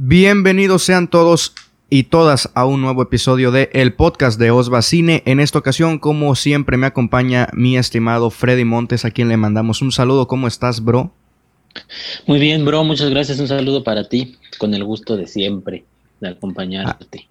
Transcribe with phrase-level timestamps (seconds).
[0.00, 1.54] Bienvenidos sean todos
[1.90, 5.24] y todas a un nuevo episodio de el podcast de Osva Cine.
[5.26, 9.82] En esta ocasión, como siempre, me acompaña mi estimado Freddy Montes, a quien le mandamos
[9.82, 10.28] un saludo.
[10.28, 11.10] ¿Cómo estás, bro?
[12.28, 12.84] Muy bien, bro.
[12.84, 13.40] Muchas gracias.
[13.40, 15.84] Un saludo para ti, con el gusto de siempre
[16.20, 17.26] de acompañarte.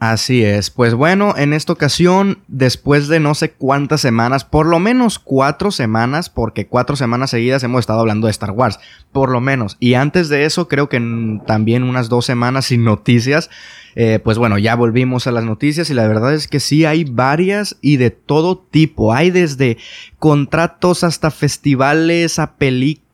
[0.00, 4.78] Así es, pues bueno, en esta ocasión, después de no sé cuántas semanas, por lo
[4.78, 8.78] menos cuatro semanas, porque cuatro semanas seguidas hemos estado hablando de Star Wars,
[9.10, 11.00] por lo menos, y antes de eso creo que
[11.48, 13.50] también unas dos semanas sin noticias,
[13.96, 17.02] eh, pues bueno, ya volvimos a las noticias y la verdad es que sí hay
[17.02, 19.78] varias y de todo tipo, hay desde
[20.20, 23.07] contratos hasta festivales, a películas,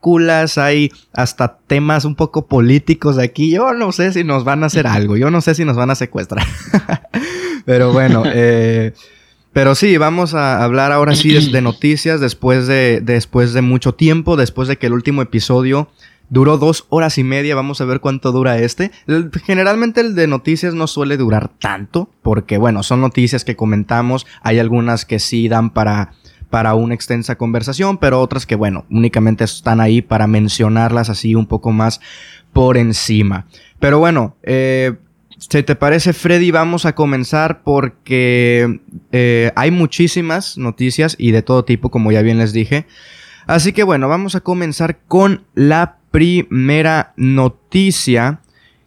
[0.57, 3.51] hay hasta temas un poco políticos de aquí.
[3.51, 5.91] Yo no sé si nos van a hacer algo, yo no sé si nos van
[5.91, 6.47] a secuestrar.
[7.65, 8.93] pero bueno, eh,
[9.53, 14.37] pero sí, vamos a hablar ahora sí de, noticias después de, después de mucho tiempo,
[14.37, 15.89] después de que el último episodio
[16.29, 17.55] duró dos horas y media.
[17.55, 18.91] Vamos a ver cuánto dura este.
[19.45, 24.27] Generalmente el de noticias no suele durar tanto, porque bueno, son noticias que comentamos.
[24.43, 26.13] Hay algunas que sí dan para
[26.51, 31.47] para una extensa conversación, pero otras que, bueno, únicamente están ahí para mencionarlas así un
[31.47, 32.01] poco más
[32.53, 33.47] por encima.
[33.79, 34.95] Pero bueno, eh,
[35.39, 38.81] si te parece, Freddy, vamos a comenzar porque
[39.13, 42.87] eh, hay muchísimas noticias y de todo tipo, como ya bien les dije.
[43.47, 48.41] Así que bueno, vamos a comenzar con la primera noticia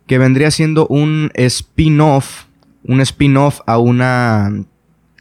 [0.07, 2.45] que vendría siendo un spin-off,
[2.83, 4.63] un spin-off a una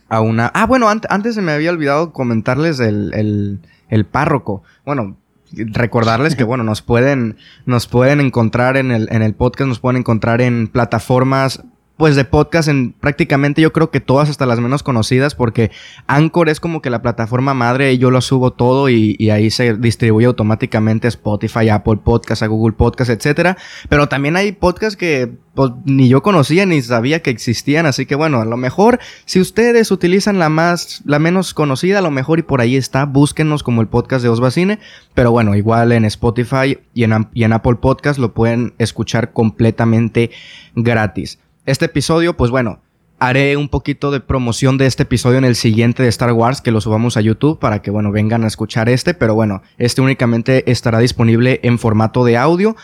[0.08, 0.50] a una...
[0.54, 4.62] Ah, bueno, antes se me había olvidado comentarles el, el, párroco.
[4.84, 5.16] Bueno,
[5.52, 9.98] recordarles que, bueno, nos pueden, nos pueden encontrar en el, en el podcast, nos pueden
[9.98, 11.62] encontrar en plataformas
[11.96, 15.70] pues de podcast en prácticamente yo creo que todas hasta las menos conocidas porque
[16.06, 19.74] Anchor es como que la plataforma madre y yo lo subo todo y, ahí se
[19.74, 23.56] distribuye automáticamente Spotify, Apple Podcast, a Google Podcast, etcétera.
[23.88, 28.14] Pero también hay podcasts que pues, ni yo conocía ni sabía que existían, así que
[28.14, 32.38] bueno, a lo mejor si ustedes utilizan la más, la menos conocida, a lo mejor
[32.38, 34.78] y por ahí está, búsquenos como el podcast de Osbacine,
[35.14, 40.30] pero bueno, igual en Spotify y en, y en Apple Podcast lo pueden escuchar completamente
[40.74, 41.38] gratis.
[41.66, 42.80] Este episodio, pues bueno,
[43.18, 46.70] haré un poquito de promoción de este episodio en el siguiente de Star Wars que
[46.70, 50.70] lo subamos a YouTube para que, bueno, vengan a escuchar este, pero bueno, este únicamente
[50.70, 52.76] estará disponible en formato de audio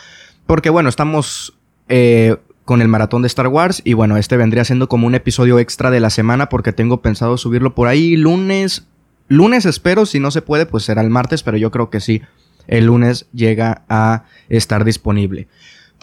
[0.46, 1.56] porque, bueno, estamos...
[1.88, 5.58] Eh, con el maratón de Star Wars y bueno, este vendría siendo como un episodio
[5.58, 8.86] extra de la semana porque tengo pensado subirlo por ahí lunes,
[9.26, 12.22] lunes espero, si no se puede pues será el martes, pero yo creo que sí,
[12.68, 15.48] el lunes llega a estar disponible.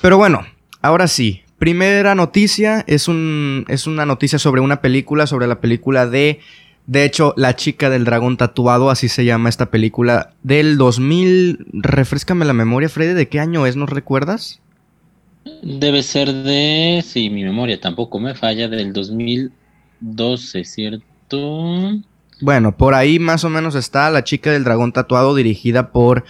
[0.01, 0.46] Pero bueno,
[0.81, 6.08] ahora sí, Primera noticia es, un, es una noticia sobre una película, sobre la película
[6.08, 6.40] de,
[6.88, 12.46] de hecho, La chica del dragón tatuado, así se llama esta película, del 2000, refrescame
[12.46, 13.75] la memoria, Freddy, ¿de qué año es?
[13.75, 14.62] ¿Nos recuerdas?
[15.62, 22.00] Debe ser de, sí, mi memoria tampoco me falla, del 2012, ¿cierto?
[22.41, 26.24] Bueno, por ahí más o menos está La chica del dragón tatuado, dirigida por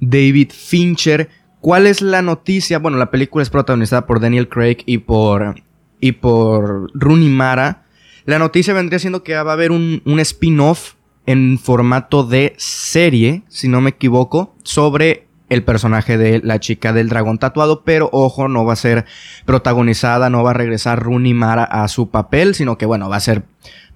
[0.00, 1.30] David Fincher
[1.62, 2.80] ¿Cuál es la noticia?
[2.80, 5.62] Bueno, la película es protagonizada por Daniel Craig y por,
[6.00, 7.84] y por Rooney Mara.
[8.24, 13.44] La noticia vendría siendo que va a haber un, un spin-off en formato de serie,
[13.46, 18.48] si no me equivoco, sobre el personaje de la chica del dragón tatuado, pero ojo,
[18.48, 19.04] no va a ser
[19.46, 23.20] protagonizada, no va a regresar Rooney Mara a su papel, sino que bueno, va a
[23.20, 23.44] ser,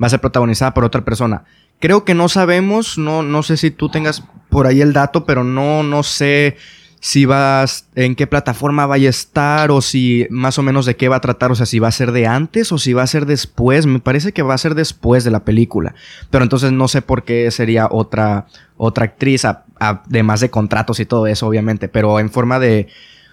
[0.00, 1.42] va a ser protagonizada por otra persona.
[1.80, 5.42] Creo que no sabemos, no, no sé si tú tengas por ahí el dato, pero
[5.42, 6.56] no, no sé
[7.06, 11.08] si vas, en qué plataforma vaya a estar o si más o menos de qué
[11.08, 13.06] va a tratar, o sea, si va a ser de antes o si va a
[13.06, 13.86] ser después.
[13.86, 15.94] Me parece que va a ser después de la película,
[16.30, 19.44] pero entonces no sé por qué sería otra, otra actriz,
[19.78, 22.88] además de contratos y todo eso, obviamente, pero en forma de,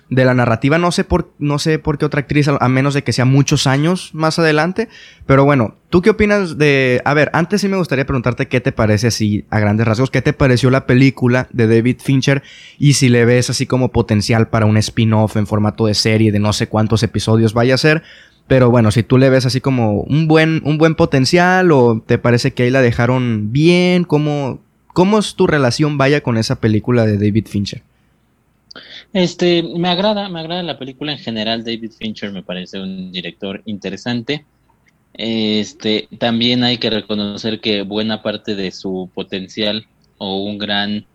[0.10, 0.78] de la narrativa.
[0.78, 3.68] No sé por, no sé por qué otra actriz, a menos de que sea muchos
[3.68, 4.90] años más adelante.
[5.26, 7.02] Pero bueno, ¿tú qué opinas de...
[7.06, 10.22] A ver, antes sí me gustaría preguntarte qué te parece así, a grandes rasgos, qué
[10.22, 12.44] te pareció la película de David Fincher
[12.78, 16.40] y si le ves así como potencial para un spin-off en formato de serie de
[16.40, 18.04] no sé cuántos episodios vaya a ser.
[18.48, 22.18] Pero bueno, si tú le ves así como un buen, un buen potencial o te
[22.18, 27.06] parece que ahí la dejaron bien, ¿cómo, cómo es tu relación vaya con esa película
[27.06, 27.84] de David Fincher?
[29.14, 31.64] Este, me agrada, me agrada la película en general.
[31.64, 34.44] David Fincher me parece un director interesante.
[35.14, 39.86] Este, también hay que reconocer que buena parte de su potencial
[40.18, 41.06] o un gran,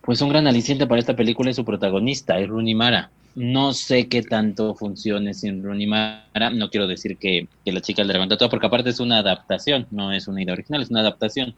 [0.00, 3.10] pues un gran aliciente para esta película es su protagonista, es Rooney Mara.
[3.34, 6.48] No sé qué tanto funcione sin Rooney Mara.
[6.54, 10.10] No quiero decir que, la chica le levanta todo, porque aparte es una adaptación, no
[10.10, 11.54] es una idea original, es una adaptación.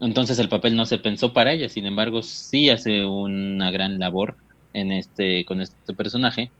[0.00, 4.36] Entonces el papel no se pensó para ella, sin embargo sí hace una gran labor
[4.72, 6.50] en este con este personaje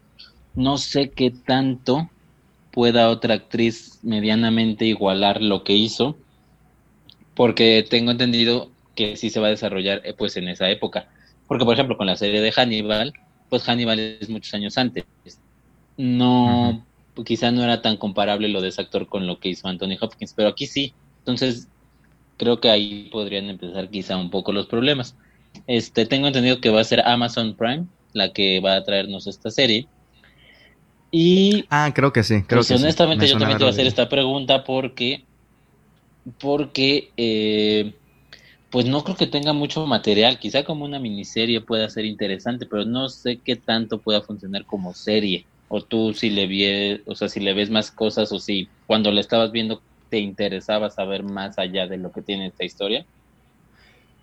[0.58, 2.10] no sé qué tanto
[2.72, 6.16] pueda otra actriz medianamente igualar lo que hizo,
[7.34, 11.08] porque tengo entendido que sí se va a desarrollar eh, pues en esa época.
[11.46, 13.12] Porque por ejemplo con la serie de Hannibal,
[13.48, 15.04] pues Hannibal es muchos años antes.
[15.96, 16.84] No,
[17.24, 20.34] quizá no era tan comparable lo de ese actor con lo que hizo Anthony Hopkins,
[20.34, 20.92] pero aquí sí.
[21.20, 21.68] Entonces
[22.38, 25.14] creo que ahí podrían empezar quizá un poco los problemas.
[25.66, 29.50] Este, tengo entendido que va a ser Amazon Prime la que va a traernos esta
[29.50, 29.86] serie.
[31.10, 34.08] Y ah, creo que sí, creo pues, honestamente yo también te voy a hacer esta
[34.08, 35.24] pregunta porque
[36.38, 37.94] porque eh,
[38.68, 42.84] pues no creo que tenga mucho material, quizá como una miniserie pueda ser interesante, pero
[42.84, 45.46] no sé qué tanto pueda funcionar como serie.
[45.70, 49.10] O tú si le vi, o sea, si le ves más cosas o si cuando
[49.10, 53.04] la estabas viendo te interesaba saber más allá de lo que tiene esta historia.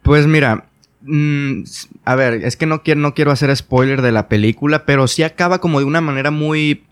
[0.03, 0.65] Pues mira,
[1.01, 1.63] mm,
[2.03, 5.23] a ver, es que no quiero, no quiero hacer spoiler de la película, pero sí
[5.23, 6.83] acaba como de una manera muy,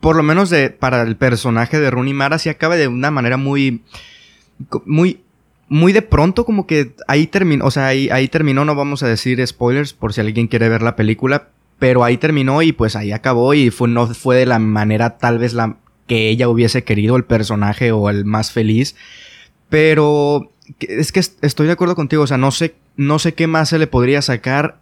[0.00, 3.36] por lo menos de, para el personaje de Rooney Mara, sí acaba de una manera
[3.36, 3.82] muy,
[4.84, 5.20] muy
[5.70, 9.08] muy de pronto como que ahí terminó, o sea, ahí, ahí terminó, no vamos a
[9.08, 13.12] decir spoilers por si alguien quiere ver la película, pero ahí terminó y pues ahí
[13.12, 15.76] acabó y no fue de la manera tal vez la
[16.10, 18.96] que ella hubiese querido el personaje o el más feliz,
[19.68, 23.68] pero es que estoy de acuerdo contigo, o sea, no sé, no sé qué más
[23.68, 24.80] se le podría sacar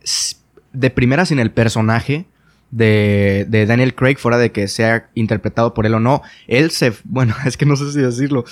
[0.73, 2.25] de primera sin el personaje.
[2.71, 6.95] De, de, Daniel Craig, fuera de que sea interpretado por él o no, él se,
[7.05, 8.47] bueno, es que no sé si decirlo,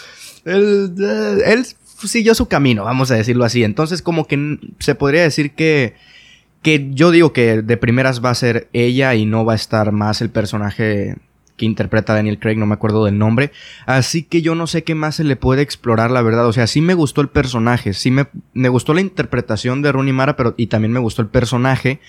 [0.44, 1.66] él, eh, él
[2.04, 3.64] siguió su camino, vamos a decirlo así.
[3.64, 5.94] Entonces, como que se podría decir que,
[6.60, 9.92] que yo digo que de primeras va a ser ella y no va a estar
[9.92, 11.16] más el personaje
[11.56, 13.52] que interpreta Daniel Craig, no me acuerdo del nombre.
[13.86, 16.46] Así que yo no sé qué más se le puede explorar, la verdad.
[16.46, 20.12] O sea, sí me gustó el personaje, sí me, me gustó la interpretación de Rooney
[20.12, 22.00] Mara, pero y también me gustó el personaje.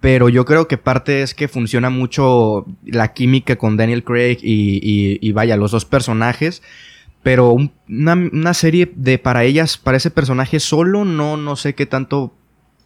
[0.00, 5.18] Pero yo creo que parte es que funciona mucho la química con Daniel Craig y,
[5.20, 6.62] y, vaya, los dos personajes.
[7.22, 7.56] Pero
[7.88, 12.34] una, serie de para ellas, para ese personaje solo, no, no sé qué tanto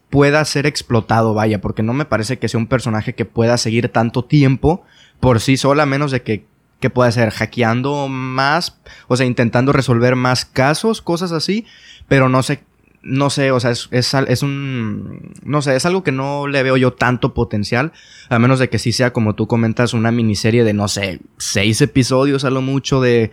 [0.09, 3.91] pueda ser explotado, vaya, porque no me parece que sea un personaje que pueda seguir
[3.91, 4.85] tanto tiempo
[5.21, 6.47] por sí sola, menos de que,
[6.81, 11.67] que pueda ser hackeando más, o sea, intentando resolver más casos, cosas así,
[12.09, 12.65] pero no sé,
[13.03, 16.63] no sé, o sea, es, es, es, un, no sé, es algo que no le
[16.63, 17.93] veo yo tanto potencial,
[18.29, 21.81] a menos de que sí sea, como tú comentas, una miniserie de, no sé, seis
[21.81, 23.33] episodios a lo mucho de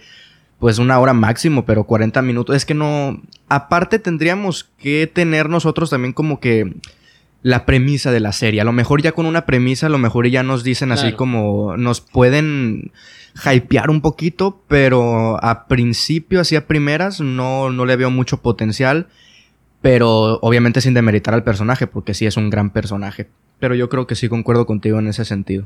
[0.60, 2.56] pues una hora máximo, pero 40 minutos.
[2.56, 3.22] Es que no.
[3.48, 6.74] Aparte, tendríamos que tener nosotros también como que
[7.44, 8.62] la premisa de la serie.
[8.62, 11.78] A lo mejor ya con una premisa, a lo mejor ya nos dicen así como.
[11.78, 12.92] Nos pueden
[13.46, 19.08] hypear un poquito, pero a principio, así a primeras, no, no le veo mucho potencial.
[19.82, 23.28] Pero obviamente sin demeritar al personaje, porque sí es un gran personaje.
[23.60, 25.66] Pero yo creo que sí concuerdo contigo en ese sentido.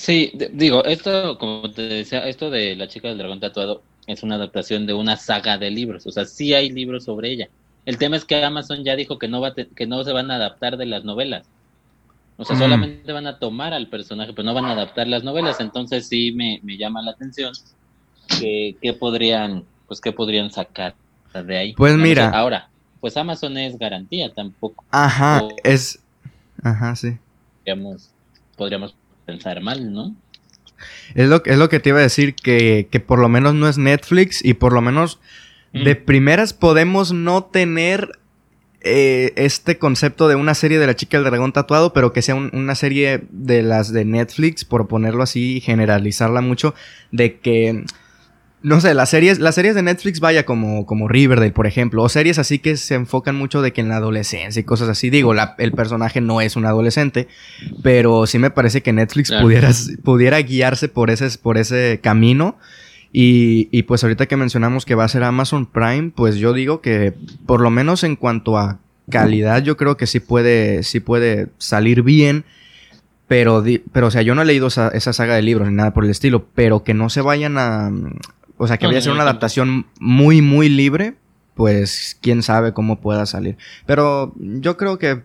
[0.00, 4.36] Sí, digo, esto, como te decía, esto de La chica del dragón tatuado es una
[4.36, 7.48] adaptación de una saga de libros, o sea, sí hay libros sobre ella.
[7.86, 10.36] El tema es que Amazon ya dijo que no, va que no se van a
[10.36, 11.46] adaptar de las novelas.
[12.36, 12.58] O sea, mm.
[12.58, 15.60] solamente van a tomar al personaje, pero no van a adaptar las novelas.
[15.60, 17.52] Entonces sí me, llama la atención
[18.38, 20.94] que, podrían, pues qué podrían sacar
[21.34, 21.72] de ahí.
[21.74, 22.30] Pues mira.
[22.30, 24.84] ahora, pues Amazon es garantía, tampoco.
[24.90, 25.98] Ajá, es.
[26.62, 27.18] Ajá, sí.
[27.58, 28.10] Podríamos,
[28.56, 28.94] podríamos
[29.26, 30.14] pensar mal, ¿no?
[31.14, 33.78] Es lo, es lo que te iba a decir, que, por lo menos no es
[33.78, 35.18] Netflix y por lo menos
[35.72, 38.18] de primeras podemos no tener
[38.82, 42.34] eh, este concepto de una serie de la chica del dragón tatuado, pero que sea
[42.34, 46.74] una serie de las de Netflix, por ponerlo así y generalizarla mucho,
[47.10, 47.84] de que
[48.62, 52.08] no sé, las series, las series de Netflix, vaya, como, como Riverdale, por ejemplo, o
[52.08, 55.08] series así que se enfocan mucho de que en la adolescencia y cosas así.
[55.08, 57.26] Digo, el personaje no es un adolescente,
[57.82, 59.70] pero sí me parece que Netflix pudiera,
[60.04, 62.58] pudiera guiarse por ese, por ese camino.
[63.12, 66.80] Y, y pues ahorita que mencionamos que va a ser Amazon Prime, pues yo digo
[66.80, 67.14] que
[67.46, 68.78] por lo menos en cuanto a
[69.10, 72.44] calidad, yo creo que sí puede, sí puede salir bien.
[73.28, 73.62] Pero,
[73.92, 76.04] pero, o sea, yo no he leído esa, esa, saga de libros ni nada por
[76.04, 77.92] el estilo, pero que no se vayan a,
[78.56, 81.14] o sea, que vaya a ser una adaptación muy, muy libre,
[81.54, 83.56] pues quién sabe cómo pueda salir.
[83.86, 85.22] Pero yo creo que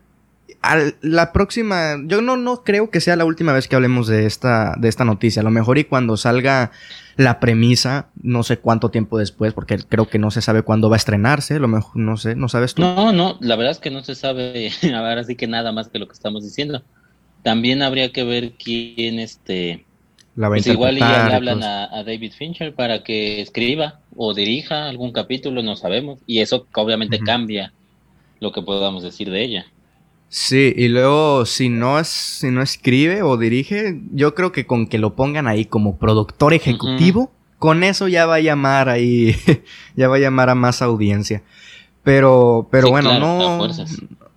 [1.01, 4.75] la próxima, yo no, no creo que sea la última vez que hablemos de esta,
[4.77, 5.41] de esta noticia.
[5.41, 6.71] A lo mejor y cuando salga
[7.17, 10.95] la premisa, no sé cuánto tiempo después, porque creo que no se sabe cuándo va
[10.95, 12.81] a estrenarse, a lo mejor, no sé, ¿no sabes tú?
[12.81, 15.99] No, no, la verdad es que no se sabe, ahora sí que nada más que
[15.99, 16.83] lo que estamos diciendo.
[17.43, 19.85] También habría que ver quién, este,
[20.35, 25.63] pues igual ya le hablan a, David Fincher para que escriba o dirija algún capítulo,
[25.63, 26.19] no sabemos.
[26.27, 27.71] Y eso obviamente cambia
[28.41, 29.65] lo que podamos decir de ella.
[30.27, 34.87] Sí, y luego si no es, si no escribe o dirige, yo creo que con
[34.87, 39.35] que lo pongan ahí como productor ejecutivo, con eso ya va a llamar ahí,
[39.95, 41.43] ya va a llamar a más audiencia.
[42.03, 43.67] Pero, pero bueno, no.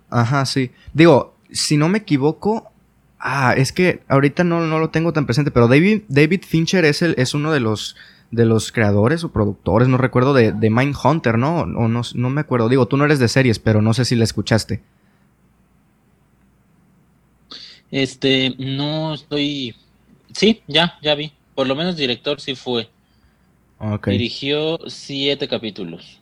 [0.09, 0.71] Ajá, sí.
[0.93, 2.71] Digo, si no me equivoco,
[3.19, 7.01] ah, es que ahorita no, no lo tengo tan presente, pero David, David Fincher es
[7.01, 7.95] el, es uno de los
[8.31, 11.61] de los creadores o productores, no recuerdo, de, de Mindhunter, ¿no?
[11.61, 12.69] O no, no me acuerdo.
[12.69, 14.81] Digo, tú no eres de series, pero no sé si la escuchaste.
[17.91, 19.75] Este, no estoy.
[20.33, 21.31] Sí, ya, ya vi.
[21.55, 22.89] Por lo menos director sí fue.
[24.05, 26.19] Dirigió siete capítulos.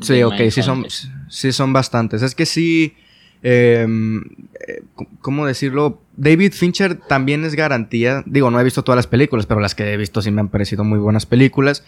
[0.00, 0.86] Sí, ok, sí son,
[1.28, 2.22] sí son bastantes.
[2.22, 2.94] Es que sí.
[3.42, 4.22] Em,
[4.66, 4.82] eh,
[5.20, 6.00] ¿Cómo decirlo?
[6.16, 8.22] David Fincher también es garantía.
[8.26, 10.48] Digo, no he visto todas las películas, pero las que he visto sí me han
[10.48, 11.84] parecido muy buenas películas.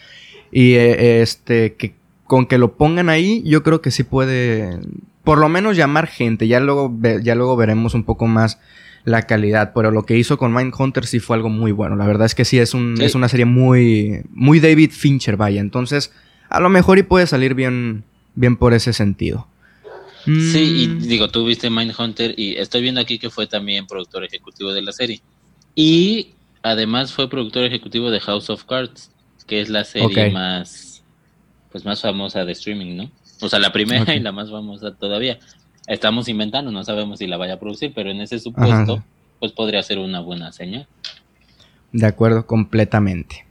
[0.51, 4.79] Y eh, este, que con que lo pongan ahí, yo creo que sí puede.
[5.23, 6.47] Por lo menos llamar gente.
[6.47, 8.59] Ya luego, ya luego veremos un poco más
[9.07, 11.95] la calidad, pero lo que hizo con Mindhunter sí fue algo muy bueno.
[11.95, 15.61] La verdad es que sí es, un, es una serie muy, muy David Fincher, vaya.
[15.61, 16.11] Entonces,
[16.49, 18.03] a lo mejor y puede salir bien,
[18.35, 19.47] bien por ese sentido.
[20.25, 20.99] Sí, y mm.
[21.03, 24.91] digo, tú viste Mindhunter y estoy viendo aquí que fue también productor ejecutivo de la
[24.91, 25.21] serie.
[25.73, 29.09] Y además fue productor ejecutivo de House of Cards,
[29.47, 31.01] que es la serie más,
[31.71, 33.11] pues más famosa de streaming, ¿no?
[33.39, 35.39] O sea, la primera y la más famosa todavía
[35.87, 39.03] estamos inventando, no sabemos si la vaya a producir, pero en ese supuesto,
[39.39, 40.87] pues podría ser una buena señal.
[41.91, 43.45] De acuerdo, completamente.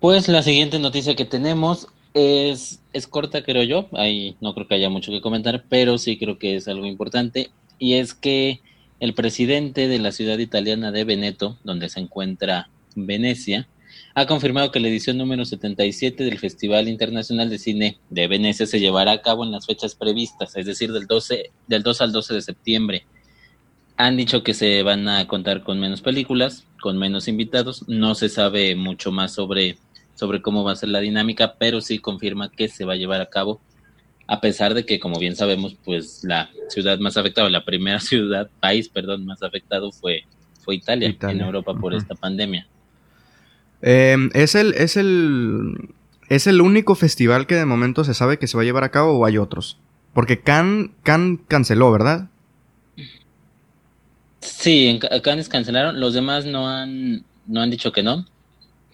[0.00, 3.88] Pues la siguiente noticia que tenemos es, es corta, creo yo.
[3.92, 7.50] Ahí no creo que haya mucho que comentar, pero sí creo que es algo importante.
[7.78, 8.60] Y es que
[9.00, 13.68] el presidente de la ciudad italiana de Veneto, donde se encuentra Venecia,
[14.14, 18.78] ha confirmado que la edición número 77 del Festival Internacional de Cine de Venecia se
[18.78, 22.34] llevará a cabo en las fechas previstas, es decir, del, 12, del 2 al 12
[22.34, 23.06] de septiembre.
[23.96, 27.88] Han dicho que se van a contar con menos películas, con menos invitados.
[27.88, 29.78] No se sabe mucho más sobre,
[30.14, 33.20] sobre cómo va a ser la dinámica, pero sí confirma que se va a llevar
[33.20, 33.60] a cabo,
[34.28, 38.48] a pesar de que, como bien sabemos, pues la ciudad más afectada, la primera ciudad,
[38.60, 40.22] país, perdón, más afectado fue,
[40.60, 42.68] fue Italia, en Europa por esta pandemia.
[43.86, 45.90] Em, ¿es, el, es, el,
[46.30, 48.90] ¿Es el único festival que de momento se sabe que se va a llevar a
[48.90, 49.78] cabo o hay otros?
[50.14, 50.90] Porque Cannes,
[51.48, 52.30] canceló, ¿verdad?
[54.40, 56.00] Sí, en Cannes cancelaron.
[56.00, 58.24] Los demás no han, no han dicho que no.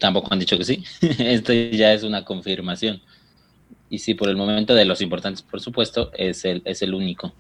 [0.01, 0.83] Tampoco han dicho que sí.
[1.01, 3.01] Esto ya es una confirmación.
[3.91, 7.33] Y sí, por el momento de los importantes, por supuesto, es el, es el único.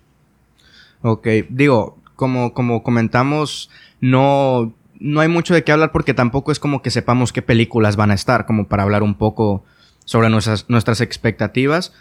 [1.02, 6.60] Ok, digo, como, como comentamos, no no hay mucho de qué hablar porque tampoco es
[6.60, 9.64] como que sepamos qué películas van a estar, como para hablar un poco
[10.04, 11.92] sobre nuestras, nuestras expectativas.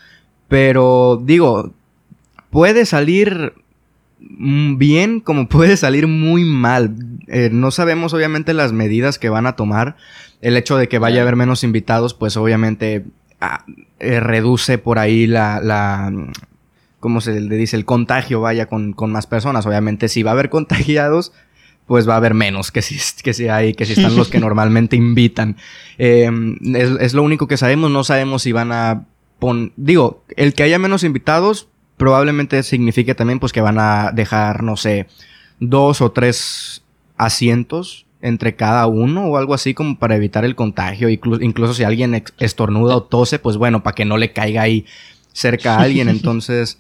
[0.49, 1.73] Pero digo,
[2.51, 3.53] puede salir
[4.19, 6.95] bien como puede salir muy mal.
[7.27, 9.95] Eh, no sabemos obviamente las medidas que van a tomar.
[10.41, 13.05] El hecho de que vaya a haber menos invitados, pues obviamente
[13.41, 13.65] ah,
[13.99, 16.11] eh, reduce por ahí la, la,
[16.99, 17.75] ¿cómo se le dice?
[17.77, 19.65] El contagio vaya con, con más personas.
[19.65, 21.31] Obviamente si va a haber contagiados,
[21.89, 24.39] pues va a haber menos que si, que si hay, que si están los que
[24.39, 25.57] normalmente invitan.
[25.97, 29.07] Em, es, lo único que sabemos, no sabemos si van a
[29.39, 31.67] poner, digo, el que haya menos invitados
[31.97, 35.07] probablemente signifique también pues que van a dejar, no sé,
[35.59, 36.83] dos o tres
[37.17, 41.85] asientos entre cada uno o algo así como para evitar el contagio, incluso, incluso si
[41.85, 44.85] alguien estornuda o tose, pues bueno, para que no le caiga ahí
[45.33, 46.79] cerca a alguien, entonces...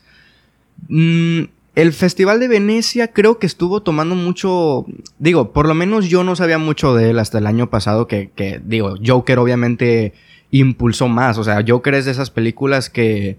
[0.87, 1.45] Mm,
[1.81, 4.85] el Festival de Venecia creo que estuvo tomando mucho,
[5.17, 8.61] digo, por lo menos yo no sabía mucho de él hasta el año pasado que,
[8.65, 10.13] digo, Joker obviamente
[10.51, 13.37] impulsó más, o sea, Joker es de esas películas que,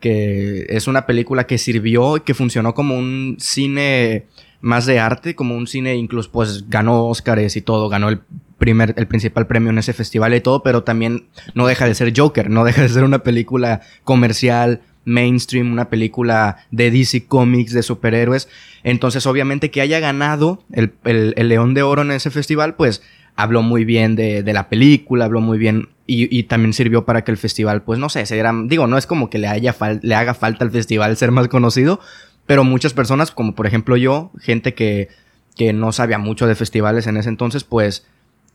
[0.00, 4.26] que es una película que sirvió y que funcionó como un cine
[4.60, 8.20] más de arte, como un cine incluso pues ganó Oscars y todo, ganó el
[8.58, 12.12] primer, el principal premio en ese festival y todo, pero también no deja de ser
[12.14, 17.82] Joker, no deja de ser una película comercial mainstream, una película de DC Comics, de
[17.82, 18.48] superhéroes.
[18.84, 20.92] Entonces, obviamente que haya ganado el,
[21.36, 23.02] León de Oro en ese festival, pues
[23.34, 27.36] habló muy bien de, la película, habló muy bien y, también sirvió para que el
[27.36, 30.64] festival, pues no sé, se digo, no es como que le, haya le haga falta
[30.64, 32.00] al festival ser más conocido,
[32.46, 35.08] pero muchas personas, como por ejemplo yo, gente que,
[35.54, 38.06] que no sabía mucho de festivales en ese entonces, pues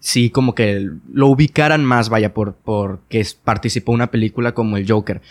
[0.04, 4.90] sí como que lo ubicaran más, vaya, por, por que participó una película como el
[4.90, 5.22] Joker.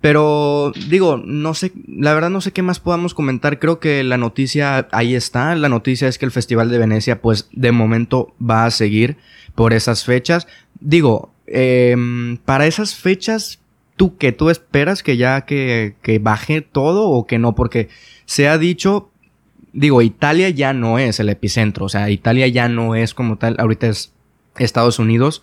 [0.00, 3.58] Pero digo, no sé, la verdad no sé qué más podamos comentar.
[3.58, 5.54] Creo que la noticia ahí está.
[5.56, 9.16] La noticia es que el Festival de Venecia, pues de momento va a seguir
[9.56, 10.46] por esas fechas.
[10.78, 13.58] Digo, em, para esas fechas,
[13.96, 14.30] ¿tú qué?
[14.30, 17.56] ¿Tú esperas que ya que, que baje todo o que no?
[17.56, 17.88] Porque
[18.24, 19.10] se ha dicho,
[19.72, 23.56] digo, Italia ya no es el epicentro, o sea, Italia ya no es como tal,
[23.58, 24.12] ahorita es
[24.58, 25.42] Estados Unidos,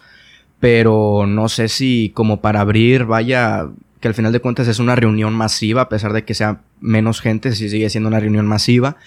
[0.60, 3.68] pero no sé si como para abrir vaya,
[4.00, 7.22] que al final de cuentas es una reunión masiva, a pesar de que sea menos
[7.22, 8.98] gente, si sigue siendo una reunión masiva.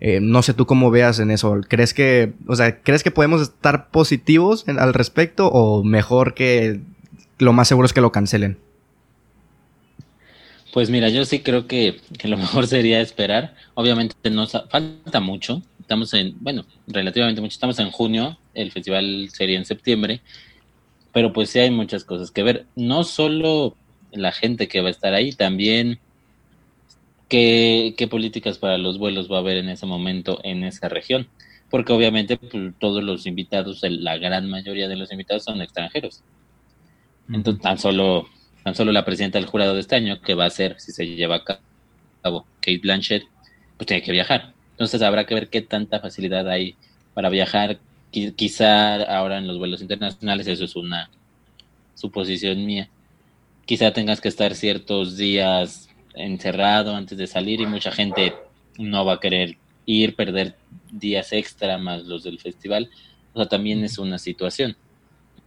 [0.00, 1.60] Eh, no sé tú cómo veas en eso.
[1.68, 6.80] ¿Crees que, o sea, crees que podemos estar positivos al respecto o mejor que
[7.38, 8.58] lo más seguro es que lo cancelen?
[10.72, 13.54] Pues mira, yo sí creo que, lo mejor sería esperar.
[13.74, 15.62] Obviamente nos falta mucho.
[15.80, 17.54] Estamos en, bueno, relativamente mucho.
[17.54, 18.38] Estamos en junio.
[18.54, 20.20] El festival sería en septiembre.
[21.12, 22.66] Pero pues sí hay muchas cosas que ver.
[22.74, 23.76] No solo
[24.12, 26.00] la gente que va a estar ahí, también
[27.28, 31.28] qué, políticas para los vuelos va a haber en ese momento en esa región.
[31.70, 36.22] Porque obviamente pues, todos los invitados, la gran mayoría de los invitados son extranjeros.
[37.32, 38.28] Entonces, tan solo,
[38.62, 41.06] tan solo la presidenta del jurado de este año, que va a ser, si se
[41.06, 41.60] lleva a
[42.22, 43.24] cabo, Kate Blanchett,
[43.78, 44.52] pues tiene que viajar.
[44.72, 46.76] Entonces habrá que ver qué tanta facilidad hay
[47.14, 47.78] para viajar.
[48.10, 51.08] Quizá ahora en los vuelos internacionales, eso es una
[51.94, 52.90] suposición mía.
[53.64, 58.34] Quizá tengas que estar ciertos días encerrado antes de salir y mucha gente
[58.78, 60.56] no va a querer ir, perder
[60.90, 62.90] días extra más los del festival.
[63.34, 64.76] O sea, también es una situación.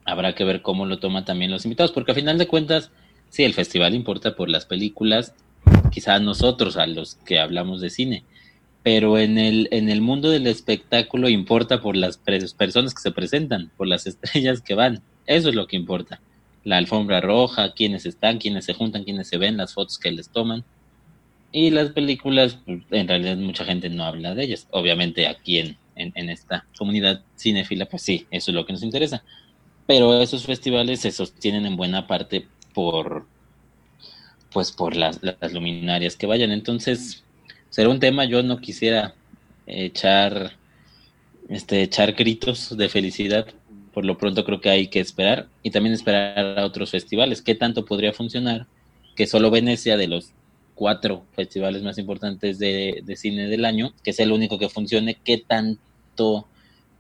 [0.06, 2.92] Habrá que ver cómo lo toman también los invitados, porque a final de cuentas,
[3.30, 5.34] sí, el festival importa por las películas,
[5.92, 8.24] quizás nosotros, a los que hablamos de cine,
[8.82, 13.72] pero en el, en el mundo del espectáculo importa por las personas que se presentan,
[13.76, 15.02] por las estrellas que van.
[15.26, 16.22] Eso es lo que importa
[16.66, 20.30] la alfombra roja, quiénes están, quiénes se juntan, quiénes se ven, las fotos que les
[20.30, 20.66] toman.
[21.52, 24.68] Y las películas, pues, en realidad mucha gente no habla de ellas.
[24.72, 29.24] Obviamente aquí en, en, esta comunidad cinéfila, pues sí, eso es lo que nos interesa.
[29.88, 33.28] Pero esos festivales se sostienen en buena parte por,
[34.52, 36.52] pues por las, las luminarias que vayan.
[36.52, 37.24] Entonces,
[37.70, 39.14] será un tema, yo no quisiera
[39.68, 40.58] echar,
[41.48, 43.48] este, echar gritos de felicidad
[43.96, 47.42] por lo pronto creo que hay que esperar y también esperar a otros festivales.
[47.42, 48.68] ¿Qué tanto podría funcionar
[49.16, 50.34] que solo Venecia de los
[50.76, 55.38] cuatro festivales más importantes de, cine del año, que sea el único que funcione, qué
[55.38, 56.46] tanto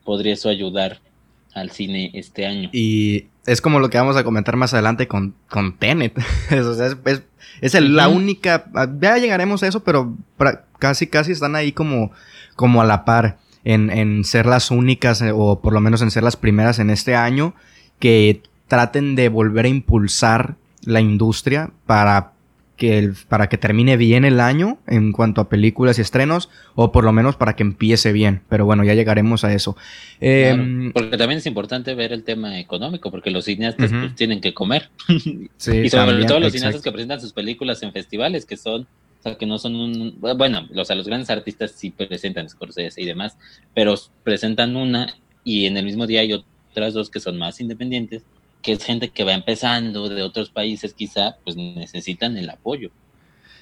[0.06, 1.02] podría eso ayudar
[1.54, 2.70] al cine este año?
[2.72, 6.18] Y es como lo que vamos a comentar más adelante con, con Tenet.
[6.50, 7.24] es,
[7.60, 10.16] es, la única, ya llegaremos a eso, pero
[10.80, 12.14] casi casi están ahí como,
[12.56, 16.24] como a la par en, ser las únicas, eh, o por lo menos en ser
[16.24, 17.56] las primeras en este año,
[18.00, 22.34] que traten de volver a impulsar la industria para
[22.78, 27.04] que, para que termine bien el año en cuanto a películas y estrenos, o por
[27.04, 28.42] lo menos para que empiece bien.
[28.50, 29.76] Pero bueno, ya llegaremos a eso.
[30.20, 34.54] Em, porque también es importante ver el tema económico, porque los cineastas pues, tienen que
[34.54, 34.90] comer.
[35.08, 38.88] y sobre todo los cineastas que presentan sus películas en festivales, que son
[39.34, 43.38] que no son un, bueno, los, los grandes artistas sí presentan Scorsese y demás,
[43.74, 48.24] pero presentan una y en el mismo día hay otras dos que son más independientes,
[48.62, 52.92] que es gente que va empezando de otros países quizá, pues necesitan el apoyo.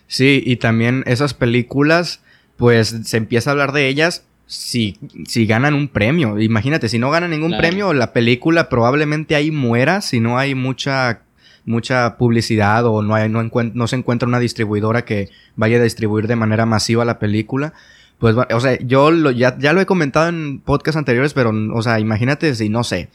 [0.08, 2.22] Sí, y también esas películas,
[2.58, 4.98] pues se empieza a hablar de ellas si,
[5.28, 6.40] si ganan un premio.
[6.40, 11.23] Imagínate, si no ganan ningún premio, la película probablemente ahí muera si no hay mucha
[11.66, 16.28] mucha publicidad o no, hay, no, no, se encuentra una distribuidora que vaya a distribuir
[16.28, 17.74] de manera masiva la película.
[18.20, 21.82] Pues, o sea, yo lo, ya, ya lo he comentado en podcasts anteriores, pero, o
[21.82, 23.10] sea, imagínate si, no sé,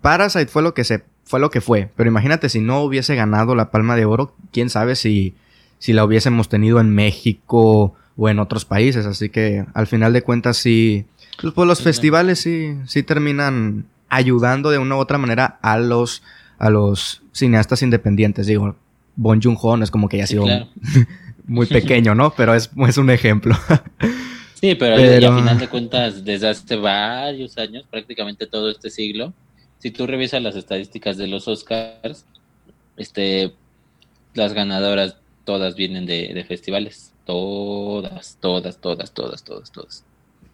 [0.00, 3.54] Parasite fue lo que se, fue lo que fue, pero imagínate si no hubiese ganado
[3.54, 5.34] la Palma de Oro, quién sabe si,
[5.78, 10.22] si la hubiésemos tenido en México o en otros países, así que al final de
[10.22, 11.06] cuentas sí,
[11.40, 16.22] pues, pues los festivales sí, sí terminan ayudando de una u otra manera a los
[16.58, 18.46] a los cineastas independientes.
[18.46, 18.76] Digo,
[19.16, 20.46] Bon Joon-ho es como que ya ha sido
[21.46, 22.32] muy pequeño, ¿no?
[22.34, 23.54] Pero es, es un ejemplo.
[24.54, 29.34] sí, pero, al final de cuentas, desde hace varios años, prácticamente todo este siglo,
[29.78, 32.24] si tú revisas las estadísticas de los Oscars,
[32.96, 33.52] este,
[34.32, 37.12] las ganadoras todas vienen de, de festivales.
[37.26, 40.04] Todas, todas, todas, todas, todas, todas.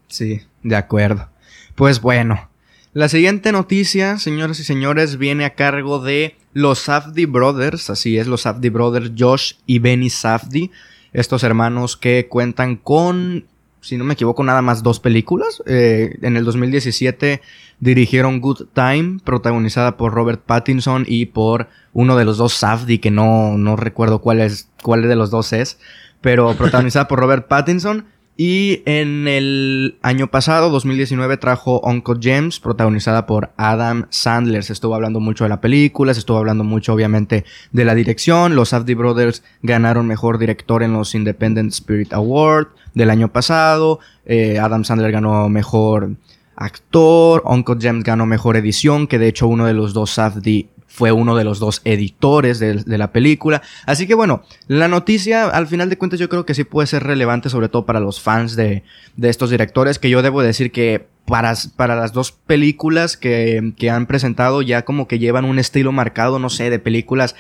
[0.09, 1.29] Sí, de acuerdo.
[1.75, 2.51] Pues bueno,
[2.93, 8.27] la siguiente noticia, señoras y señores, viene a cargo de los Safdie Brothers, así es,
[8.27, 10.71] los Safdie Brothers, Josh y Benny Safdie,
[11.13, 13.47] estos hermanos que cuentan con,
[13.81, 15.63] si no me equivoco, nada más dos películas.
[15.67, 17.41] Eh, en el 2017
[17.79, 23.11] dirigieron Good Time, protagonizada por Robert Pattinson y por uno de los dos Safdie, que
[23.11, 25.79] no, no recuerdo cuál, es, cuál de los dos es,
[26.21, 28.07] pero protagonizada por Robert Pattinson.
[28.43, 34.65] Y en el año pasado, 2019, trajo Uncle James, protagonizada por Adam Sandler.
[34.65, 38.55] Se estuvo hablando mucho de la película, se estuvo hablando mucho, obviamente, de la dirección.
[38.55, 44.01] Los Safdie Brothers ganaron mejor director en los Independent Spirit Award del año pasado.
[44.25, 46.13] Eh, Adam Sandler ganó mejor
[46.57, 47.43] actor.
[47.45, 51.37] Uncle James ganó mejor edición, que de hecho uno de los dos Safdie fue uno
[51.37, 53.63] de los dos editores de, la película.
[53.87, 57.05] Así que bueno, la noticia al final de cuentas yo creo que sí puede ser
[57.05, 58.83] relevante sobre todo para los fans de,
[59.23, 64.07] estos directores, que yo debo decir que para, para las dos películas que, que han
[64.07, 67.37] presentado ya como que llevan un estilo marcado, no sé, de películas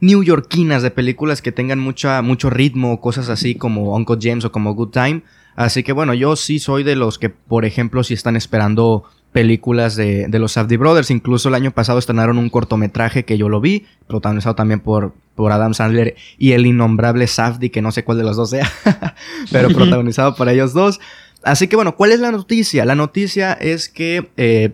[0.00, 4.74] newyorkinas, de películas que tengan mucha, mucho ritmo, cosas así como Uncle James o como
[4.74, 5.22] Good Time.
[5.56, 9.96] Así que bueno, yo sí soy de los que, por ejemplo, si están esperando películas
[9.96, 11.10] de, de los Safdie Brothers.
[11.10, 15.52] Incluso el año pasado estrenaron un cortometraje que yo lo vi, protagonizado también por, por
[15.52, 18.70] Adam Sandler y el innombrable Safdie, que no sé cuál de los dos sea,
[19.50, 21.00] pero protagonizado por ellos dos.
[21.42, 22.84] Así que bueno, ¿cuál es la noticia?
[22.84, 24.72] La noticia es que eh,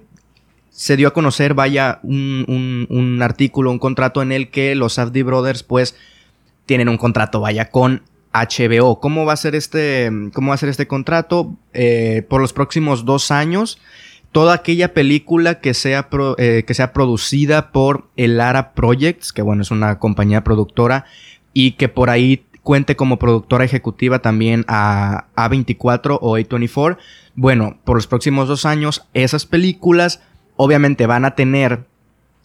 [0.71, 4.95] se dio a conocer, vaya, un, un, un, artículo, un contrato en el que los
[4.95, 5.97] Safdie Brothers pues
[6.67, 8.03] tienen un contrato, vaya, con
[8.35, 9.01] HBO.
[9.01, 11.55] ¿Cómo va a ser este, cómo va a ser este contrato?
[11.73, 13.79] Eh, por los próximos dos años
[14.33, 18.41] toda aquella película que sea, eh, que sea producida por el
[18.75, 21.05] Projects, que bueno, es una compañía productora,
[21.53, 26.99] y que por ahí cuente como productora ejecutiva también a A24 o A24.
[27.35, 30.21] Bueno, por los próximos dos años, esas películas
[30.57, 31.87] obviamente van a tener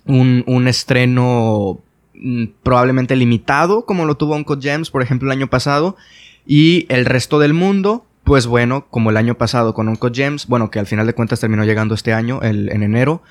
[0.05, 1.81] un, un estreno
[2.13, 5.97] mm, probablemente limitado, como lo tuvo Uncle James, por ejemplo, el año pasado,
[6.45, 10.71] y el resto del mundo pues bueno, como el año pasado con Uncle James, bueno,
[10.71, 13.21] que al final de cuentas terminó llegando este año, el, en enero,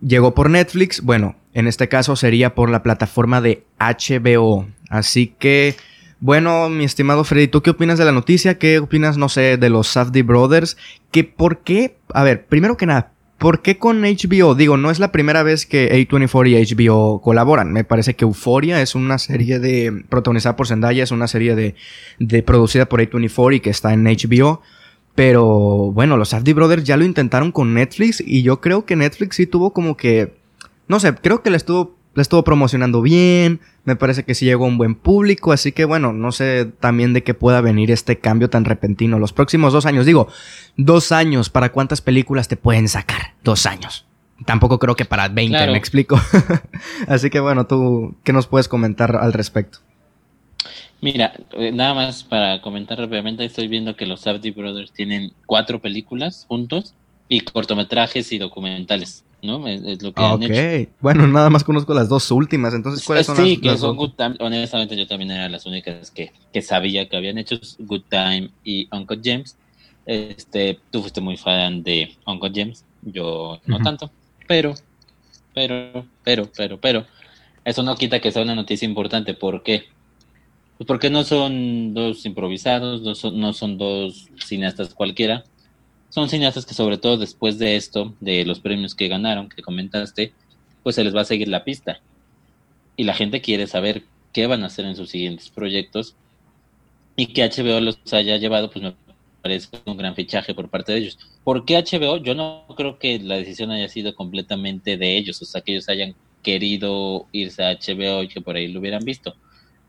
[0.00, 4.66] llegó por Netflix, bueno, en este caso sería por la plataforma de HBO.
[4.88, 5.76] Así que,
[6.20, 8.58] bueno, mi estimado Freddy, ¿tú qué opinas de la noticia?
[8.58, 10.76] ¿Qué opinas, no sé, de los Safdie Brothers?
[11.10, 11.96] ¿Que por qué?
[12.14, 14.54] A ver, primero que nada, ¿Por qué con HBO?
[14.54, 17.72] Digo, no es la primera vez que A24 y HBO colaboran.
[17.72, 20.04] Me parece que Euphoria es una serie de.
[20.08, 21.74] protagonizada por Zendaya, es una serie de.
[22.20, 24.62] de producida por A24 y que está en HBO.
[25.16, 29.34] Pero bueno, los Safdie Brothers ya lo intentaron con Netflix y yo creo que Netflix
[29.34, 30.34] sí tuvo como que.
[30.86, 34.64] No sé, creo que le estuvo la estuvo promocionando bien, me parece que sí llegó
[34.64, 38.18] a un buen público, así que bueno, no sé también de qué pueda venir este
[38.18, 39.18] cambio tan repentino.
[39.18, 40.28] Los próximos dos años, digo,
[40.76, 43.34] dos años, ¿para cuántas películas te pueden sacar?
[43.42, 44.06] Dos años.
[44.44, 46.20] Tampoco creo que para 20, me explico.
[47.08, 49.78] así que bueno, tú, ¿qué nos puedes comentar al respecto?
[51.00, 55.80] Mira, eh, nada más para comentar rápidamente, estoy viendo que los Safdie Brothers tienen cuatro
[55.80, 56.94] películas juntos
[57.28, 59.24] y cortometrajes y documentales.
[59.42, 59.66] ¿No?
[59.66, 60.90] Es, lo que han hecho.
[61.00, 64.36] Bueno, nada más conozco las dos últimas, entonces ¿cuáles son sí, que son Good Time.
[64.38, 68.88] Honestamente, yo también era las únicas que, que sabía que habían hecho Good Time y
[68.92, 69.56] Uncle James.
[70.06, 74.10] Este, tú fuiste muy fan de Uncle James, yo no tanto,
[74.48, 74.74] pero,
[75.54, 77.06] pero, pero, pero, pero,
[77.64, 79.34] eso no quita que sea una noticia importante.
[79.34, 79.84] ¿Por qué?
[80.76, 85.44] Pues porque no son dos improvisados, no son, no son dos cineastas cualquiera,
[86.12, 90.34] son cineastas que sobre todo después de esto, de los premios que ganaron, que comentaste,
[90.82, 92.00] pues se les va a seguir la pista.
[92.98, 96.14] Y la gente quiere saber qué van a hacer en sus siguientes proyectos
[97.16, 98.94] y que HBO los haya llevado, pues me
[99.40, 101.18] parece un gran fichaje por parte de ellos.
[101.44, 102.18] ¿Por qué HBO?
[102.18, 105.88] Yo no creo que la decisión haya sido completamente de ellos, o sea, que ellos
[105.88, 109.34] hayan querido irse a HBO y que por ahí lo hubieran visto.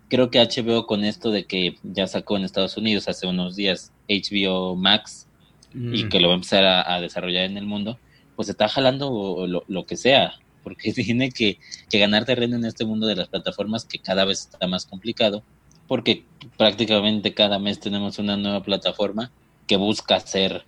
[0.07, 3.91] Creo que HBO con esto de que ya sacó en Estados Unidos hace unos días
[4.07, 5.27] HBO Max,
[5.73, 6.09] y mm.
[6.09, 7.97] que lo va a empezar a, desarrollar en el mundo,
[8.35, 10.33] pues está jalando lo, que sea,
[10.63, 11.57] porque tiene que,
[11.91, 15.43] ganar terreno en este mundo de las plataformas que cada vez está más complicado,
[15.87, 16.23] porque
[16.57, 19.31] prácticamente cada mes tenemos una nueva plataforma
[19.67, 20.65] que busca ser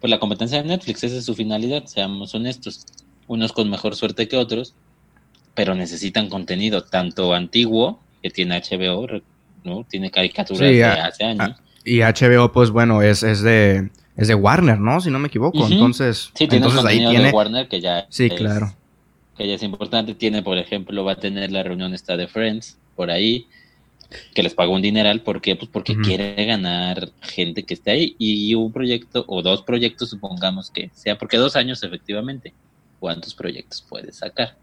[0.00, 2.86] pues la competencia de Netflix, esa es su finalidad, seamos honestos,
[3.26, 4.74] unos con mejor suerte que otros,
[5.54, 9.08] pero necesitan contenido tanto antiguo que tiene HBO,
[9.64, 9.84] ¿no?
[9.88, 11.56] Tiene caricaturas de hace años.
[11.84, 15.00] y HBO, pues bueno, es, es de es de Warner, ¿no?
[15.00, 15.66] Si no me equivoco.
[15.66, 18.74] Entonces, sí, tiene entonces ahí tiene de Warner que ya Sí, claro.
[19.36, 22.76] Que ya es importante, tiene, por ejemplo, va a tener la reunión esta de Friends
[22.96, 23.46] por ahí
[24.34, 25.54] que les pagó un dineral, ¿por qué?
[25.54, 30.70] Pues porque quiere ganar gente que esté ahí y un proyecto o dos proyectos, supongamos
[30.70, 32.54] que sea, porque dos años efectivamente,
[32.98, 34.56] ¿cuántos proyectos puede sacar?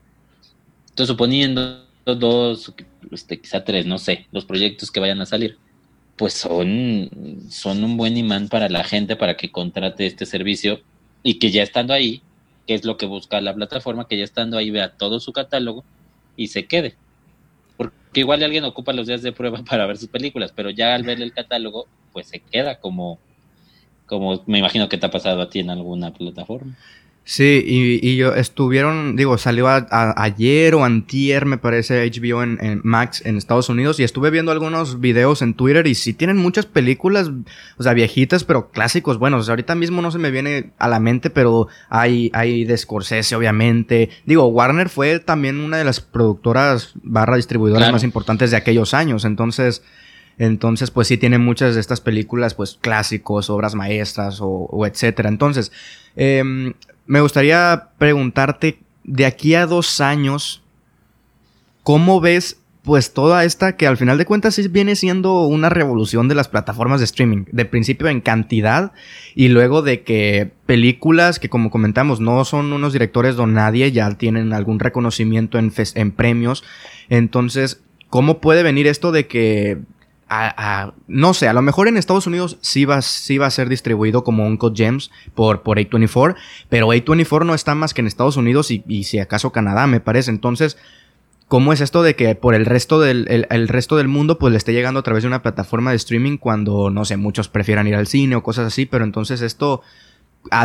[0.90, 2.74] Entonces, suponiendo dos,
[3.12, 5.58] este, quizá tres, no sé, los proyectos que vayan a salir,
[6.16, 7.10] pues son,
[7.50, 10.82] son un buen imán para la gente para que contrate este servicio
[11.24, 12.22] y que ya estando ahí,
[12.68, 15.84] que es lo que busca la plataforma, que ya estando ahí vea todo su catálogo
[16.38, 16.96] y se quede.
[17.76, 21.04] Porque igual alguien ocupa los días de prueba para ver sus películas, pero ya al
[21.04, 23.20] ver el catálogo, pues se queda como,
[24.06, 26.78] como me imagino que te ha pasado a ti en alguna plataforma.
[27.28, 33.36] Sí, y, yo estuvieron, digo, salió ayer o antier, me parece, HBO en, Max en
[33.36, 37.32] Estados Unidos, y estuve viendo algunos videos en Twitter y sí tienen muchas películas,
[37.78, 39.50] o sea, viejitas, pero clásicos buenos.
[39.50, 44.12] ahorita mismo no se me viene a la mente, pero hay, hay de Scorsese, obviamente.
[44.28, 49.26] Digo, Warner fue también una de las productoras barra distribuidoras más importantes de aquellos años,
[49.26, 49.82] entonces...
[50.38, 55.30] Entonces, pues sí tienen muchas de estas películas, pues clásicos, obras maestras o, o etcétera.
[55.30, 55.72] Entonces,
[56.16, 56.74] eh,
[57.06, 60.64] me gustaría preguntarte, de aquí a dos años,
[61.84, 66.36] ¿cómo ves pues toda esta que al final de cuentas viene siendo una revolución de
[66.36, 68.92] las plataformas de streaming, de principio en cantidad
[69.34, 74.10] y luego de que películas que como comentamos no son unos directores don nadie, ya
[74.12, 76.64] tienen algún reconocimiento en, en premios,
[77.10, 79.80] entonces, ¿cómo puede venir esto de que
[81.08, 84.24] no sé, a lo mejor en Estados Unidos sí va, sí va a ser distribuido
[84.24, 86.36] como Uncle Gems por, por A24,
[86.68, 90.32] pero A24 no está más que en Estados Unidos y, si acaso Canadá, me parece.
[90.32, 90.78] Entonces,
[91.48, 94.58] ¿cómo es esto de que por el resto del, el, resto del mundo pues le
[94.58, 97.96] esté llegando a través de una plataforma de streaming cuando, no sé, muchos prefieran ir
[97.96, 99.84] al cine o cosas así, pero entonces esto,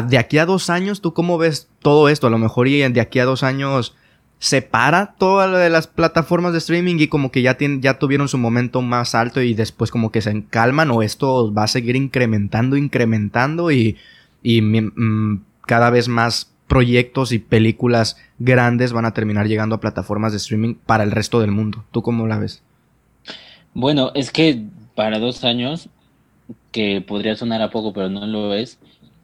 [0.06, 2.28] de aquí a dos años, ¿tú cómo ves todo esto?
[2.28, 3.94] A lo mejor y de aquí a dos años
[4.40, 8.38] separa toda lo de las plataformas de streaming y como que ya, ya tuvieron su
[8.38, 12.78] momento más alto y después como que se encalman o esto va a seguir incrementando,
[12.78, 13.98] incrementando y,
[14.42, 20.32] y mm, cada vez más proyectos y películas grandes van a terminar llegando a plataformas
[20.32, 21.84] de streaming para el resto del mundo.
[21.90, 22.62] ¿Tú cómo la ves?
[23.74, 25.90] Bueno, es que para dos años,
[26.72, 28.78] que podría sonar a poco pero no lo es,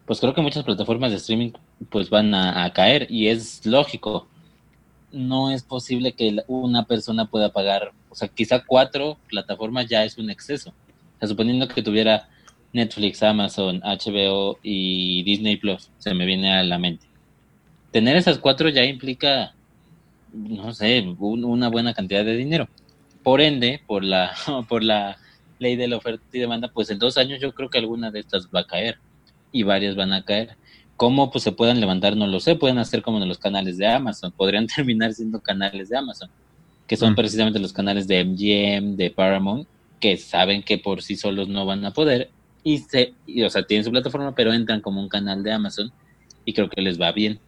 [0.05, 1.53] pues creo que muchas plataformas de streaming
[1.89, 4.27] pues van a caer y es lógico
[5.11, 10.17] no es posible que una persona pueda pagar, o sea, quizá cuatro plataformas ya es
[10.17, 10.73] un exceso.
[11.21, 12.29] Suponiendo que tuviera
[12.73, 17.07] Netflix, Amazon, HBO y Disney Plus, se me viene a la mente.
[17.91, 19.55] Tener esas cuatro ya implica,
[20.33, 22.67] no sé, una buena cantidad de dinero.
[23.23, 24.35] Por ende, por la,
[24.69, 25.17] por la
[25.59, 28.19] ley de la oferta y demanda, pues en dos años yo creo que alguna de
[28.19, 28.99] estas va a caer
[29.51, 30.55] y varias van a caer.
[30.97, 32.17] ¿Cómo pues, se puedan levantar?
[32.17, 32.55] No lo sé.
[32.55, 34.33] Pueden hacer como en los canales de Amazon.
[34.35, 36.29] Podrían terminar siendo canales de Amazon,
[36.87, 37.15] que son mm.
[37.15, 39.67] precisamente los canales de MGM, de Paramount,
[40.01, 42.31] que saben que por sí solos no van a poder.
[42.63, 43.13] Y, se,
[43.45, 45.91] o sea, tienen su plataforma, pero entran como un canal de Amazon
[46.43, 47.39] y creo que les va bien.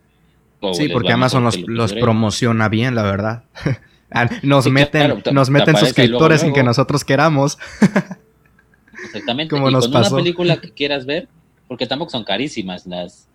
[0.74, 3.44] sí, porque Amazon los, promociona bien, la verdad.
[4.12, 7.60] Ah, nos meten, nos meten suscriptores sin que nosotros queramos.
[9.06, 9.52] Exactamente.
[9.52, 11.28] Como y con una película que quieras ver,
[11.68, 13.29] porque tampoco son carísimas las,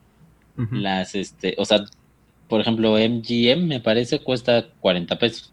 [0.57, 1.85] las, este, o sea,
[2.49, 5.53] por ejemplo, MGM me parece cuesta 40 pesos.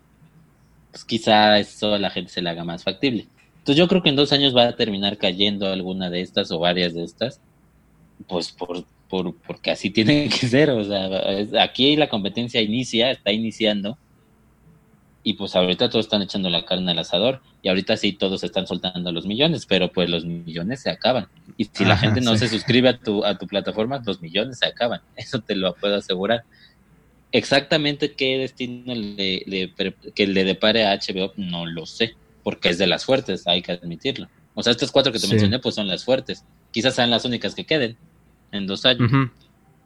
[0.92, 3.28] Pues quizá eso la gente se le haga más factible.
[3.60, 6.60] Entonces yo creo que en dos años va a terminar cayendo alguna de estas o
[6.60, 7.40] varias de estas.
[8.28, 10.70] Pues por, por, porque así tiene que ser.
[10.72, 13.98] O sea, aquí la competencia inicia, está iniciando
[15.24, 18.66] y pues ahorita todos están echando la carne al asador y ahorita sí todos están
[18.66, 21.28] soltando los millones, pero pues los millones se acaban.
[21.58, 24.68] Y si la gente no se suscribe a tu, a tu plataforma, los millones se
[24.68, 25.02] acaban.
[25.16, 26.44] Eso te lo puedo asegurar.
[27.32, 29.72] Exactamente qué destino le,
[30.16, 33.74] que le depare a HBO, no lo sé, porque es de las fuertes, hay que
[33.74, 34.28] admitirlo.
[34.54, 36.44] O sea, estas cuatro que te mencioné, pues son las fuertes.
[36.72, 37.96] Quizás sean las únicas que queden
[38.52, 39.10] en dos años.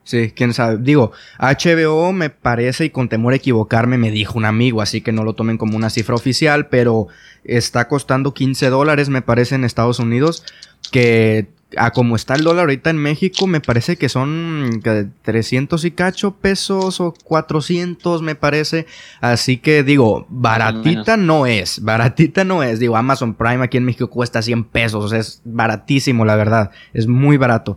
[0.05, 0.77] Sí, quién sabe.
[0.79, 5.11] Digo, HBO me parece, y con temor a equivocarme, me dijo un amigo, así que
[5.11, 7.07] no lo tomen como una cifra oficial, pero
[7.43, 10.43] está costando 15 dólares, me parece, en Estados Unidos,
[10.91, 14.81] que a como está el dólar ahorita en México, me parece que son
[15.23, 18.85] 300 y cacho pesos o 400, me parece.
[19.21, 22.79] Así que digo, baratita no es, baratita no es.
[22.79, 27.37] Digo, Amazon Prime aquí en México cuesta 100 pesos, es baratísimo, la verdad, es muy
[27.37, 27.75] barato.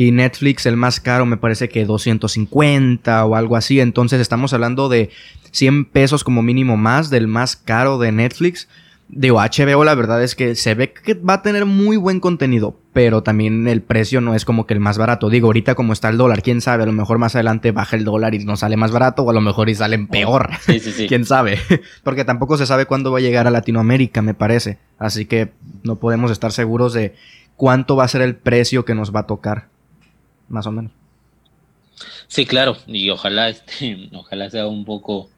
[0.00, 3.80] Y Netflix, el más caro, me parece que 250 o algo así.
[3.80, 5.10] Entonces estamos hablando de
[5.50, 8.68] 100 pesos como mínimo más del más caro de Netflix.
[9.08, 12.78] Digo, HBO la verdad es que se ve que va a tener muy buen contenido,
[12.92, 15.30] pero también el precio no es como que el más barato.
[15.30, 18.04] Digo, ahorita como está el dólar, quién sabe, a lo mejor más adelante baja el
[18.04, 20.50] dólar y nos sale más barato, o a lo mejor y salen peor.
[20.60, 21.06] Sí, sí, sí.
[21.08, 21.58] quién sabe.
[22.04, 24.78] Porque tampoco se sabe cuándo va a llegar a Latinoamérica, me parece.
[24.96, 25.50] Así que
[25.82, 27.16] no podemos estar seguros de
[27.56, 29.76] cuánto va a ser el precio que nos va a tocar
[30.48, 30.92] más o menos.
[32.26, 35.28] Sí, claro, y ojalá este, ojalá sea un poco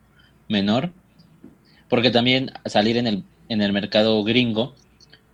[0.49, 0.91] menor,
[1.89, 4.75] porque también salir en el, en el mercado gringo,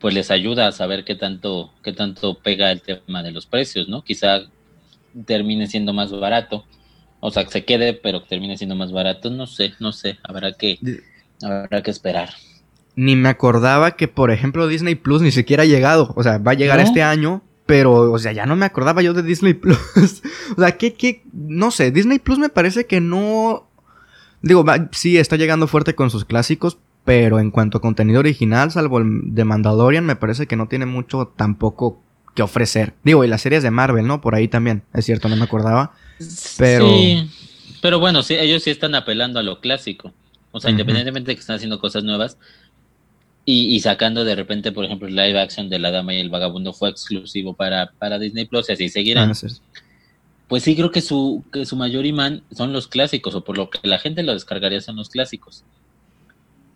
[0.00, 3.88] pues les ayuda a saber qué tanto, qué tanto pega el tema de los precios,
[3.88, 4.02] ¿no?
[4.02, 4.42] Quizá
[5.24, 6.64] termine siendo más barato,
[7.20, 10.52] o sea, que se quede, pero termine siendo más barato, no sé, no sé, habrá
[10.52, 10.78] que,
[11.42, 12.30] habrá que esperar.
[12.94, 16.52] Ni me acordaba que, por ejemplo, Disney Plus ni siquiera ha llegado, o sea, va
[16.52, 19.78] a llegar este año, pero, o sea, ya no me acordaba yo de Disney Plus.
[20.56, 23.68] o sea, que, que, no sé, Disney Plus me parece que no...
[24.40, 28.98] Digo, sí, está llegando fuerte con sus clásicos, pero en cuanto a contenido original, salvo
[28.98, 32.00] el de Mandalorian, me parece que no tiene mucho tampoco
[32.34, 32.94] que ofrecer.
[33.02, 34.20] Digo, y las series de Marvel, ¿no?
[34.20, 35.92] Por ahí también, es cierto, no me acordaba.
[36.58, 36.88] Pero...
[36.88, 37.28] Sí,
[37.82, 40.12] pero bueno, sí, ellos sí están apelando a lo clásico.
[40.52, 42.38] O sea, independientemente de que están haciendo cosas nuevas,
[43.48, 46.72] y, sacando de repente, por ejemplo, el live action de La Dama y el Vagabundo
[46.72, 49.30] fue exclusivo para, para Disney Plus y así seguirán.
[49.30, 49.48] Ah,
[50.48, 53.70] pues sí, creo que su, que su mayor imán son los clásicos, o por lo
[53.70, 55.64] que la gente lo descargaría son los clásicos.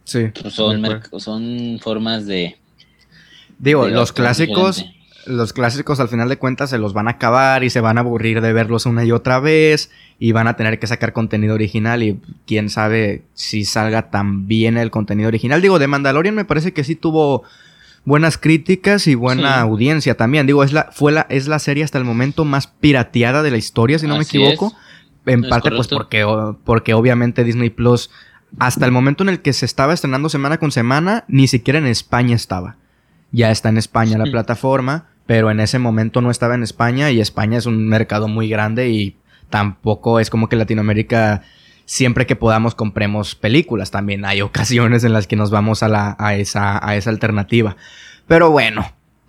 [0.04, 0.26] Sí.
[0.48, 2.56] Son, son formas de.
[3.58, 4.84] Digo, los clásicos.
[5.26, 8.00] Los clásicos al final de cuentas se los van a acabar y se van a
[8.00, 12.02] aburrir de verlos una y otra vez y van a tener que sacar contenido original
[12.02, 15.60] y quién sabe si salga tan bien el contenido original.
[15.60, 17.44] Digo, de Mandalorian me parece que sí tuvo
[18.04, 20.46] buenas críticas y buena audiencia también.
[20.46, 23.58] Digo, es la, fue la, es la serie hasta el momento más pirateada de la
[23.58, 24.74] historia, si no me equivoco.
[25.26, 26.26] En parte, pues porque,
[26.64, 28.10] porque obviamente Disney Plus,
[28.58, 31.86] hasta el momento en el que se estaba estrenando semana con semana, ni siquiera en
[31.86, 32.76] España estaba.
[33.32, 37.20] Ya está en España la plataforma, pero en ese momento no estaba en España y
[37.20, 39.16] España es un mercado muy grande y
[39.48, 41.42] tampoco es como que Latinoamérica
[41.84, 43.90] siempre que podamos compremos películas.
[43.90, 47.76] También hay ocasiones en las que nos vamos a, la, a, esa, a esa alternativa.
[48.26, 48.86] Pero bueno,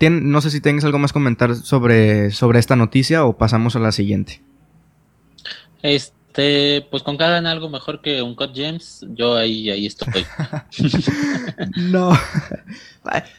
[0.10, 3.80] no sé si tienes algo más que comentar sobre, sobre esta noticia o pasamos a
[3.80, 4.42] la siguiente.
[5.84, 10.26] Este, pues con cada algo mejor que un Cut James, yo ahí, ahí estoy.
[11.78, 12.18] no.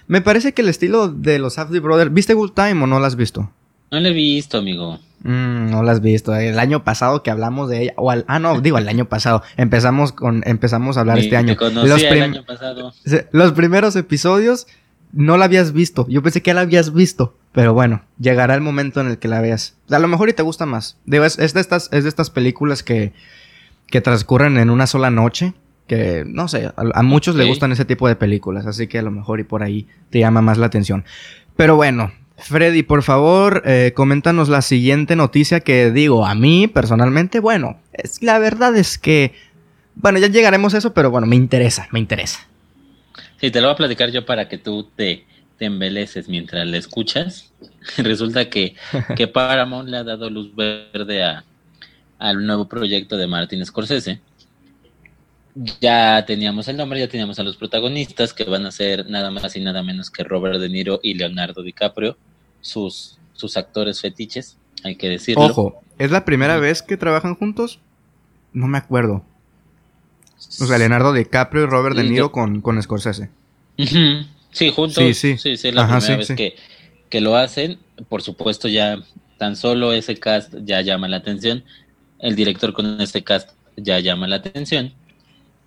[0.07, 2.12] Me parece que el estilo de los Safdie Brothers.
[2.12, 3.50] ¿Viste Good Time o no lo has visto?
[3.90, 4.98] No lo he visto, amigo.
[5.22, 6.35] Mm, no la has visto.
[6.35, 7.94] El año pasado que hablamos de ella.
[7.96, 9.42] O ah, no, digo el año pasado.
[9.57, 11.57] Empezamos con, empezamos a hablar este año.
[11.61, 12.92] los, el año pasado.
[13.33, 14.66] los primeros episodios
[15.12, 16.07] no la habías visto.
[16.09, 17.37] Yo pensé que la habías visto.
[17.52, 19.76] Pero bueno, llegará el momento en el que la veas.
[19.90, 20.96] A lo mejor y te gusta más.
[21.04, 23.12] Digo, es, de, estas, es de estas películas que,
[23.88, 25.52] que transcurren en una sola noche.
[25.86, 28.66] Que no sé, a, muchos les gustan ese tipo de películas.
[28.66, 31.04] Así que a lo mejor y por ahí te llama más la atención.
[31.56, 37.40] Pero bueno, Freddy, por favor, eh, coméntanos la siguiente noticia que digo a mí personalmente.
[37.40, 39.34] Bueno, es, la verdad es que,
[39.94, 42.48] bueno, ya llegaremos a eso, pero bueno, me interesa, me interesa.
[43.40, 45.26] Sí, te lo voy a platicar yo para que tú te,
[45.58, 47.52] te embeleces mientras le escuchas.
[47.98, 48.74] Resulta que,
[49.16, 51.44] que Paramount le ha dado luz verde a,
[52.18, 54.20] al nuevo proyecto de Martin Scorsese.
[55.80, 59.54] Ya teníamos el nombre, ya teníamos a los protagonistas que van a ser nada más
[59.56, 62.16] y nada menos que Robert De Niro y Leonardo DiCaprio
[62.62, 65.44] sus, sus actores fetiches, hay que decirlo.
[65.44, 67.80] Ojo, ¿es la primera vez que trabajan juntos?
[68.54, 69.24] No me acuerdo.
[70.60, 73.30] O sea, Leonardo DiCaprio y Robert De Niro con, con Scorsese.
[74.52, 75.02] Sí, juntos.
[75.02, 75.36] Sí, sí.
[75.38, 76.54] Sí, es la primera vez que,
[77.08, 77.78] que lo hacen.
[78.08, 79.02] Por supuesto, ya
[79.38, 81.64] tan solo ese cast ya llama la atención.
[82.20, 84.92] El director con ese cast ya llama la atención.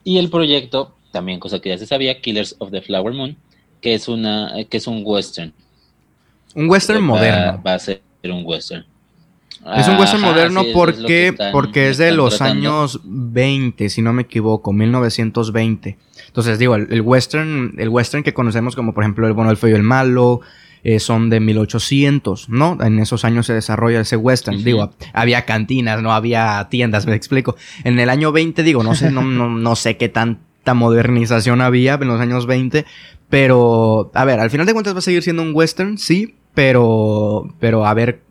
[0.04, 3.36] Y el proyecto, también cosa que ya se sabía, Killers of the Flower Moon,
[3.82, 5.52] que es una, que es un western.
[6.54, 7.62] Un western moderno.
[7.66, 8.86] Va a ser un western.
[9.76, 14.72] Es un western moderno porque, porque es de los años 20, si no me equivoco,
[14.72, 15.98] 1920.
[16.36, 19.70] Entonces digo, el, western, el western que conocemos como por ejemplo el bueno, el feo
[19.70, 20.42] y el malo,
[20.84, 22.78] eh, son de 1800, ¿no?
[22.82, 24.62] En esos años se desarrolla ese western.
[24.62, 27.56] Digo, había cantinas, no había tiendas, me explico.
[27.86, 31.94] En el año 20, digo, no sé, no, no, no sé qué tanta modernización había
[31.94, 32.86] en los años 20,
[33.30, 37.56] pero, a ver, al final de cuentas va a seguir siendo un western, sí, pero,
[37.62, 38.22] pero a ver,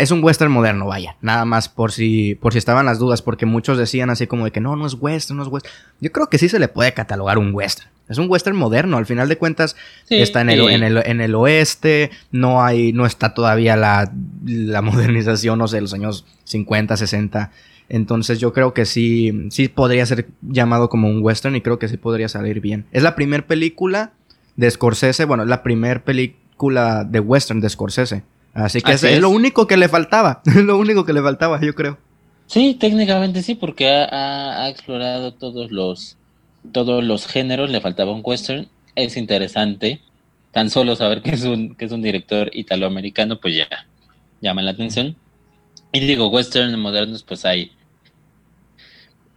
[0.00, 1.16] es un western moderno, vaya.
[1.20, 4.50] Nada más por si, por si estaban las dudas, porque muchos decían así como de
[4.50, 5.72] que no, no es western, no es western.
[6.00, 7.88] Yo creo que sí se le puede catalogar un western.
[8.08, 9.76] Es un western moderno, al final de cuentas
[10.08, 14.12] está en el, en, el, en el, oeste, no hay, no está todavía la,
[14.44, 17.52] la modernización, no sé, de los años 50, 60.
[17.88, 21.86] Entonces yo creo que sí, sí podría ser llamado como un western y creo que
[21.86, 22.86] sí podría salir bien.
[22.90, 24.12] Es la primera película
[24.56, 28.24] de Scorsese, bueno, la primera película de western de Scorsese.
[28.52, 30.42] Así que es, lo único que le faltaba.
[30.46, 31.98] Es lo único que le faltaba, yo creo.
[32.46, 36.16] Sí, técnicamente sí, porque ha, explorado todos los
[36.72, 37.70] todos los géneros.
[37.70, 38.68] Le faltaba un western.
[38.96, 40.00] Es interesante.
[40.50, 43.68] Tan solo saber que es un que es un director italoamericano, pues ya
[44.40, 45.16] llama la atención.
[45.92, 47.72] Y digo, western modernos, pues hay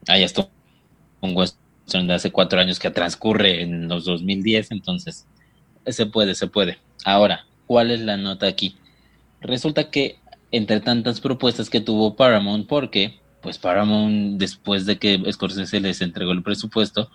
[0.07, 0.49] hay esto
[1.21, 5.25] un western de hace cuatro años que transcurre en los 2010, entonces
[5.85, 6.79] se puede, se puede.
[7.05, 8.75] Ahora, ¿cuál es la nota aquí?
[9.43, 10.19] Resulta que
[10.51, 16.31] entre tantas propuestas que tuvo Paramount, porque pues Paramount después de que Scorsese les entregó
[16.31, 17.09] el presupuesto,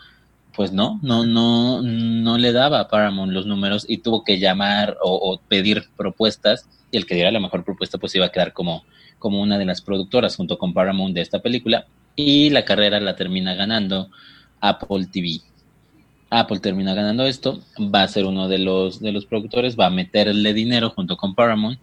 [0.55, 4.99] pues no, no, no, no le daba a Paramount los números y tuvo que llamar
[5.03, 8.85] o, pedir propuestas y el que diera la mejor propuesta pues iba a quedar como,
[9.19, 13.17] como una de las productoras junto con Paramount de esta película y la carrera la
[13.17, 14.11] termina ganando
[14.61, 15.41] Apple TV.
[16.29, 19.91] Apple termina ganando esto, va a ser uno de los, de los productores, va a
[19.91, 21.79] meterle dinero junto con Paramount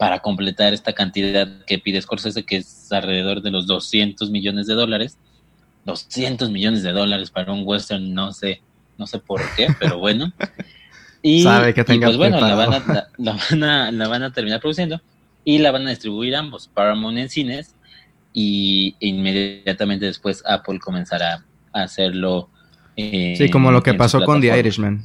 [0.00, 4.72] para completar esta cantidad que pide Scorsese, que es alrededor de los 200 millones de
[4.72, 5.18] dólares.
[5.84, 8.62] 200 millones de dólares para un western, no sé,
[8.96, 10.32] no sé por qué, pero bueno.
[11.22, 15.02] Y, Sabe que pues bueno, la van, a, la, van a, terminar produciendo
[15.44, 17.74] y la van a distribuir ambos, Paramount en cines
[18.32, 21.44] y inmediatamente después Apple comenzará
[21.74, 22.48] a hacerlo.
[22.96, 25.04] Eh, sí, como lo que pasó con The Irishman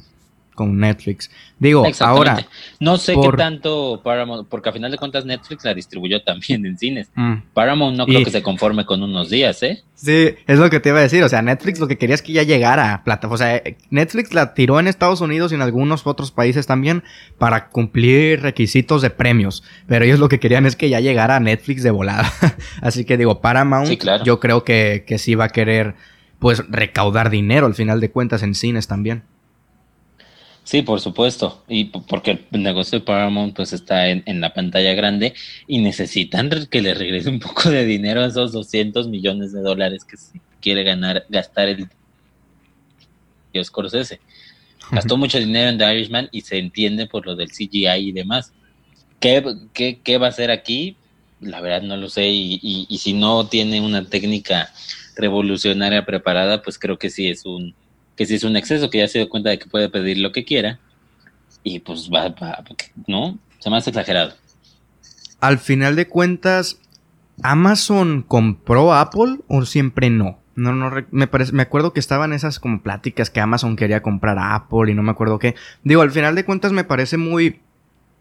[0.56, 1.30] con Netflix.
[1.60, 2.44] Digo, ahora.
[2.80, 6.76] No sé qué tanto Paramount, porque a final de cuentas Netflix la distribuyó también en
[6.76, 7.08] cines.
[7.14, 7.34] Mm.
[7.54, 9.84] Paramount no creo que se conforme con unos días, ¿eh?
[9.94, 11.22] Sí, es lo que te iba a decir.
[11.22, 13.28] O sea, Netflix lo que quería es que ya llegara a plata.
[13.28, 17.04] O sea, Netflix la tiró en Estados Unidos y en algunos otros países también
[17.38, 19.62] para cumplir requisitos de premios.
[19.86, 22.30] Pero ellos lo que querían es que ya llegara a Netflix de volada.
[22.82, 23.88] Así que digo, Paramount,
[24.24, 25.94] yo creo que, que sí va a querer,
[26.38, 29.22] pues, recaudar dinero al final de cuentas en cines también.
[30.66, 31.62] Sí, por supuesto.
[31.68, 35.32] Y porque el negocio de Paramount pues está en, la pantalla grande
[35.68, 40.04] y necesitan que le regrese un poco de dinero a esos 200 millones de dólares
[40.04, 41.88] que se quiere ganar, gastar el
[43.62, 44.18] Scorsese.
[44.90, 48.52] Gastó mucho dinero en The Irishman y se entiende por lo del CGI y demás.
[49.20, 50.96] ¿Qué, qué, qué va a hacer aquí?
[51.40, 54.72] La verdad no lo sé y, y, y si no tiene una técnica
[55.14, 57.72] revolucionaria preparada, pues creo que sí es un
[58.16, 60.32] que si es un exceso, que ya se dio cuenta de que puede pedir lo
[60.32, 60.80] que quiera,
[61.62, 62.64] y pues va, va
[63.06, 63.38] ¿no?
[63.58, 64.34] Se me hace exagerado.
[65.40, 66.78] Al final de cuentas,
[67.42, 70.38] ¿Amazon compró Apple o siempre no?
[70.54, 74.90] No, no, me, me acuerdo que estaban esas como pláticas que Amazon quería comprar Apple
[74.90, 75.54] y no me acuerdo qué.
[75.84, 77.60] Digo, al final de cuentas me parece muy...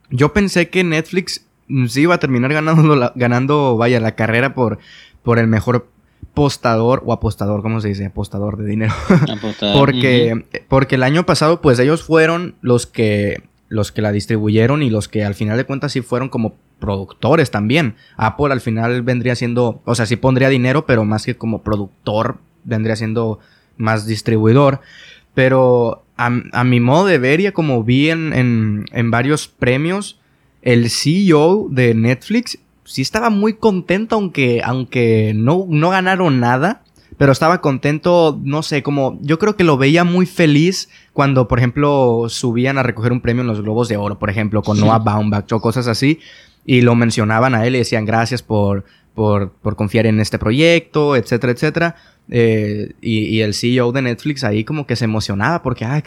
[0.09, 1.45] Yo pensé que Netflix
[1.87, 4.79] sí iba a terminar ganando, ganando vaya, la carrera por,
[5.23, 5.89] por el mejor
[6.35, 8.05] apostador o apostador, ¿cómo se dice?
[8.05, 8.93] Apostador de dinero.
[9.73, 14.89] porque, porque el año pasado, pues ellos fueron los que, los que la distribuyeron y
[14.89, 17.95] los que al final de cuentas sí fueron como productores también.
[18.17, 22.39] Apple al final vendría siendo, o sea, sí pondría dinero, pero más que como productor,
[22.65, 23.39] vendría siendo
[23.77, 24.81] más distribuidor.
[25.33, 30.19] Pero a, mi modo de ver, ya como vi en, en, en varios premios,
[30.61, 36.83] el CEO de Netflix sí estaba muy contento, aunque, aunque no, no ganaron nada.
[37.17, 41.59] Pero estaba contento, no sé, como yo creo que lo veía muy feliz cuando, por
[41.59, 44.99] ejemplo, subían a recoger un premio en los Globos de Oro, por ejemplo, con Noah
[44.99, 46.19] Baumbach o cosas así.
[46.65, 48.83] Y lo mencionaban a él y decían gracias por,
[49.13, 51.95] por, por confiar en este proyecto, etcétera, etcétera.
[52.27, 56.01] Eh, y, el CEO de Netflix ahí como que se emocionaba porque ah,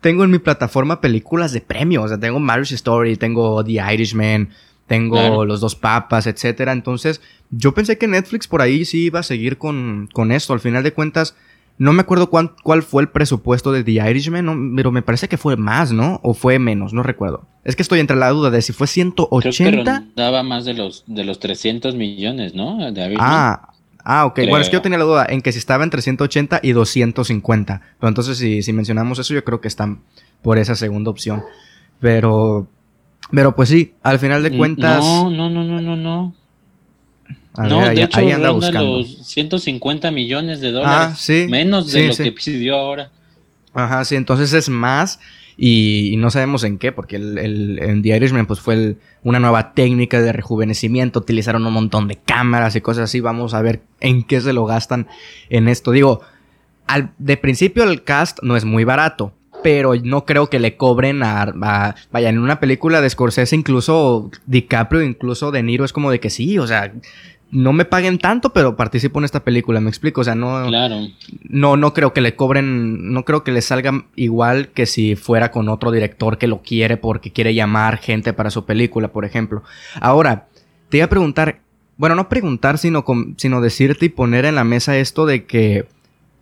[0.00, 2.04] tengo en mi plataforma películas de premios.
[2.04, 4.50] O sea, tengo Marriage Story, tengo The Irishman,
[4.88, 6.72] tengo los dos papas, etcétera.
[6.72, 7.20] Entonces,
[7.50, 10.54] yo pensé que Netflix por ahí sí iba a seguir con, con esto.
[10.54, 11.36] Al final de cuentas,
[11.76, 15.36] no me acuerdo cuál, cuál fue el presupuesto de The Irishman, pero me parece que
[15.36, 16.20] fue más, ¿no?
[16.24, 17.46] O fue menos, no recuerdo.
[17.64, 19.70] Es que estoy entre la duda de si fue 180.
[19.70, 22.78] Creo que daba más de los, de los 300 millones, ¿no?
[23.18, 23.74] ah,
[24.04, 24.40] ah, ok.
[24.48, 27.82] Bueno, es que yo tenía la duda en que si estaba entre 180 y 250.
[28.00, 30.00] Pero entonces, si, si mencionamos eso, yo creo que están
[30.40, 31.42] por esa segunda opción.
[32.00, 32.68] Pero
[33.30, 35.00] pero pues sí, al final de cuentas.
[35.04, 36.34] No, no, no, no, no, no.
[37.56, 38.98] no, de hecho, ahí anda buscando.
[38.98, 41.08] los 150 millones de dólares.
[41.12, 41.46] Ah, sí.
[41.48, 43.10] Menos de lo que pidió ahora.
[43.74, 45.20] Ajá, sí, entonces es más.
[45.60, 50.22] Y, no sabemos en qué, porque el, el, The Irishman pues fue una nueva técnica
[50.22, 54.40] de rejuvenecimiento, utilizaron un montón de cámaras y cosas así, vamos a ver en qué
[54.40, 55.08] se lo gastan
[55.50, 55.90] en esto.
[55.90, 56.20] Digo,
[56.86, 59.32] al, de principio el cast no es muy barato,
[59.62, 65.02] pero no creo que le cobren a, Vaya, en una película de Scorsese, incluso DiCaprio,
[65.02, 66.92] incluso De Niro, es como de que sí, o sea,
[67.50, 70.66] no me paguen tanto, pero participo en esta película, me explico, o sea, no.
[70.66, 71.08] Claro.
[71.48, 75.50] No, no creo que le cobren, no creo que le salga igual que si fuera
[75.50, 79.62] con otro director que lo quiere porque quiere llamar gente para su película, por ejemplo.
[80.00, 80.48] Ahora,
[80.90, 81.60] te iba a preguntar,
[81.96, 83.04] bueno, no preguntar, sino,
[83.36, 85.86] sino decirte y poner en la mesa esto de que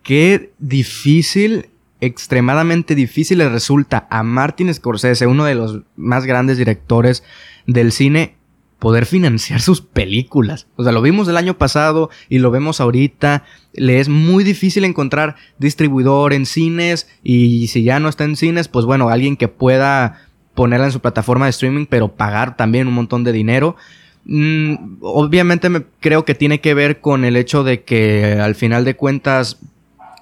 [0.02, 7.22] qué difícil extremadamente difícil le resulta a Martin Scorsese, uno de los más grandes directores
[7.66, 8.36] del cine,
[8.78, 10.66] poder financiar sus películas.
[10.76, 13.44] O sea, lo vimos el año pasado y lo vemos ahorita.
[13.72, 18.68] Le es muy difícil encontrar distribuidor en cines y si ya no está en cines,
[18.68, 20.20] pues bueno, alguien que pueda
[20.54, 23.76] ponerla en su plataforma de streaming, pero pagar también un montón de dinero.
[24.24, 28.84] Mm, obviamente me creo que tiene que ver con el hecho de que al final
[28.84, 29.58] de cuentas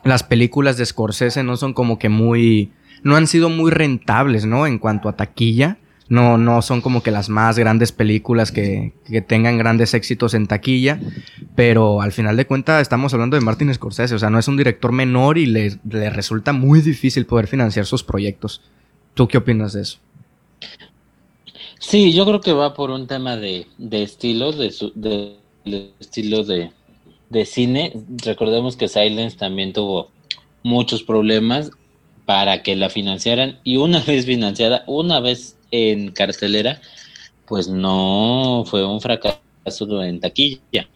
[0.04, 2.72] las películas de Scorsese no son como que muy...
[3.02, 4.66] no han sido muy rentables, ¿no?
[4.66, 5.78] En cuanto a taquilla.
[6.06, 10.46] No, no son como que las más grandes películas que, que tengan grandes éxitos en
[10.46, 11.00] taquilla.
[11.56, 14.14] Pero al final de cuentas estamos hablando de Martin Scorsese.
[14.14, 17.86] O sea, no es un director menor y le, le resulta muy difícil poder financiar
[17.86, 18.60] sus proyectos.
[19.14, 19.98] ¿Tú qué opinas de eso?
[21.78, 25.36] Sí, yo creo que va por un tema de, de estilo, de, su, de,
[26.00, 26.70] estilo de,
[27.34, 27.92] de cine.
[28.24, 30.10] Recordemos que Silence también tuvo
[30.62, 31.70] muchos problemas
[32.24, 36.80] para que la financiaran y una vez financiada, una vez en cartelera,
[37.46, 40.88] pues no fue un fracaso en taquilla.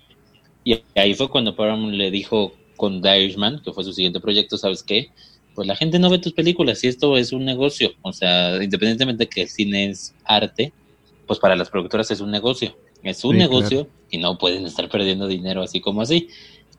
[0.64, 3.34] Y ahí fue cuando Paramount le dijo con The
[3.64, 5.10] que fue su siguiente proyecto, ¿sabes qué?
[5.54, 7.92] Pues la gente no ve tus películas y esto es un negocio.
[8.02, 10.72] O sea, independientemente de que el cine es arte,
[11.26, 12.76] pues para las productoras es un negocio.
[13.02, 16.28] Es un negocio y no pueden estar perdiendo dinero así como así.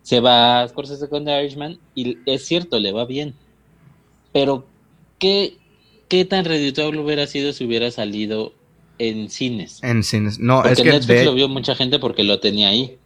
[0.02, 3.36] Se va a Scorsese con The Irishman y es cierto, le va bien.
[4.34, 4.66] Pero,
[5.18, 5.58] ¿qué,
[6.08, 8.54] qué tan redituable hubiera sido si hubiera salido
[8.98, 9.80] en cines?
[9.84, 10.40] En cines.
[10.40, 10.92] No, porque es que.
[10.92, 12.98] Netflix lo vio mucha gente porque lo tenía ahí.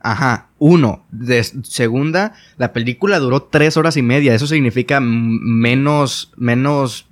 [0.00, 1.04] Ajá, uno.
[1.10, 4.34] De segunda, la película duró tres horas y media.
[4.34, 7.06] Eso significa menos, menos,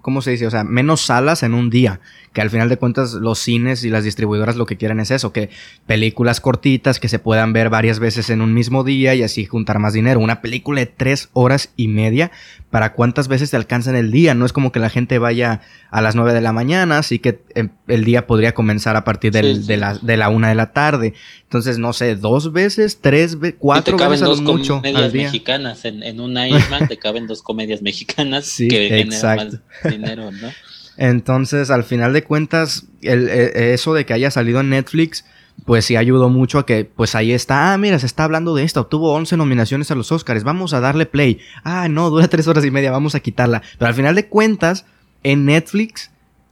[0.00, 0.46] ¿cómo se dice?
[0.46, 2.00] O sea, menos salas en un día
[2.32, 5.32] que al final de cuentas los cines y las distribuidoras lo que quieren es eso,
[5.32, 5.50] que
[5.86, 9.78] películas cortitas que se puedan ver varias veces en un mismo día y así juntar
[9.78, 10.20] más dinero.
[10.20, 12.30] Una película de tres horas y media,
[12.70, 14.34] ¿para cuántas veces te alcanza en el día?
[14.34, 15.60] No es como que la gente vaya
[15.90, 19.32] a las nueve de la mañana, así que em, el día podría comenzar a partir
[19.32, 21.14] De, la, de la una de la tarde.
[21.44, 25.84] Entonces, no sé, dos veces, tres, cuatro te veces dos mucho comedias mexicanas.
[25.84, 26.46] En, en una
[26.88, 30.48] te caben dos comedias mexicanas que generan más dinero, ¿no?
[30.96, 35.24] Entonces, al final de cuentas, el, e, eso de que haya salido en Netflix,
[35.64, 38.64] pues sí ayudó mucho a que, pues ahí está, ah, mira, se está hablando de
[38.64, 41.40] esto, obtuvo 11 nominaciones a los Oscars, vamos a darle play.
[41.64, 43.62] Ah, no, dura tres horas y media, vamos a quitarla.
[43.78, 44.86] Pero al final de cuentas,
[45.22, 46.10] en Netflix,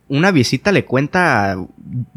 [0.09, 1.57] una visita le cuenta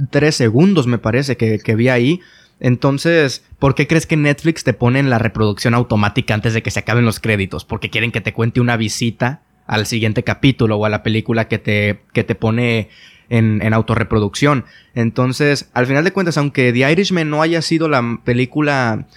[0.10, 2.22] tres segundos, me parece, que, que vi ahí.
[2.60, 6.72] Entonces, ¿por qué crees que Netflix te pone en la reproducción automática antes de que
[6.72, 7.66] se acaben los créditos?
[7.66, 11.58] Porque quieren que te cuente una visita al siguiente capítulo o a la película que
[11.58, 12.90] te, que te pone
[13.30, 14.66] en, en autorreproducción.
[14.96, 19.08] Entonces, al final de cuentas, aunque The Irishman no haya sido la película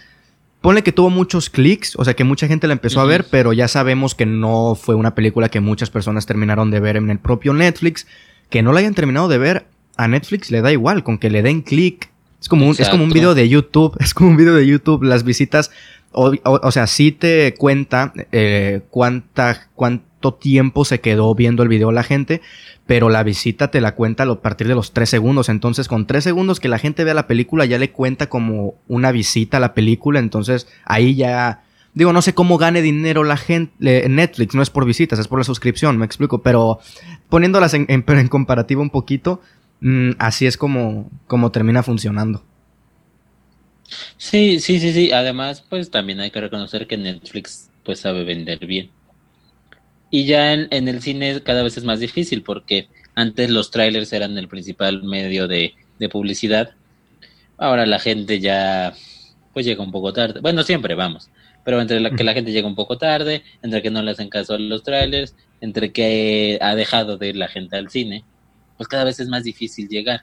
[0.66, 3.52] Ponle que tuvo muchos clics, o sea que mucha gente la empezó a ver, pero
[3.52, 7.20] ya sabemos que no fue una película que muchas personas terminaron de ver en el
[7.20, 8.08] propio Netflix.
[8.50, 9.66] Que no la hayan terminado de ver,
[9.96, 12.10] a Netflix le da igual, con que le den clic.
[12.40, 15.04] Es como un, es como un video de YouTube, es como un video de YouTube,
[15.04, 15.70] las visitas,
[16.10, 19.68] o, o, sea, sí te cuenta eh, cuánta,
[20.34, 22.40] tiempo se quedó viendo el video la gente,
[22.86, 25.48] pero la visita te la cuenta a partir de los tres segundos.
[25.48, 29.12] Entonces, con tres segundos que la gente vea la película, ya le cuenta como una
[29.12, 30.18] visita a la película.
[30.18, 31.62] Entonces, ahí ya.
[31.94, 34.08] Digo, no sé cómo gane dinero la gente.
[34.08, 36.42] Netflix no es por visitas, es por la suscripción, me explico.
[36.42, 36.78] Pero
[37.28, 39.40] poniéndolas en, en, comparativa un poquito,
[39.80, 42.44] mm, así es como, como termina funcionando.
[44.16, 45.12] Sí, sí, sí, sí.
[45.12, 48.90] Además, pues también hay que reconocer que Netflix pues sabe vender bien.
[50.16, 54.14] Y ya en, en, el cine cada vez es más difícil porque antes los trailers
[54.14, 56.70] eran el principal medio de, de publicidad.
[57.58, 58.94] Ahora la gente ya
[59.52, 60.40] pues llega un poco tarde.
[60.40, 61.28] Bueno, siempre vamos.
[61.66, 64.30] Pero entre la, que la gente llega un poco tarde, entre que no le hacen
[64.30, 68.24] caso a los trailers, entre que ha dejado de ir la gente al cine,
[68.78, 70.22] pues cada vez es más difícil llegar.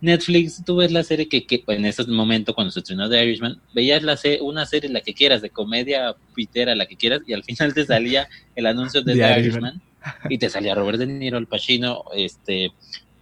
[0.00, 3.60] Netflix, tú ves la serie que, que en ese momento, cuando se estrenó The Irishman,
[3.74, 7.44] veías la una serie la que quieras, de comedia pitera, la que quieras, y al
[7.44, 9.80] final te salía el anuncio de The, Irishman,
[10.28, 12.72] y te salía Robert De Niro, Al Pacino, este,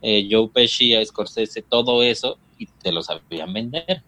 [0.02, 4.02] eh, Joe Pesci, Scorsese, todo eso, y te lo sabían vender.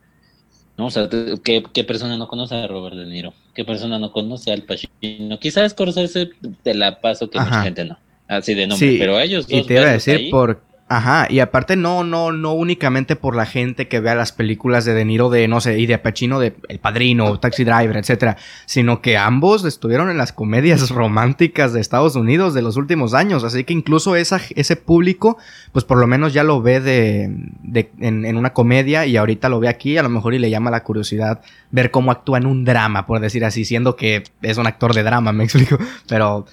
[0.77, 0.87] ¿no?
[0.87, 1.09] O sea,
[1.43, 3.33] ¿qué, ¿qué, persona no conoce a Robert De Niro?
[3.55, 5.39] ¿Qué persona no conoce al Pacino?
[5.39, 6.31] Quizás Scorsese
[6.62, 7.99] te la paso que mucha gente no.
[8.29, 9.61] Así de nombre, pero ellos dos.
[9.61, 13.45] Y te iba a decir, por, Ajá, y aparte no, no, no únicamente por la
[13.45, 16.55] gente que vea las películas de De Niro de, no sé, y de Pacino de
[16.68, 22.14] El Padrino, Taxi Driver, etcétera, sino que ambos estuvieron en las comedias románticas de Estados
[22.14, 25.39] Unidos de los últimos años, así que incluso esa, ese público,
[25.72, 27.34] pues por lo menos ya lo ve de,
[27.64, 30.51] de en, en, una comedia y ahorita lo ve aquí, a lo mejor y le
[30.51, 31.41] llama la curiosidad
[31.72, 35.03] ver cómo actúa en un drama, por decir así, siendo que es un actor de
[35.03, 35.78] drama, me explico,
[36.09, 36.47] pero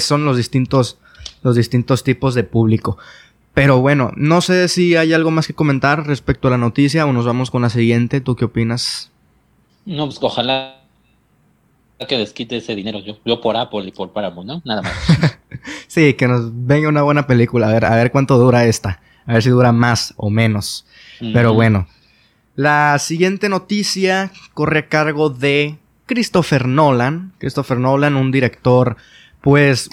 [0.00, 0.98] son los distintos,
[1.44, 2.98] los distintos tipos de público.
[3.54, 7.12] Pero bueno, no sé si hay algo más que comentar respecto a la noticia o
[7.12, 8.20] nos vamos con la siguiente.
[8.20, 9.10] ¿Tú qué opinas?
[9.84, 10.80] No, pues ojalá
[12.08, 14.62] que desquite ese dinero yo, yo por Apple y por Paramount, ¿no?
[14.64, 14.92] Nada más.
[15.86, 19.34] sí, que nos venga una buena película, a ver, a ver cuánto dura esta, a
[19.34, 20.86] ver si dura más o menos.
[21.20, 21.86] Pero bueno,
[22.56, 27.32] la siguiente noticia corre a cargo de Christopher Nolan.
[27.38, 28.96] Christopher Nolan, un director
[29.42, 29.90] pues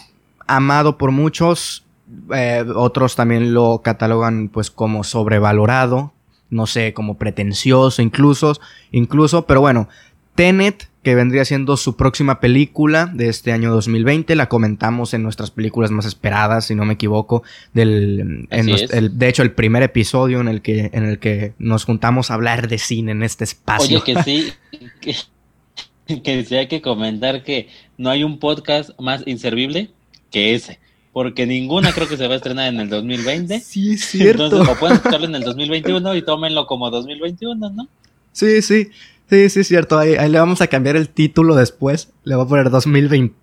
[0.48, 1.86] amado por muchos,
[2.34, 6.14] eh, otros también lo catalogan pues como sobrevalorado,
[6.50, 8.54] no sé, como pretencioso incluso,
[8.92, 9.90] incluso, pero bueno,
[10.36, 15.50] Tenet, que vendría siendo su próxima película de este año 2020, la comentamos en nuestras
[15.50, 17.42] películas más esperadas, si no me equivoco,
[17.74, 22.36] del, de hecho el primer episodio en el que en el que nos juntamos a
[22.36, 24.02] hablar de cine en este espacio.
[24.04, 24.54] Oye, que sí,
[25.02, 29.90] que, que sí hay que comentar que no hay un podcast más inservible
[30.30, 30.80] que ese
[31.18, 33.60] porque ninguna creo que se va a estrenar en el 2020.
[33.60, 34.44] Sí, es cierto.
[34.44, 37.88] Entonces, o pueden escucharlo en el 2021 y tómenlo como 2021, ¿no?
[38.32, 38.90] Sí, sí.
[39.30, 40.00] Sí, sí, es cierto.
[40.00, 42.14] Ahí, le vamos a cambiar el título después.
[42.24, 43.36] Le voy a poner 2020,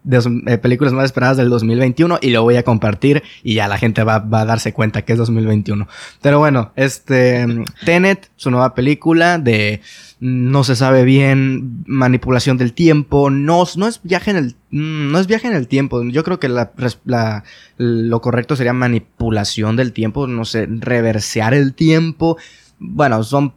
[0.47, 4.03] eh, películas más esperadas del 2021 y lo voy a compartir y ya la gente
[4.03, 5.87] va, a darse cuenta que es 2021.
[6.23, 7.47] Pero bueno, este,
[7.85, 9.83] Tenet, su nueva película de
[10.21, 15.19] no se sabe bien manipulación del tiempo, no, no es viaje en el, mm, no
[15.19, 16.03] es viaje en el tiempo.
[16.05, 17.45] Yo creo que la,
[17.77, 22.39] lo correcto sería manipulación del tiempo, no sé, reversear el tiempo.
[22.79, 23.53] Bueno, son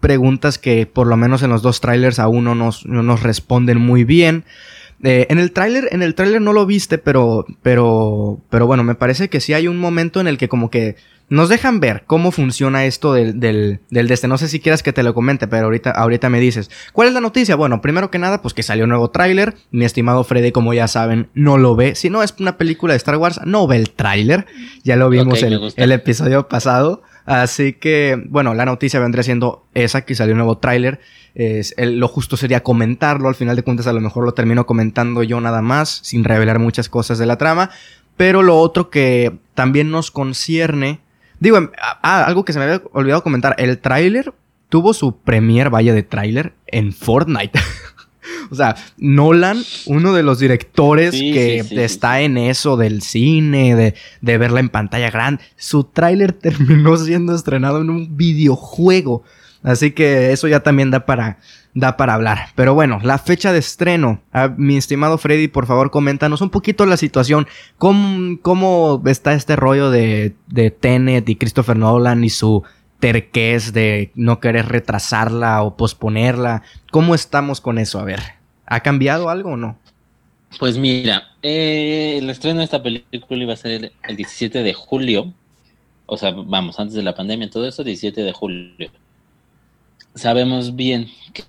[0.00, 3.78] preguntas que por lo menos en los dos trailers aún no nos, no nos responden
[3.78, 4.44] muy bien.
[5.02, 8.94] Eh, en el tráiler, en el tráiler no lo viste, pero, pero, pero bueno, me
[8.94, 10.96] parece que sí hay un momento en el que como que
[11.30, 14.28] nos dejan ver cómo funciona esto del, del, del de este.
[14.28, 16.70] No sé si quieras que te lo comente, pero ahorita, ahorita me dices.
[16.92, 17.54] ¿Cuál es la noticia?
[17.54, 19.54] Bueno, primero que nada, pues que salió un nuevo tráiler.
[19.70, 21.94] Mi estimado Freddy, como ya saben, no lo ve.
[21.94, 24.46] Si no es una película de Star Wars, no ve el tráiler.
[24.84, 27.02] Ya lo vimos en el episodio pasado.
[27.28, 30.98] Así que, bueno, la noticia vendría siendo esa, que salió un nuevo tráiler.
[31.76, 35.38] lo justo sería comentarlo, al final de cuentas a lo mejor lo termino comentando yo
[35.38, 37.68] nada más, sin revelar muchas cosas de la trama.
[38.16, 41.00] Pero lo otro que también nos concierne,
[41.38, 41.70] digo, em,
[42.02, 44.32] ah, algo que se me había olvidado comentar, el tráiler
[44.70, 47.60] tuvo su premier vaya de tráiler en Fortnite.
[48.50, 54.38] O sea, Nolan, uno de los directores que está en eso del cine, de, de,
[54.38, 59.22] verla en pantalla grande, su tráiler terminó siendo estrenado en un videojuego.
[59.62, 61.38] Así que eso ya también da para,
[61.74, 62.48] da para hablar.
[62.54, 64.22] Pero bueno, la fecha de estreno.
[64.32, 67.46] Ah, mi estimado Freddy, por favor, coméntanos un poquito la situación.
[67.76, 72.62] ¿Cómo, cómo está este rollo de, de Tenet y Christopher Nolan y su
[72.98, 76.62] terquez de no querer retrasarla o posponerla.
[76.90, 77.98] ¿Cómo estamos con eso?
[77.98, 78.20] A ver,
[78.66, 79.78] ¿ha cambiado algo o no?
[80.58, 85.32] Pues mira, eh, el estreno de esta película iba a ser el, 17 de julio.
[86.06, 88.90] O sea, vamos, antes de la pandemia, todo eso, 17 de julio.
[90.14, 91.44] Sabemos bien que,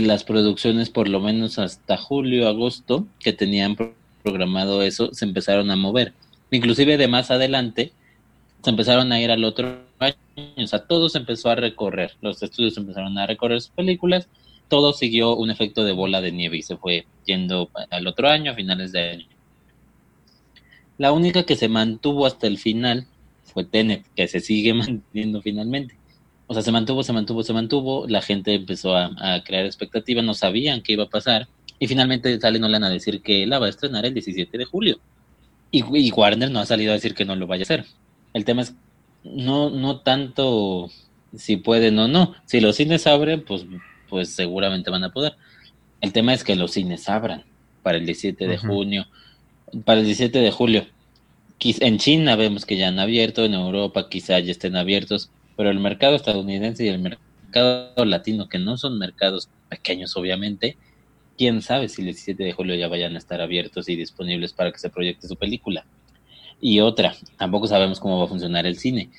[0.00, 3.76] las producciones, por lo menos hasta julio, agosto, que tenían
[4.22, 6.14] programado eso, se empezaron a mover.
[6.50, 7.92] Inclusive de más adelante,
[8.62, 10.14] se empezaron a ir al otro año,
[10.56, 14.28] o sea, todo se empezó a recorrer, los estudios empezaron a recorrer sus películas,
[14.68, 18.52] todo siguió un efecto de bola de nieve y se fue yendo al otro año,
[18.52, 19.26] a finales de año.
[20.96, 23.06] La única que se mantuvo hasta el final
[23.44, 25.96] fue Tenet, que se sigue manteniendo finalmente.
[26.46, 29.10] O sea, se mantuvo, se mantuvo, se mantuvo, la gente empezó a,
[29.44, 31.48] crear expectativas, no sabían qué iba a pasar,
[31.78, 35.00] y finalmente sale Nolan a decir que la va a estrenar el 17 de julio.
[35.70, 37.86] Y, y Warner no ha salido a decir que no lo vaya a hacer.
[38.32, 38.74] El tema es
[39.24, 40.90] no, no tanto
[41.36, 42.34] si pueden o no.
[42.46, 43.64] Si los cines abren, pues,
[44.08, 45.34] pues seguramente van a poder.
[46.00, 47.44] El tema es que los cines abran
[47.82, 49.06] para el 17 de junio,
[49.84, 50.86] para el 17 de julio.
[51.60, 55.78] En China vemos que ya han abierto, en Europa quizá ya estén abiertos, pero el
[55.78, 60.76] mercado estadounidense y el mercado latino, que no son mercados pequeños obviamente,
[61.38, 64.72] quién sabe si el 17 de julio ya vayan a estar abiertos y disponibles para
[64.72, 65.86] que se proyecte su película.
[66.64, 69.10] Y otra, tampoco sabemos cómo va a funcionar el cine,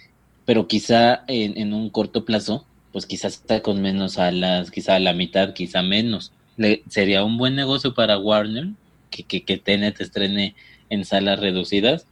[0.46, 5.12] pero quizá en, un corto plazo, pues quizás está con menos salas, quizá a la
[5.12, 6.32] mitad, quizá menos.
[6.56, 8.70] Le, sería un buen negocio para Warner
[9.10, 10.56] que, que, que Tenet estrene
[10.89, 12.08] en salas reducidas.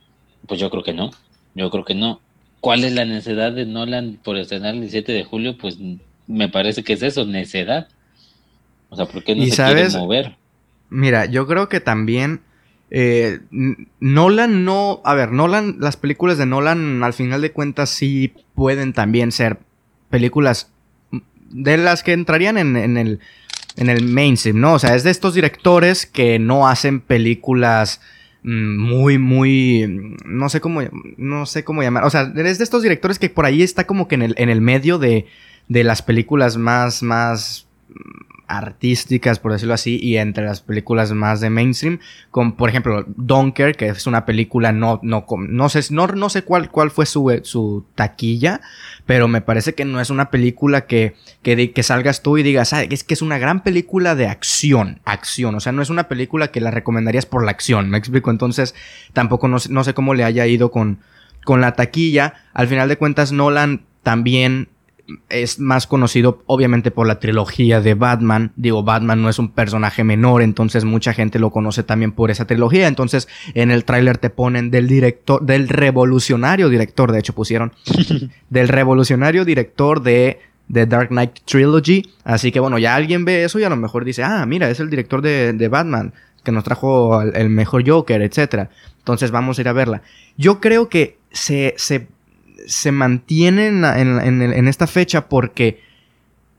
[0.48, 1.12] Pues yo creo que no,
[1.56, 2.20] yo creo que no.
[2.60, 5.58] ¿Cuál es la necesidad de Nolan por estrenar el 17 de julio?
[5.58, 5.78] Pues
[6.28, 7.88] me parece que es eso, necedad.
[8.90, 10.36] O sea, ¿por qué no se quiere mover?
[10.90, 12.42] Mira, yo creo que también
[12.92, 13.40] eh,
[14.02, 15.02] Nolan no.
[15.06, 19.60] A ver, Nolan, las películas de Nolan, al final de cuentas, sí pueden también ser
[20.10, 20.72] películas
[21.50, 23.20] de las que entrarían en, el,
[23.78, 24.74] en el mainstream, ¿no?
[24.74, 28.02] O sea, es de estos directores que no hacen películas
[28.44, 30.18] mm, muy, muy.
[30.26, 30.82] No sé cómo.
[31.16, 32.04] No sé cómo llamar.
[32.04, 34.50] O sea, es de estos directores que por ahí está como que en el, en
[34.50, 35.28] el medio de,
[35.70, 37.04] de las películas más.
[37.04, 37.68] más
[38.52, 42.00] artísticas, por decirlo así, y entre las películas más de mainstream,
[42.32, 46.44] como por ejemplo Donker, que es una película no, no, no sé, no, no sé
[46.44, 48.62] cuál, cuál fue su, su taquilla,
[49.06, 52.74] pero me parece que no es una película que, que, que salgas tú y digas,
[52.74, 56.10] ah, es que es una gran película de acción, acción, o sea, no es una
[56.10, 58.76] película que la recomendarías por la acción, me explico, entonces
[59.14, 61.00] tampoco no, no sé cómo le haya ido con,
[61.46, 64.70] con la taquilla, al final de cuentas Nolan también
[65.30, 68.52] es más conocido obviamente por la trilogía de Batman.
[68.56, 72.46] Digo, Batman no es un personaje menor, entonces mucha gente lo conoce también por esa
[72.46, 72.88] trilogía.
[72.88, 77.74] Entonces en el tráiler te ponen del director, del revolucionario director, de hecho pusieron,
[78.50, 80.40] del revolucionario director de
[80.72, 82.10] The Dark Knight Trilogy.
[82.24, 84.80] Así que bueno, ya alguien ve eso y a lo mejor dice, ah, mira, es
[84.80, 88.70] el director de, de Batman que nos trajo el, mejor Joker, etc.
[88.98, 90.02] Entonces vamos a ir a verla.
[90.38, 92.08] Yo creo que se, se
[92.68, 95.80] se mantiene en, esta fecha porque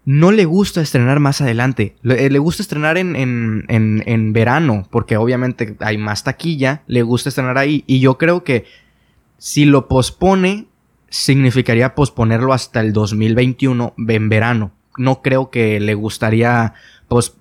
[0.04, 1.96] no le gusta estrenar más adelante.
[2.02, 7.84] Le, eh, gusta estrenar en, verano, porque obviamente hay más taquilla, le gusta estrenar ahí.
[7.86, 8.64] Y yo creo que
[9.38, 10.66] si lo pospone,
[11.08, 14.72] significaría posponerlo hasta el 2021 en verano.
[14.96, 16.74] No creo que le gustaría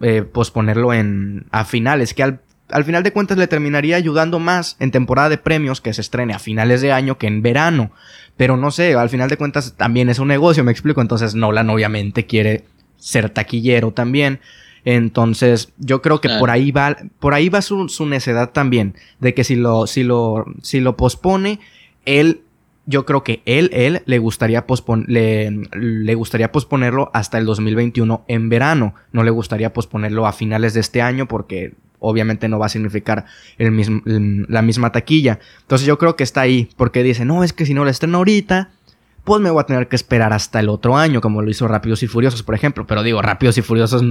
[0.02, 2.42] eh, posponerlo en, a finales, que al
[2.72, 6.34] al final de cuentas le terminaría ayudando más en temporada de premios que se estrene
[6.34, 7.92] a finales de año que en verano.
[8.38, 11.02] Pero no sé, al final de cuentas también es un negocio, me explico.
[11.02, 12.66] Entonces Nolan obviamente quiere
[12.98, 14.40] ser taquillero también.
[14.84, 18.96] Entonces, yo creo que por ahí va, por ahí va su, necedad también.
[19.20, 21.60] De que si lo, si lo, si lo pospone,
[22.06, 22.42] él,
[22.86, 24.66] yo creo que él, él le gustaría,
[25.06, 28.96] le, le gustaría posponerlo hasta el 2021 en verano.
[29.12, 33.26] No le gustaría posponerlo a finales de este año porque obviamente no va a significar
[33.58, 35.40] el mismo, la misma taquilla.
[35.62, 38.18] Entonces yo creo que está ahí, porque dice, no, es que si no la estreno
[38.18, 38.72] ahorita,
[39.24, 42.02] pues me voy a tener que esperar hasta el otro año, como lo hizo Rápidos
[42.04, 42.88] y Furiosos, por ejemplo.
[42.88, 44.04] Pero digo, Rápidos y Furiosos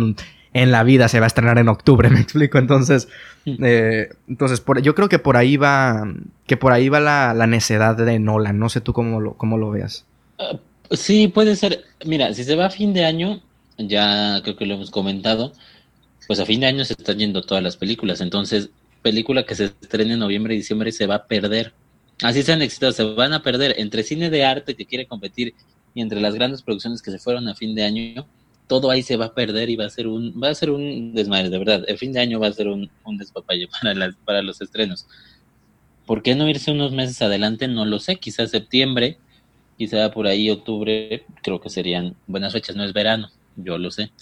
[0.52, 2.58] en la vida se va a estrenar en octubre, me explico.
[2.58, 3.08] Entonces,
[3.44, 6.04] eh, entonces por, yo creo que por ahí va,
[6.46, 8.58] que por ahí va la, la necedad de Nolan.
[8.58, 10.04] No sé tú cómo lo, cómo lo veas.
[10.38, 10.58] Ah,
[10.92, 11.84] sí, puede ser.
[12.06, 13.40] Mira, si se va a fin de año,
[13.78, 15.52] ya creo que lo hemos comentado,
[16.30, 18.20] pues a fin de año se están yendo todas las películas.
[18.20, 18.70] Entonces,
[19.02, 21.72] película que se estrene en noviembre y diciembre se va a perder.
[22.22, 25.54] Así sean exitosos, se van a perder entre cine de arte que quiere competir
[25.92, 28.28] y entre las grandes producciones que se fueron a fin de año,
[28.68, 31.14] todo ahí se va a perder y va a ser un, va a ser un
[31.14, 31.84] desmadre, de verdad.
[31.88, 35.08] El fin de año va a ser un, un despapalle para, las, para los estrenos.
[36.06, 37.66] ¿Por qué no irse unos meses adelante?
[37.66, 39.18] No lo sé, quizás septiembre,
[39.76, 44.12] quizá por ahí octubre, creo que serían buenas fechas, no es verano, yo lo sé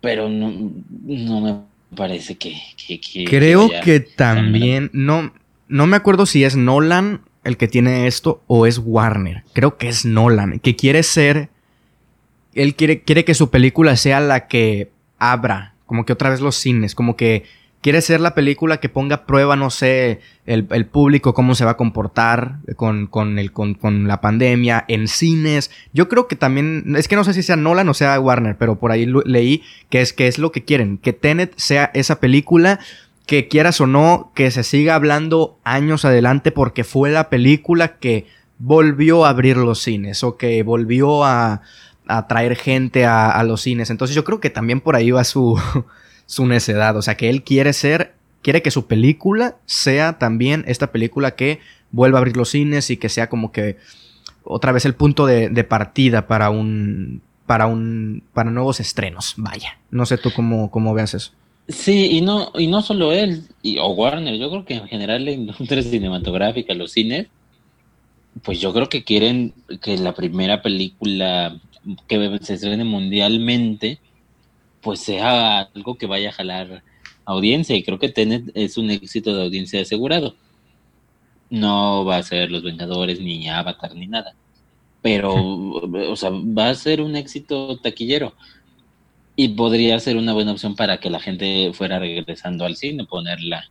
[0.00, 0.52] pero no,
[1.04, 1.56] no me
[1.96, 2.56] parece que...
[3.28, 5.32] Creo que, también, no,
[5.68, 9.44] no me acuerdo si es Nolan el que tiene esto o es Warner.
[9.52, 11.48] Creo que es Nolan, que quiere ser...
[12.54, 16.56] Él quiere, quiere que su película sea la que abra, como que otra vez los
[16.56, 17.44] cines, como que
[17.82, 21.72] quiere ser la película que ponga a prueba, no sé, el, público, cómo se va
[21.72, 25.70] a comportar con, con, la pandemia, en cines.
[25.92, 28.78] Yo creo que también, es que no sé si sea Nolan o sea Warner, pero
[28.78, 32.78] por ahí leí que es, que es lo que quieren, que Tenet sea esa película
[33.26, 38.26] que quieras o no, que se siga hablando años adelante porque fue la película que
[38.58, 41.62] volvió a abrir los cines o que volvió a,
[42.06, 43.90] a traer gente a los cines.
[43.90, 45.60] Entonces yo creo que también por ahí va su
[46.32, 46.96] su necedad.
[46.96, 51.60] O sea, que él quiere ser, quiere que su película sea también esta película que
[51.90, 53.76] vuelva a abrir los cines y que sea como que
[54.42, 59.34] otra vez el punto de, partida para un, para un, para nuevos estrenos.
[59.36, 61.32] Vaya, no sé tú cómo, cómo veas eso.
[61.68, 65.26] Sí, y no, y no solo él, y, o Warner, yo creo que en general
[65.26, 67.26] la industria cinematográfica, los cines,
[68.42, 69.52] pues yo creo que quieren
[69.82, 71.60] que la primera película
[72.08, 73.98] que se estrene mundialmente
[74.82, 76.82] pues sea algo que vaya a jalar
[77.24, 80.34] audiencia y creo que Tenet es un éxito de audiencia asegurado.
[81.50, 84.34] No va a ser Los Vengadores ni Avatar ni nada,
[85.02, 88.34] pero o sea, va a ser un éxito taquillero
[89.36, 93.68] y podría ser una buena opción para que la gente fuera regresando al cine, ponerla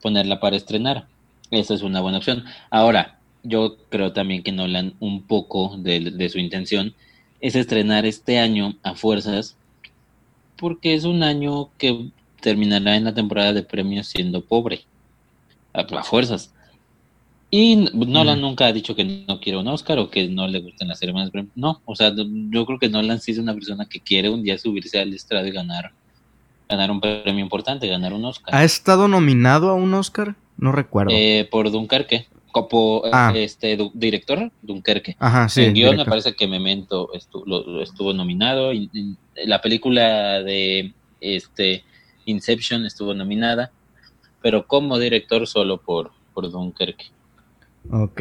[0.00, 1.06] ponerla para estrenar.
[1.50, 2.44] Esa es una buena opción.
[2.70, 6.94] Ahora, yo creo también que Nolan un poco de, de su intención
[7.40, 9.56] es estrenar este año a fuerzas
[10.58, 14.84] porque es un año que terminará en la temporada de premios siendo pobre,
[15.72, 16.52] a, fuerzas.
[17.50, 20.88] Y Nolan nunca ha dicho que no quiere un Oscar o que no le gustan
[20.88, 21.30] las ceremonias.
[21.54, 24.58] No, o sea, yo creo que Nolan sí es una persona que quiere un día
[24.58, 25.92] subirse al estrado y ganar,
[26.68, 28.54] ganar un premio importante, ganar un Oscar.
[28.54, 30.34] ¿Ha estado nominado a un Oscar?
[30.58, 31.12] No recuerdo.
[31.14, 32.26] Eh, por Dunkerque.
[32.52, 33.32] Copo, ah.
[33.34, 35.16] este director, Dunkerque.
[35.18, 35.66] Ajá, sí.
[35.72, 38.72] Guión me parece que Memento estuvo, estuvo nominado.
[38.72, 41.84] Y, la película de este
[42.24, 43.70] Inception estuvo nominada,
[44.42, 47.06] pero como director solo por, por Dunkerque.
[47.90, 48.20] Ok.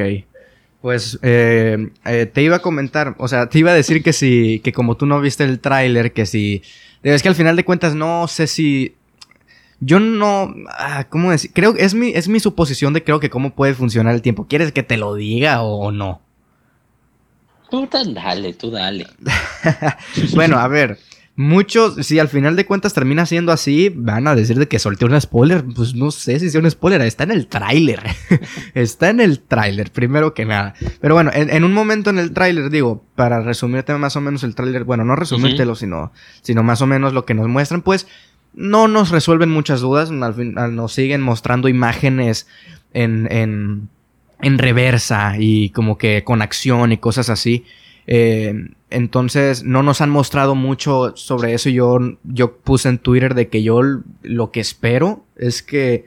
[0.81, 4.59] Pues eh, eh, te iba a comentar, o sea, te iba a decir que si,
[4.59, 6.61] que como tú no viste el tráiler, que si,
[7.01, 8.95] es que al final de cuentas no sé si,
[9.79, 11.51] yo no, ah, ¿cómo decir?
[11.53, 14.47] Creo que es mi, es mi suposición de creo que cómo puede funcionar el tiempo.
[14.47, 16.21] ¿Quieres que te lo diga o no?
[17.69, 19.07] Tú dale, tú dale.
[20.33, 20.99] bueno, a ver,
[21.39, 25.05] Muchos, si al final de cuentas termina siendo así, van a decir de que solté
[25.05, 25.63] un spoiler.
[25.63, 28.01] Pues no sé si es un spoiler, está en el tráiler.
[28.73, 30.73] está en el tráiler, primero que nada.
[30.99, 34.55] Pero bueno, en, un momento en el tráiler, digo, para resumirte más o menos el
[34.55, 36.11] tráiler, bueno, no resumírtelo, sino,
[36.41, 38.07] sino más o menos lo que nos muestran, pues
[38.57, 40.09] no nos resuelven muchas dudas.
[40.09, 42.47] Al final nos siguen mostrando imágenes
[42.91, 43.87] en, en,
[44.41, 47.65] en reversa y como que con acción y cosas así.
[48.07, 51.69] Eh, entonces no nos han mostrado mucho sobre eso.
[51.69, 53.81] Yo, yo puse en Twitter de que yo
[54.23, 56.05] lo que espero es que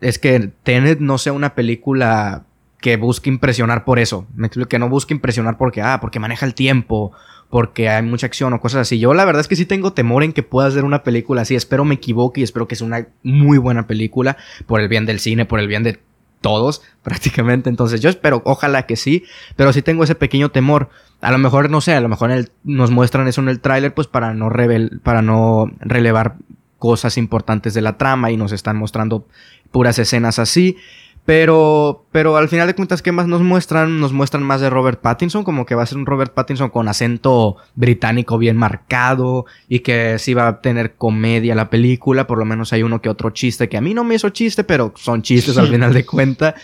[0.00, 2.44] es que Tenet no sea una película
[2.80, 4.26] que busque impresionar por eso.
[4.34, 7.12] Me explico que no busque impresionar porque ah, porque maneja el tiempo,
[7.52, 8.98] porque hay mucha acción o cosas así.
[8.98, 11.54] Yo la verdad es que sí tengo temor en que pueda ser una película así.
[11.54, 15.20] Espero me equivoque y espero que sea una muy buena película por el bien del
[15.20, 16.00] cine, por el bien de
[16.40, 17.68] todos prácticamente.
[17.68, 19.24] Entonces yo espero, ojalá que sí,
[19.54, 20.88] pero sí tengo ese pequeño temor.
[21.20, 22.30] A lo mejor, no sé, a lo mejor
[22.64, 26.36] nos muestran eso en el tráiler pues para no, revel para no relevar
[26.78, 29.26] cosas importantes de la trama y nos están mostrando
[29.70, 30.78] puras escenas así.
[31.24, 34.00] Pero, pero al final de cuentas, ¿qué más nos muestran?
[34.00, 36.88] Nos muestran más de Robert Pattinson, como que va a ser un Robert Pattinson con
[36.88, 42.44] acento británico bien marcado y que sí va a tener comedia la película, por lo
[42.44, 45.22] menos hay uno que otro chiste que a mí no me hizo chiste, pero son
[45.22, 46.54] chistes al final de cuentas.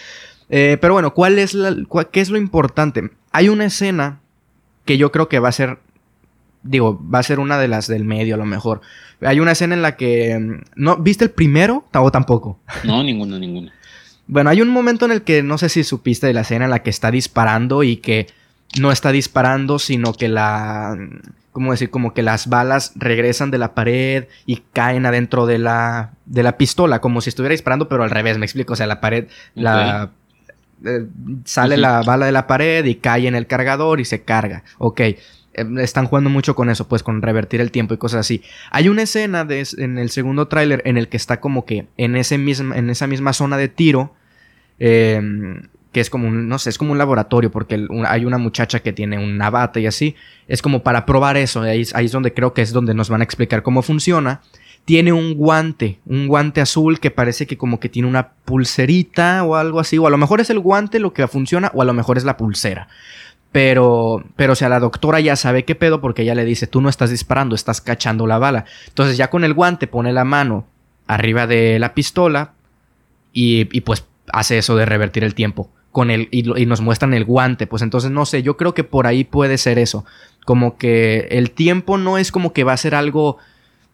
[0.51, 1.77] Eh, pero bueno, ¿cuál es la,
[2.11, 3.11] ¿qué es lo importante?
[3.31, 4.21] Hay una escena
[4.85, 5.79] que yo creo que va a ser
[6.65, 8.81] digo, va a ser una de las del medio a lo mejor.
[9.21, 12.59] Hay una escena en la que mm, no ¿viste el primero o tampoco?
[12.85, 13.71] No, ninguno, ninguno.
[14.29, 16.71] Bueno, hay un momento en el que no sé si supiste de la escena en
[16.71, 18.27] la que está disparando y que
[18.79, 20.97] no está disparando, sino que la.
[21.53, 21.91] ¿Cómo decir?
[21.91, 26.59] Como que las balas regresan de la pared y caen adentro de la, de la
[26.59, 28.75] pistola, como si estuviera disparando, pero al revés, me explico.
[28.75, 30.11] O sea, la pared, la.
[30.85, 31.07] Eh,
[31.45, 34.63] sale la bala de la pared y cae en el cargador y se carga.
[34.79, 35.17] Ok eh,
[35.79, 38.43] están jugando mucho con eso, pues con revertir el tiempo y cosas así.
[38.71, 42.15] Hay una escena de, en el segundo tráiler en el que está como que en,
[42.15, 44.15] ese en esa misma zona de tiro
[44.79, 45.63] Em,
[45.93, 48.93] que es como un, no sé, es como un laboratorio porque hay una muchacha que
[48.93, 50.15] tiene una bata y así.
[50.47, 53.21] Es como para probar eso, ahí, ahí es donde creo que es donde nos van
[53.21, 54.43] a explicar cómo funciona.
[54.85, 59.57] Tiene un guante, un guante azul que parece que como que tiene una pulserita o
[59.57, 61.95] algo así, o a lo mejor es el guante lo que funciona o a lo
[61.95, 62.89] mejor es la pulsera.
[63.51, 66.81] Pero, pero o sea, la doctora ya sabe qué pedo porque ella le dice, tú
[66.81, 68.67] no estás disparando, estás cachando la bala.
[68.89, 70.67] Entonces ya con el guante pone la mano
[71.07, 72.53] arriba de la pistola
[73.33, 77.25] y, y pues hace eso de revertir el tiempo con el, y, nos muestran el
[77.25, 77.67] guante.
[77.67, 80.05] Pues entonces, no sé, yo creo que por ahí puede ser eso.
[80.45, 83.39] Como que el tiempo no es como que va a ser algo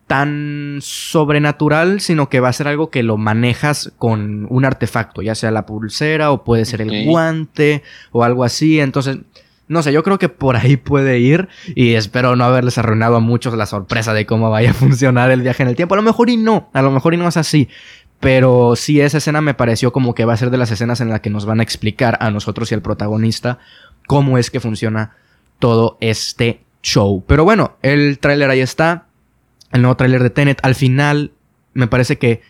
[0.07, 5.35] tan sobrenatural, sino que va a ser algo que lo manejas con un artefacto, ya
[5.35, 7.83] sea la pulsera o puede ser el guante
[8.13, 8.81] o algo así.
[8.81, 9.19] Entonces,
[9.67, 13.21] no sé, yo creo que por ahí puede ir y espero no haberles arruinado a
[13.21, 15.95] muchos la sorpresa de cómo vaya a funcionar el viaje en el tiempo.
[15.95, 17.69] A lo mejor y no, a lo mejor y no es así,
[18.25, 21.11] pero sí, esa escena me pareció como que va a ser de las escenas en
[21.11, 23.59] las que nos van a explicar a nosotros y al protagonista
[24.07, 25.15] cómo es que funciona
[25.59, 27.23] todo este show.
[27.27, 29.07] Pero bueno, el tráiler ahí está.
[29.73, 30.59] El nuevo tráiler de Tenet.
[30.63, 31.33] Al final,
[31.75, 32.41] me parece que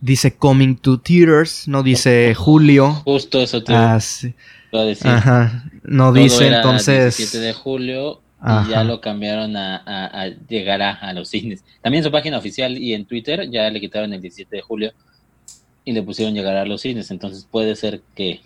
[0.00, 2.92] dice Coming to Theaters, no dice Julio.
[3.04, 5.08] Justo eso te ah, a decir.
[5.08, 5.64] Ajá.
[5.84, 7.16] No dice entonces.
[7.16, 11.62] 17 de julio y ya lo cambiaron a, a, llegar a, los cines.
[11.82, 14.92] También en su página oficial y en Twitter ya le quitaron el 17 de julio
[15.84, 17.10] y le pusieron llegar a los cines.
[17.10, 18.40] Entonces puede ser que,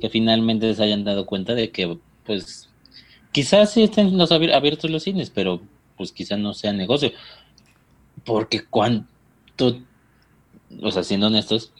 [0.00, 2.68] que finalmente se hayan dado cuenta de que, pues,
[3.32, 5.60] quizás sí estén los abiertos los cines, pero
[5.96, 7.12] pues quizás no sea negocio.
[8.24, 9.78] Porque cuánto,
[10.80, 11.72] o sea, siendo honestos,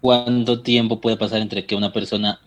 [0.00, 2.40] cuánto tiempo puede pasar entre que una persona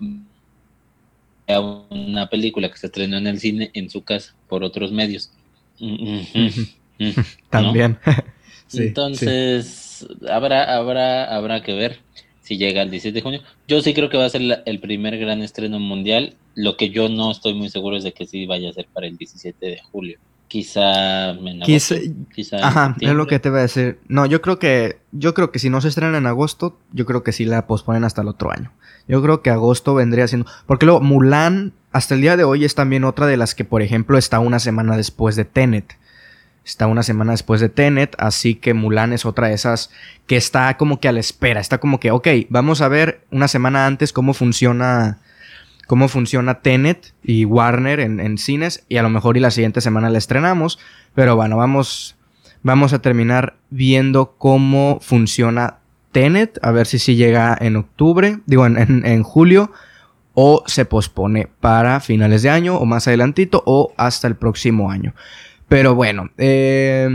[1.47, 5.31] vea una película que se estrenó en el cine en su casa por otros medios.
[7.49, 7.99] También.
[8.73, 9.90] Entonces,
[10.29, 11.99] habrá, habrá, habrá que ver
[12.41, 13.41] si llega el 17 de junio.
[13.67, 16.35] Yo sí creo que va a ser el primer gran estreno mundial.
[16.55, 19.07] Lo que yo no estoy muy seguro es de que sí vaya a ser para
[19.07, 20.19] el 17 de julio.
[20.47, 21.95] Quizá, quizá,
[22.35, 23.99] quizá Ajá, es lo que te voy a decir.
[24.09, 27.23] No, yo creo que yo creo que si no se estrena en agosto, yo creo
[27.23, 28.73] que sí la posponen hasta el otro año.
[29.07, 32.75] Yo creo que agosto vendría siendo porque luego Mulan hasta el día de hoy es
[32.75, 35.97] también otra de las que, por ejemplo, está una semana después de Tenet.
[36.63, 39.89] Está una semana después de Tenet, así que Mulan es otra de esas
[40.27, 41.59] que está como que a la espera.
[41.59, 45.19] Está como que, ok, vamos a ver una semana antes cómo funciona
[45.91, 50.09] cómo funciona Tenet y Warner en, cines y a lo mejor y la siguiente semana
[50.09, 50.79] la estrenamos,
[51.13, 52.15] pero bueno, vamos,
[52.63, 55.79] vamos a terminar viendo cómo funciona
[56.13, 59.73] Tenet, a ver si sí llega en octubre, digo en, julio,
[60.33, 65.13] o se pospone para finales de año o más adelantito o hasta el próximo año.
[65.71, 67.07] Pero bueno, eh,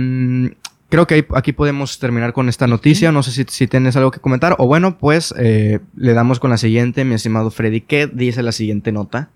[0.89, 3.13] creo que aquí podemos terminar con esta noticia.
[3.13, 4.57] No sé si, si tienes algo que comentar.
[4.59, 7.83] O bueno, pues eh, le damos con la siguiente, mi estimado Freddy.
[7.83, 9.29] ¿Qué dice la siguiente nota?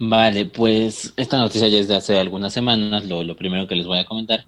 [0.00, 3.04] Vale, pues esta noticia ya es de hace algunas semanas.
[3.04, 4.46] Lo, lo primero que les voy a comentar,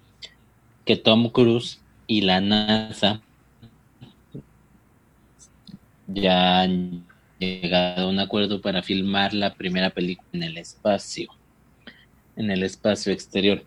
[0.84, 3.20] que Tom Cruise y la NASA
[6.08, 7.04] ya han
[7.38, 11.30] llegado a un acuerdo para filmar la primera película en el espacio,
[12.36, 13.64] en el espacio exterior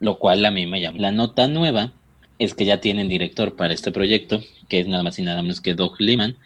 [0.00, 0.98] lo cual a mí me llama.
[0.98, 1.92] La nota nueva
[2.38, 5.60] es que ya tienen director para este proyecto, que es nada más y nada menos
[5.60, 6.36] que Doug Liman,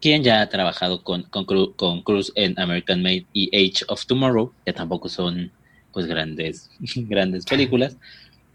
[0.00, 4.72] quien ya ha trabajado con, con, Cruz en American Made y Age of Tomorrow, que
[4.72, 5.52] tampoco son
[5.92, 7.96] pues grandes, grandes películas,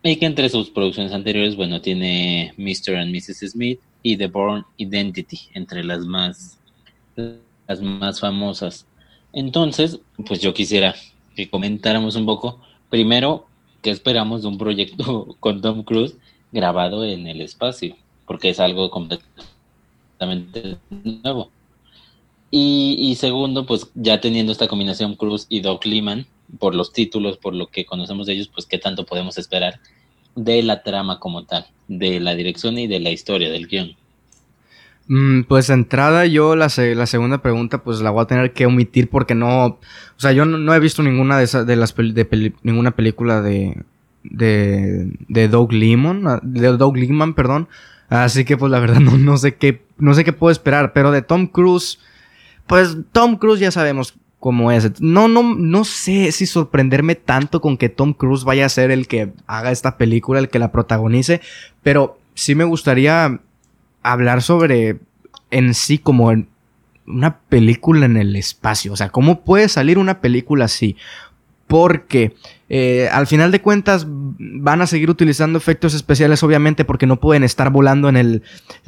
[0.04, 2.96] y que entre sus producciones anteriores, bueno, tiene Mr.
[2.96, 3.52] and Mrs.
[3.52, 6.58] Smith y The Born Identity, entre las más,
[7.16, 8.88] las más famosas.
[9.34, 10.96] Entonces, pues yo quisiera
[11.38, 12.60] que comentáramos un poco,
[12.90, 13.46] primero,
[13.84, 16.18] ¿qué esperamos de un proyecto con Tom Cruise
[16.52, 17.96] grabado en el espacio?
[18.26, 21.52] Porque es algo completamente nuevo.
[22.50, 26.26] Y, segundo, pues ya teniendo esta combinación Cruz y Doc Liman,
[26.60, 29.80] por los títulos, por lo que conocemos de ellos, pues qué tanto podemos esperar
[30.36, 33.96] de la trama como tal, de la dirección y de la historia del guion.
[35.10, 39.10] Mm, pues entrada yo la, la, segunda pregunta pues la voy a tener que omitir
[39.10, 39.80] porque no, o
[40.18, 43.84] sea, yo no, he visto ninguna de esas, de las de ninguna película de,
[44.24, 47.70] de, de Doug Liman, ah, de Doug Liman, perdón,
[48.10, 51.12] así que pues la verdad no, no sé qué, no sé qué puedo esperar, pero
[51.12, 52.00] de Tom Cruise,
[52.66, 57.78] pues Tom Cruise ya sabemos cómo es, no, no, no sé si sorprenderme tanto con
[57.78, 61.40] que Tom Cruise vaya a ser el que haga esta película, el que la protagonice,
[61.82, 63.40] pero sí me gustaría
[64.12, 64.98] hablar sobre
[65.52, 66.48] en sí como en
[67.06, 68.94] una película en el espacio.
[68.94, 70.98] O sea, ¿cómo puede salir una película así?
[71.68, 72.36] Porque
[72.70, 77.44] eh, al final de cuentas van a seguir utilizando efectos especiales, obviamente, porque no pueden
[77.44, 78.44] estar volando en el.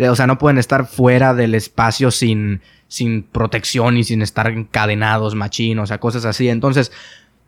[0.09, 5.36] O sea, no pueden estar fuera del espacio sin, sin protección y sin estar encadenados,
[5.36, 6.49] machinos, o sea, cosas así.
[6.49, 6.91] Entonces,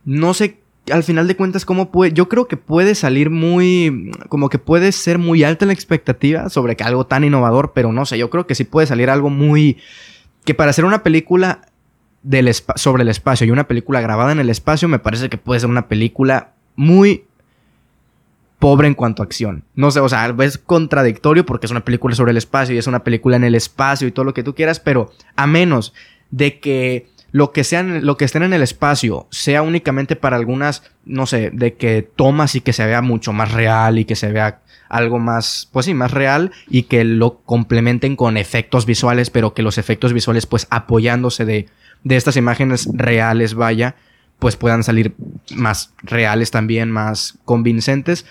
[0.06, 2.14] no sé al final de cuentas, ¿cómo puede?
[2.14, 4.12] Yo creo que puede salir muy.
[4.30, 8.06] Como que puede ser muy alta la expectativa sobre que algo tan innovador, pero no
[8.06, 9.78] sé, yo creo que sí puede salir algo muy.
[10.44, 11.62] Que para hacer una película
[12.24, 15.60] del sobre el espacio y una película grabada en el espacio, me parece que puede
[15.60, 17.26] ser una película muy
[18.60, 19.64] pobre en cuanto a acción.
[19.76, 22.88] No sé, o sea, es contradictorio porque es una película sobre el espacio y es
[22.88, 25.94] una película en el espacio y todo lo que tú quieras, pero a menos
[26.30, 30.84] de que lo que sean, lo que estén en el espacio sea únicamente para algunas,
[31.06, 34.32] no sé, de que tomas y que se vea mucho más real y que se
[34.32, 34.60] vea
[34.90, 39.64] algo más, pues sí, más real y que lo complementen con efectos visuales, pero que
[39.64, 41.70] los efectos visuales, pues apoyándose de,
[42.04, 43.96] de estas imágenes reales, vaya,
[44.40, 45.16] pues puedan salir
[45.56, 48.26] más reales también, más convincentes.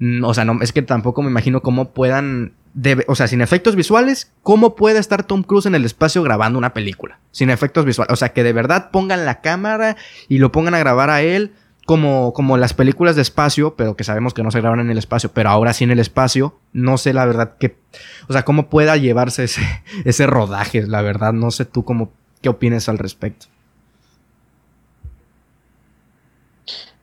[0.00, 2.54] Mm, o sea, no, es que tampoco me imagino cómo puedan
[3.06, 6.72] o sea, sin efectos visuales, ¿cómo puede estar Tom Cruise en el espacio grabando una
[6.72, 7.18] película?
[7.32, 8.12] Sin efectos visuales.
[8.12, 9.96] O sea, que de verdad pongan la cámara
[10.28, 11.52] y lo pongan a grabar a él
[11.86, 14.98] como, como las películas de espacio, pero que sabemos que no se graban en el
[14.98, 16.58] espacio, pero ahora sí en el espacio.
[16.72, 17.76] No sé la verdad que...
[18.28, 19.62] O sea, cómo pueda llevarse ese,
[20.04, 21.32] ese rodaje, la verdad.
[21.32, 23.46] No sé tú cómo, qué opinas al respecto.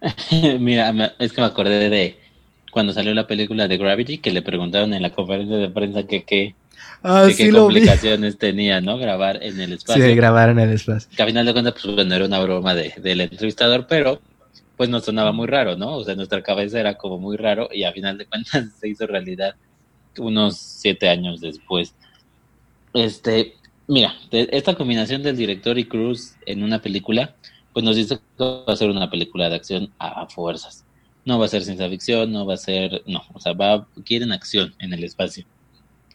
[0.60, 2.20] Mira, es que me acordé de
[2.78, 6.24] cuando salió la película de Gravity, que le preguntaron en la conferencia de prensa que
[6.26, 6.54] qué,
[7.02, 9.00] ah, qué complicaciones tenía, ¿no?
[9.00, 10.06] Grabar en el espacio.
[10.06, 11.10] Sí, grabar en el espacio.
[11.18, 14.22] Que a final de cuentas, pues bueno, era una broma de, del entrevistador, pero
[14.76, 15.96] pues nos sonaba muy raro, ¿no?
[15.96, 19.08] O sea, nuestra cabeza era como muy raro y a final de cuentas se hizo
[19.08, 19.56] realidad
[20.20, 21.96] unos siete años después.
[22.94, 23.56] Este,
[23.88, 27.34] mira, esta combinación del director y Cruz en una película,
[27.74, 30.84] pues nos dice que va a ser una película de acción a fuerzas
[31.28, 34.32] no va a ser ciencia ficción, no va a ser, no, o sea, va, quieren
[34.32, 35.46] acción en el espacio.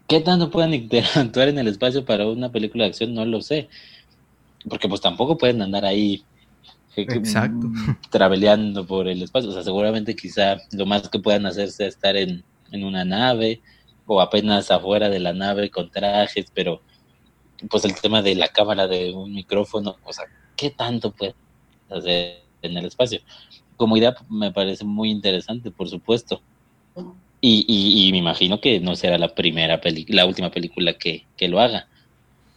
[0.09, 3.13] ¿Qué tanto pueden interactuar en el espacio para una película de acción?
[3.13, 3.69] No lo sé.
[4.67, 6.25] Porque pues tampoco pueden andar ahí
[6.97, 7.69] Exacto.
[8.11, 9.51] Traveleando por el espacio.
[9.51, 13.61] O sea, seguramente quizá lo más que puedan hacer sea estar en, en una nave
[14.07, 16.81] o apenas afuera de la nave con trajes, pero
[17.69, 20.25] pues el tema de la cámara de un micrófono, o sea,
[20.57, 21.35] ¿qué tanto puede
[21.91, 23.21] hacer en el espacio?
[23.77, 26.41] Como idea me parece muy interesante, por supuesto.
[27.41, 31.61] Y, me imagino que no será la primera película, la última película que, que lo
[31.61, 31.89] haga.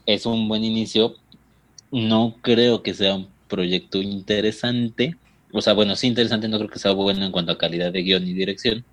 [0.05, 1.15] Es un buen inicio.
[1.91, 5.15] No creo que sea un proyecto interesante.
[5.51, 8.03] O sea, bueno, sí interesante, no creo que sea bueno en cuanto a calidad de
[8.03, 8.85] guion y dirección.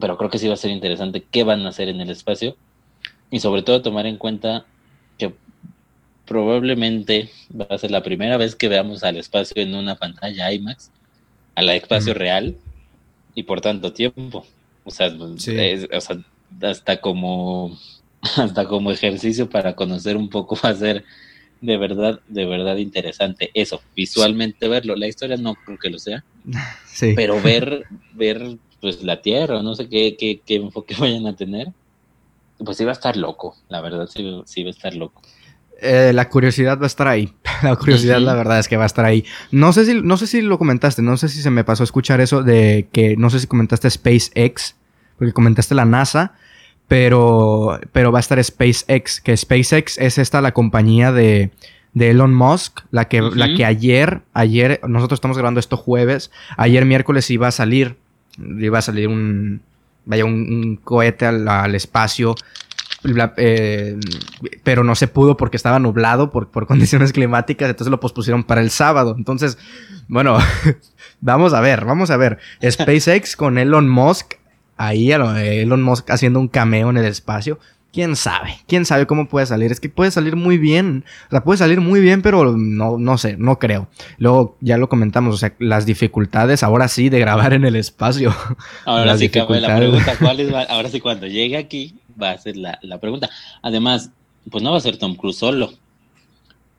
[0.00, 2.56] Pero creo que sí va a ser interesante qué van a hacer en el espacio.
[3.30, 4.64] Y sobre todo tomar en cuenta
[5.18, 5.34] que
[6.24, 10.90] probablemente va a ser la primera vez que veamos al espacio en una pantalla IMAX,
[11.54, 12.56] al espacio real
[13.34, 14.46] y por tanto tiempo.
[14.84, 15.12] O sea,
[16.62, 17.78] hasta como
[18.36, 21.04] hasta como ejercicio para conocer un poco va a ser
[21.60, 23.50] de verdad, de verdad interesante.
[23.54, 24.96] Eso, visualmente verlo.
[24.96, 26.24] La historia no creo que lo sea.
[26.86, 27.12] Sí.
[27.16, 31.72] Pero ver, ver pues la Tierra, no sé qué, qué, qué enfoque vayan a tener,
[32.64, 35.20] pues iba a estar loco, la verdad sí, sí iba a estar loco.
[35.80, 37.32] Eh, la curiosidad va a estar ahí.
[37.62, 39.24] La curiosidad, la verdad, es que va a estar ahí.
[39.50, 41.84] No sé, si, no sé si lo comentaste, no sé si se me pasó a
[41.84, 44.76] escuchar eso de que no sé si comentaste SpaceX,
[45.16, 46.34] porque comentaste la NASA,
[46.88, 51.50] pero, pero va a estar SpaceX, que SpaceX es esta la compañía de,
[51.94, 56.84] de Elon Musk, la que, la que ayer, ayer, nosotros estamos grabando esto jueves, ayer
[56.84, 57.96] miércoles iba a salir,
[58.36, 59.62] iba a salir un,
[60.04, 62.34] vaya, un, cohete al, espacio,
[63.36, 63.98] eh,
[64.62, 68.60] pero no se pudo porque estaba nublado por, por, condiciones climáticas, entonces lo pospusieron para
[68.60, 69.14] el sábado.
[69.16, 69.58] Entonces,
[70.08, 70.38] bueno,
[71.20, 72.38] vamos a ver, vamos a ver.
[72.62, 74.34] SpaceX con Elon Musk,
[74.76, 77.58] ahí Elon Musk haciendo un cameo en el espacio
[77.94, 79.70] quién sabe, quién sabe cómo puede salir.
[79.70, 83.18] Es que puede salir muy bien, o sea, puede salir muy bien, pero no, no
[83.18, 83.86] sé, no creo.
[84.18, 88.34] Luego ya lo comentamos, o sea, las dificultades ahora sí de grabar en el espacio.
[88.84, 90.52] Ahora sí, que la pregunta, ¿cuál es?
[90.68, 93.30] Ahora sí, cuando llegue aquí, va a ser la, pregunta.
[93.62, 94.10] Además,
[94.50, 95.72] pues no va a ser Tom Cruise solo.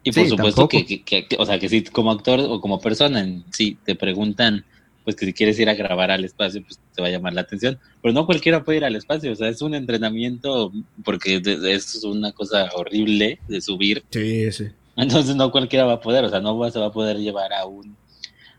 [0.03, 3.95] Y por supuesto que, o sea, que si como actor o como persona, sí, te
[3.95, 4.63] preguntan
[5.05, 7.41] pues que si quieres ir a grabar al espacio, pues te va a llamar la
[7.41, 7.79] atención.
[8.01, 10.73] Pero no cualquiera puede ir al espacio, o sea, es un entrenamiento
[11.03, 14.03] porque es una cosa horrible de subir.
[14.09, 14.65] Sí, sí.
[14.95, 17.65] Entonces no cualquiera va a poder, o sea, no se va a poder llevar a
[17.65, 17.95] un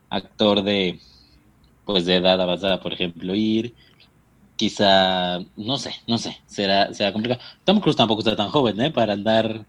[0.08, 1.00] actor de
[1.84, 3.74] pues de edad avanzada, por ejemplo, ir
[4.56, 7.40] quizá, no sé, no sé, será, será complicado.
[7.64, 8.90] Tom Cruise tampoco está tan joven, ¿eh?
[8.90, 9.66] Para andar,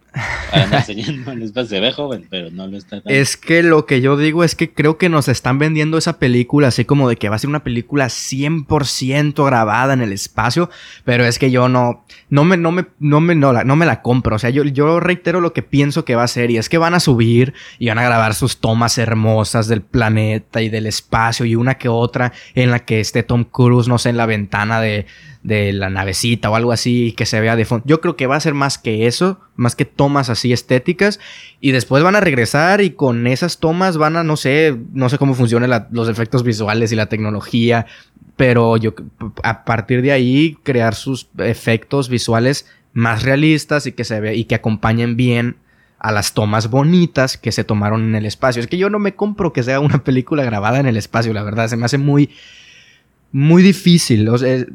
[0.50, 1.68] para andar enseñando el espacio.
[1.68, 4.56] Se ve joven, pero no lo está tan Es que lo que yo digo es
[4.56, 7.50] que creo que nos están vendiendo esa película así como de que va a ser
[7.50, 10.70] una película 100% grabada en el espacio,
[11.04, 13.86] pero es que yo no, no me, no me, no me, no, la, no me
[13.86, 14.38] la compro.
[14.38, 16.78] O sea, yo, yo reitero lo que pienso que va a ser y es que
[16.78, 21.46] van a subir y van a grabar sus tomas hermosas del planeta y del espacio
[21.46, 24.77] y una que otra en la que esté Tom Cruise, no sé, en la ventana
[24.82, 25.06] de,
[25.44, 27.86] la navecita o algo así que se vea de fondo.
[27.88, 31.20] Yo creo que va a ser más que eso, más que tomas así estéticas.
[31.62, 35.18] Y después van a regresar y con esas tomas van a, no sé, no sé
[35.18, 37.86] cómo funcionan los efectos visuales y la tecnología.
[38.36, 38.94] Pero yo,
[39.44, 44.46] a partir de ahí, crear sus efectos visuales más realistas y que se ve y
[44.46, 45.58] que acompañen bien
[46.00, 48.62] a las tomas bonitas que se tomaron en el espacio.
[48.62, 51.44] Es que yo no me compro que sea una película grabada en el espacio, la
[51.44, 52.30] verdad, se me hace muy
[53.32, 54.30] muy difícil.
[54.30, 54.66] O sea,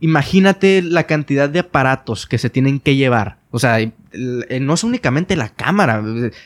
[0.00, 3.38] imagínate la cantidad de aparatos que se tienen que llevar.
[3.50, 3.78] O sea,
[4.60, 6.02] no es únicamente la cámara.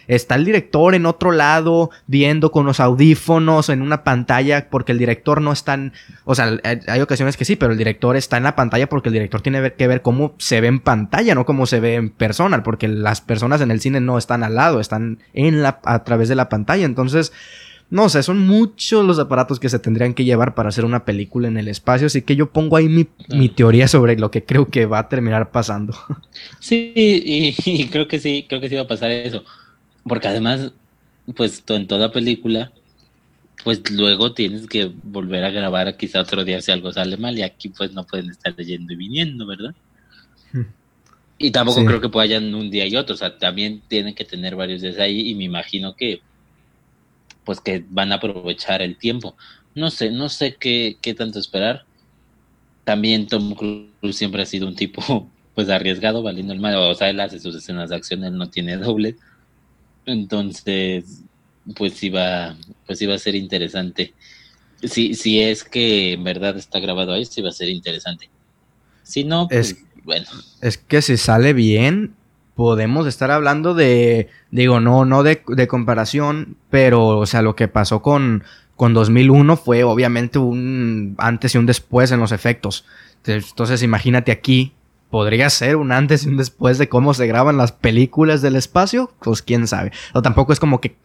[0.09, 4.99] Está el director en otro lado viendo con los audífonos en una pantalla porque el
[4.99, 5.93] director no está en...
[6.25, 6.59] O sea,
[6.89, 9.73] hay ocasiones que sí, pero el director está en la pantalla porque el director tiene
[9.75, 13.21] que ver cómo se ve en pantalla, no cómo se ve en persona, porque las
[13.21, 16.49] personas en el cine no están al lado, están en la, a través de la
[16.49, 16.85] pantalla.
[16.85, 17.33] Entonces
[17.89, 21.47] no sé, son muchos los aparatos que se tendrían que llevar para hacer una película
[21.47, 24.87] en el espacio, así que yo pongo ahí mi, teoría sobre lo que creo que
[24.87, 25.97] va a terminar pasando.
[26.59, 29.45] Sí, y, creo que sí, creo que sí va a pasar eso,
[30.05, 30.73] porque además,
[31.37, 32.73] pues en toda película,
[33.63, 37.43] pues luego tienes que volver a grabar quizá otro día si algo sale mal y
[37.43, 39.75] aquí pues no pueden estar leyendo y viniendo, ¿verdad?
[40.53, 40.63] Hmm.
[41.39, 44.57] Y tampoco creo que puedan un día y otro, o sea, también tienen que tener
[44.57, 46.21] varios días ahí y me imagino que
[47.47, 49.37] pues que van a aprovechar el tiempo.
[49.75, 51.87] No sé, no sé qué, qué tanto esperar.
[52.85, 56.75] También Tom Cruise siempre ha sido un tipo pues arriesgado, valiendo el mal.
[56.77, 59.17] O sea, él hace sus escenas de acción, él no tiene doble.
[60.05, 61.23] Entonces,
[61.75, 62.57] pues iba,
[62.87, 64.13] pues iba a ser interesante.
[64.83, 68.29] Si, si es que en verdad está grabado ahí, sí va a ser interesante.
[69.03, 70.27] Si no, pues, es, bueno.
[70.61, 72.15] Es que si sale bien,
[72.57, 78.01] podemos estar hablando de, digo, no, no de, comparación, pero, o sea, lo que pasó
[78.01, 82.87] con, con 2001 fue obviamente un antes y un después en los efectos.
[83.27, 84.73] Entonces, imagínate aquí,
[85.11, 89.13] podría ser un antes y un después de cómo se graban las películas del espacio,
[89.21, 89.93] pues quién sabe.
[90.15, 90.97] O tampoco es como que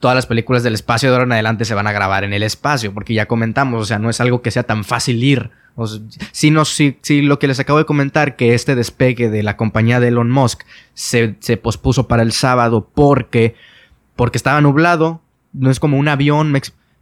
[0.00, 2.42] todas las películas del espacio de ahora en adelante se van a grabar en el
[2.42, 5.50] espacio, porque ya comentamos, o sea, no es algo que sea tan fácil ir.
[6.32, 9.56] Si, no, si, si, lo que les acabo de comentar, que este despegue de la
[9.56, 10.62] compañía de Elon Musk
[10.94, 13.54] se, se pospuso para el sábado porque,
[14.14, 15.20] porque estaba nublado,
[15.52, 16.52] no es como un avión,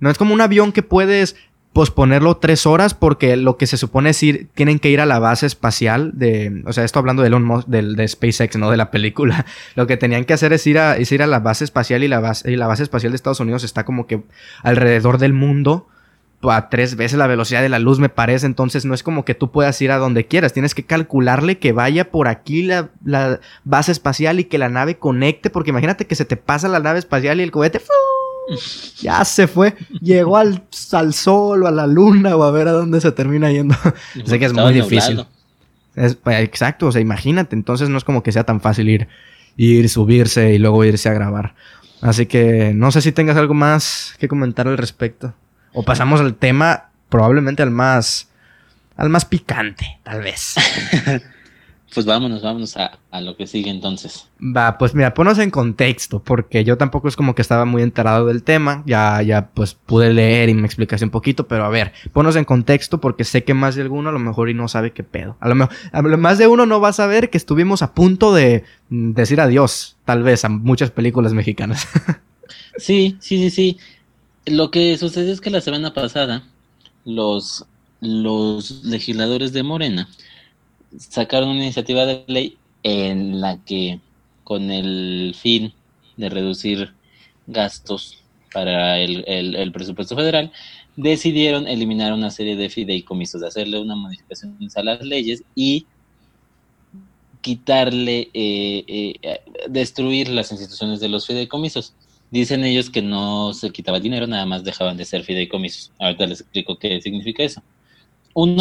[0.01, 1.37] no es como un avión que puedes
[1.75, 5.19] posponerlo tres horas porque lo que se supone es ir, tienen que ir a la
[5.19, 8.93] base espacial de, o sea, esto hablando de Elon Musk, de, SpaceX, no de la
[8.93, 9.45] película.
[9.75, 12.21] Lo que tenían que hacer es ir a, ir a la base espacial y la
[12.21, 14.23] base, y la base espacial de Estados Unidos está como que
[14.63, 15.89] alrededor del mundo
[16.53, 19.35] a tres veces la velocidad de la luz me parece, entonces no es como que
[19.35, 23.41] tú puedas ir a donde quieras, tienes que calcularle que vaya por aquí la, la
[23.65, 26.99] base espacial y que la nave conecte, porque imagínate que se te pasa la nave
[26.99, 27.81] espacial y el cohete
[29.01, 30.63] ya se fue, llegó al,
[30.93, 33.75] al, sol o a la luna o a ver a dónde se termina yendo.
[34.25, 35.25] sé que es muy difícil.
[35.95, 39.09] Es, pues, exacto, o sea, imagínate, entonces no es como que sea tan fácil ir,
[39.57, 41.55] ir, subirse y luego irse a grabar.
[42.01, 45.33] Así que no sé si tengas algo más que comentar al respecto.
[45.75, 48.31] O pasamos al tema, probablemente al más,
[48.97, 50.55] al más picante, tal vez.
[51.95, 54.29] Pues vámonos, vámonos a, lo que sigue entonces.
[54.41, 58.27] Va, pues mira, ponos en contexto, porque yo tampoco es como que estaba muy enterado
[58.27, 61.93] del tema, ya, ya pues pude leer y me explicaste un poquito, pero a ver,
[62.13, 64.93] ponos en contexto porque sé que más de alguno a lo mejor y no sabe
[64.93, 65.37] qué pedo.
[65.39, 65.73] A lo mejor,
[66.19, 70.25] más de uno no va a saber que estuvimos a punto de decir adiós, tal
[70.25, 71.87] vez, a muchas películas mexicanas.
[72.77, 73.79] sí, sí, sí, sí.
[74.47, 76.47] Lo que sucede es que la semana pasada
[77.05, 77.65] los,
[78.01, 80.09] los legisladores de Morena
[80.99, 84.01] sacaron una iniciativa de ley en la que
[84.45, 85.73] con el fin
[86.17, 86.93] de reducir
[87.47, 88.19] gastos
[88.53, 90.53] para el, presupuesto federal,
[90.97, 95.87] decidieron eliminar una serie de fideicomisos, de hacerle una modificación a las leyes y
[97.41, 98.85] quitarle, eh,
[99.23, 101.95] eh, destruir las instituciones de los fideicomisos.
[102.35, 105.93] Dicen ellos que no se quitaba dinero, nada más dejaban de ser fideicomisos.
[105.99, 107.63] Ahorita les explico qué significa eso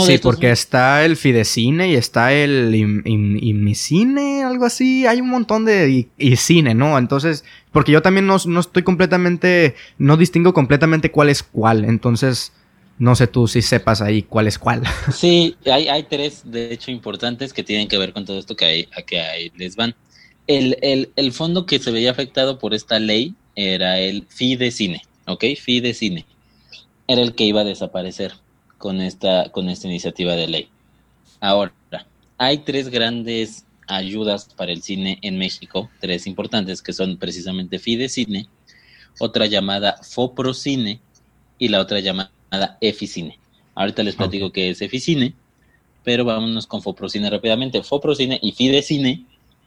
[0.05, 5.07] sí, porque está el Fidecine y está el Imicine, algo así.
[5.07, 6.07] Hay un montón de.
[6.17, 6.97] Y, cine, ¿no?
[6.97, 7.43] Entonces.
[7.71, 9.75] Porque yo también no, estoy completamente.
[9.97, 11.85] No distingo completamente cuál es cuál.
[11.85, 12.53] Entonces.
[12.99, 14.83] No sé tú si sepas ahí cuál es cuál.
[15.11, 18.65] Sí, hay, hay tres, de hecho, importantes que tienen que ver con todo esto que,
[18.65, 19.95] hay, a que ahí les van.
[20.45, 25.43] El, el, el fondo que se veía afectado por esta ley era el Fidecine, ¿ok?
[25.59, 26.25] Fidecine.
[27.07, 28.33] Era el que iba a desaparecer
[28.77, 30.69] con esta, con esta iniciativa de ley.
[31.39, 31.73] Ahora,
[32.37, 38.47] hay tres grandes ayudas para el cine en México, tres importantes, que son precisamente Fidecine,
[39.19, 40.99] otra llamada Foprocine
[41.59, 43.37] y la otra llamada Eficine.
[43.75, 45.33] Ahorita les platico qué es Eficine,
[46.03, 47.83] pero vámonos con Foprocine rápidamente.
[47.83, 49.25] Foprocine y Fidecine,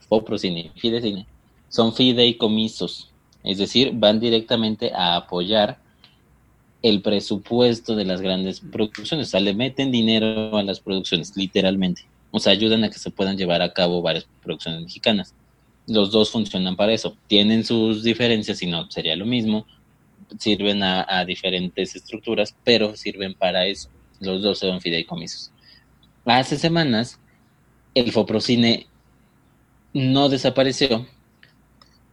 [0.08, 1.26] Foprocine y Fidecine,
[1.68, 3.10] son fideicomisos,
[3.46, 5.78] es decir, van directamente a apoyar
[6.82, 9.28] el presupuesto de las grandes producciones.
[9.28, 12.02] O sea, le meten dinero a las producciones, literalmente.
[12.32, 15.34] O sea, ayudan a que se puedan llevar a cabo varias producciones mexicanas.
[15.86, 17.16] Los dos funcionan para eso.
[17.28, 19.66] Tienen sus diferencias, si no, sería lo mismo.
[20.38, 23.88] Sirven a, diferentes estructuras, pero sirven para eso.
[24.20, 25.52] Los dos son fideicomisos.
[26.24, 27.20] Hace semanas,
[27.94, 28.88] el Foprocine
[29.92, 31.06] no desapareció,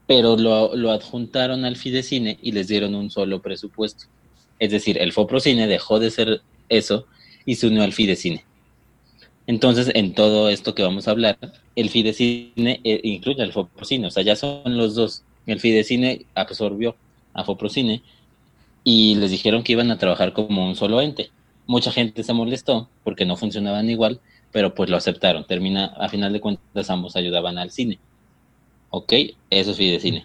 [0.07, 4.05] pero lo, adjuntaron al Fidecine y les dieron un solo presupuesto.
[4.59, 7.05] Es decir, el Foprocine dejó de ser eso
[7.45, 8.43] y se unió al Fidecine.
[9.47, 11.37] Entonces, en todo esto que vamos a hablar,
[11.75, 15.23] el Fidecine eh, incluye al Foprocine, o sea, ya son los dos.
[15.45, 16.95] El Fidecine absorbió
[17.33, 18.01] a Foprocine
[18.83, 21.31] y les dijeron que iban a trabajar como un solo ente.
[21.65, 24.19] Mucha gente se molestó porque no funcionaban igual,
[24.51, 25.45] pero pues lo aceptaron.
[25.45, 27.99] Termina, a final de cuentas, ambos ayudaban al cine.
[28.95, 29.11] ¿Ok?
[29.49, 30.23] Eso es Fidecine.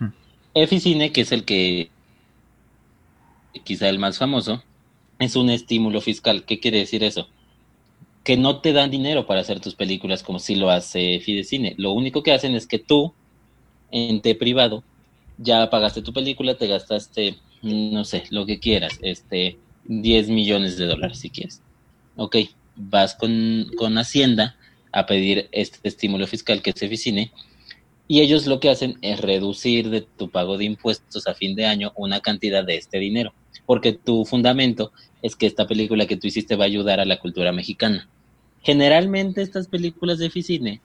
[0.53, 1.89] Eficine, que es el que
[3.65, 4.63] quizá el más famoso,
[5.19, 6.45] es un estímulo fiscal.
[6.45, 7.29] ¿Qué quiere decir eso?
[8.25, 11.77] Que no te dan dinero para hacer tus películas como si lo hace Fidecine.
[11.79, 13.15] Lo único que hacen es que tú,
[13.91, 14.85] ente privado,
[15.39, 20.85] ya pagaste tu película, te gastaste, no sé, lo que quieras, este, 10 millones de
[20.85, 21.63] dólares si quieres.
[22.17, 22.37] Ok,
[22.77, 24.57] vas con, con Hacienda
[24.93, 27.33] a pedir este estímulo fiscal que es Eficine
[28.09, 31.67] y ellos lo que hacen es reducir de tu pago de impuestos a fin de
[31.67, 33.35] año una cantidad de este dinero,
[33.67, 37.19] porque tu fundamento es que esta película que tú hiciste va a ayudar a la
[37.19, 38.09] cultura mexicana.
[38.63, 40.81] Generalmente estas películas de Ficine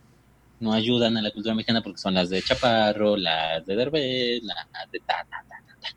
[0.59, 4.91] no ayudan a la cultura mexicana porque son las de Chaparro, las de Derbez, las
[4.91, 5.87] de ta, ta, ta, ta,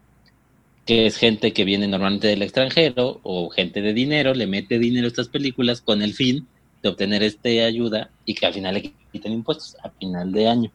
[0.85, 5.07] que es gente que viene normalmente del extranjero o gente de dinero, le mete dinero
[5.07, 6.47] a estas películas con el fin
[6.85, 10.73] de obtener este ayuda y que al final le quiten impuestos a final de año.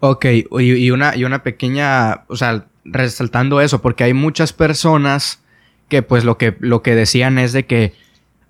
[0.00, 0.26] Ok,
[0.58, 5.42] y, una, y una pequeña, o sea, resaltando eso, porque hay muchas personas
[5.88, 7.92] que pues lo que, lo que decían es de que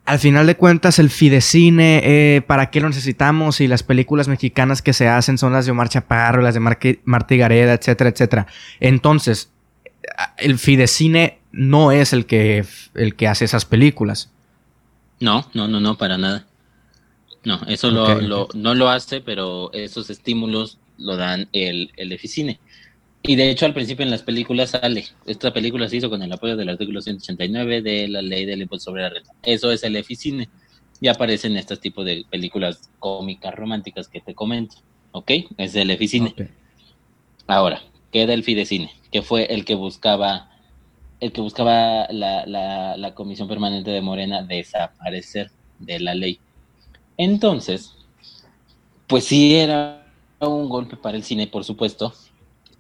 [0.05, 3.61] al final de cuentas el fidecine, eh, ¿para qué lo necesitamos?
[3.61, 6.61] Y las películas mexicanas que se hacen son las de Omar Chaparro, las de
[7.05, 8.47] Martí Gareda, etcétera, etcétera.
[8.79, 9.51] Entonces,
[10.39, 12.65] el fidecine no es el que,
[12.95, 14.31] el que hace esas películas.
[15.21, 16.47] No, no, no, no, para nada.
[17.45, 22.61] No, eso lo, no lo hace, pero esos estímulos lo dan el, el Eficine.
[23.23, 26.33] Y de hecho al principio en las películas sale, esta película se hizo con el
[26.33, 29.33] apoyo del artículo 189 de la ley del impuesto sobre la renta.
[29.43, 30.49] Eso es el Eficine.
[31.03, 34.77] Y aparecen estos tipos de películas cómicas románticas que te comento.
[35.13, 35.31] ¿Ok?
[35.57, 36.35] Es el Eficine.
[37.47, 37.83] Ahora,
[38.13, 40.47] queda el Fidecine, que fue el que buscaba
[41.21, 46.41] el que buscaba la, la, la Comisión Permanente de Morena desaparecer de la ley.
[47.19, 47.95] Entonces,
[49.07, 50.00] pues sí era
[50.49, 52.15] un golpe para el cine, por supuesto,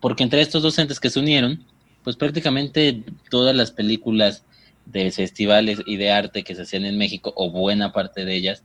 [0.01, 1.65] porque entre estos docentes que se unieron,
[2.03, 4.45] pues prácticamente todas las películas
[4.87, 8.62] de festivales y de arte que se hacían en México, o buena parte de ellas,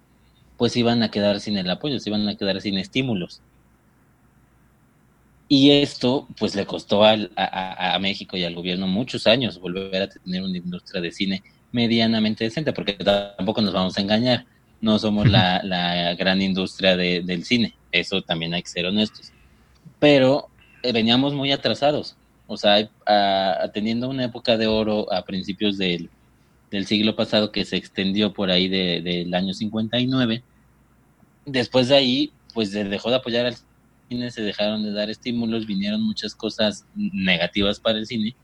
[0.58, 3.42] pues iban a quedar sin el apoyo, se iban a quedar sin estímulos.
[5.48, 10.42] Y esto, pues le costó a, México y al gobierno muchos años volver a tener
[10.42, 14.46] una industria de cine medianamente decente, porque tampoco nos vamos a engañar,
[14.82, 19.32] no somos la, gran industria de, del cine, eso también hay que ser honestos.
[20.00, 20.50] Pero
[20.84, 22.16] eh, veníamos muy atrasados.
[22.48, 22.90] O sea,
[23.74, 26.10] teniendo una época de oro a principios del,
[26.86, 30.44] siglo pasado que se extendió por ahí del año 59,
[31.46, 33.56] después de ahí, pues se dejó de apoyar al
[34.10, 38.36] cine, se dejaron de dar estímulos, vinieron muchas cosas negativas para el cine.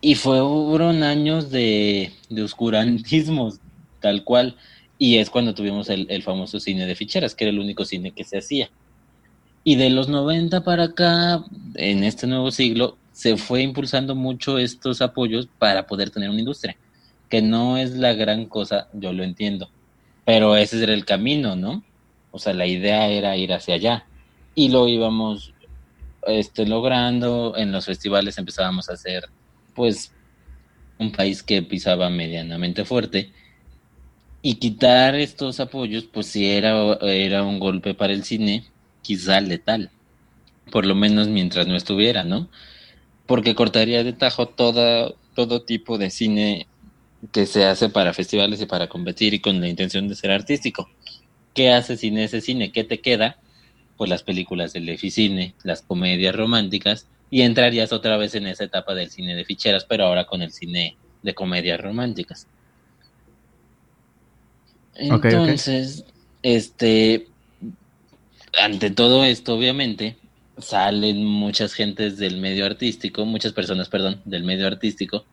[0.00, 3.60] Y fueron años de, de oscurantismos,
[4.00, 4.56] tal cual.
[5.02, 8.12] Y es cuando tuvimos el, el famoso cine de ficheras, que era el único cine
[8.12, 8.70] que se hacía.
[9.64, 15.02] Y de los 90 para acá, en este nuevo siglo, se fue impulsando mucho estos
[15.02, 16.76] apoyos para poder tener una industria,
[17.28, 19.68] que no es la gran cosa, yo lo entiendo,
[20.24, 21.82] pero ese era el camino, ¿no?
[22.30, 24.06] O sea, la idea era ir hacia allá
[24.54, 25.52] y lo íbamos
[26.28, 29.24] este, logrando, en los festivales empezábamos a ser,
[29.74, 30.12] pues,
[31.00, 33.32] un país que pisaba medianamente fuerte
[34.42, 38.64] y quitar estos apoyos, pues sí era, era un golpe para el cine,
[39.00, 39.90] quizá letal,
[40.70, 42.48] por lo menos mientras no estuviera, ¿no?
[43.26, 46.66] Porque cortaría de tajo toda, todo tipo de cine
[47.30, 50.90] que se hace para festivales y para competir y con la intención de ser artístico.
[51.54, 52.72] ¿Qué hace sin ese cine?
[52.72, 53.38] ¿Qué te queda?
[53.96, 58.94] Pues las películas del Eficine, las comedias románticas, y entrarías otra vez en esa etapa
[58.94, 62.48] del cine de ficheras, pero ahora con el cine de comedias románticas.
[64.94, 66.04] Entonces,
[66.42, 67.26] este,
[68.60, 70.16] ante todo esto, obviamente,
[70.58, 75.24] salen muchas gentes del medio artístico, muchas personas, perdón, del medio artístico,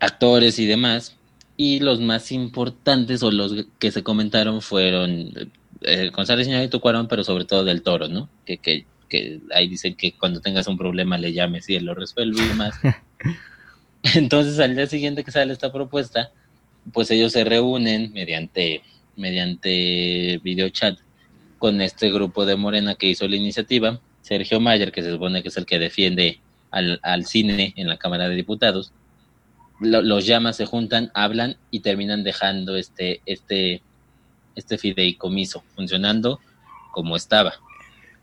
[0.00, 1.16] actores y demás,
[1.56, 5.32] y los más importantes o los que se comentaron fueron
[5.82, 8.28] eh, González Iñárritu Cuarón, pero sobre todo del Toro, ¿no?
[8.44, 11.94] Que, que, que ahí dicen que cuando tengas un problema le llames y él lo
[11.94, 12.74] resuelve y demás.
[14.14, 16.32] Entonces, al día siguiente que sale esta propuesta,
[16.92, 18.82] pues ellos se reúnen mediante,
[19.16, 20.98] mediante videochat
[21.58, 25.48] con este grupo de Morena que hizo la iniciativa, Sergio Mayer, que se supone que
[25.48, 26.40] es el que defiende
[26.72, 28.92] al, cine en la Cámara de Diputados,
[29.78, 33.82] los llama, se juntan, hablan y terminan dejando este, este,
[34.54, 36.40] este fideicomiso funcionando
[36.92, 37.54] como estaba.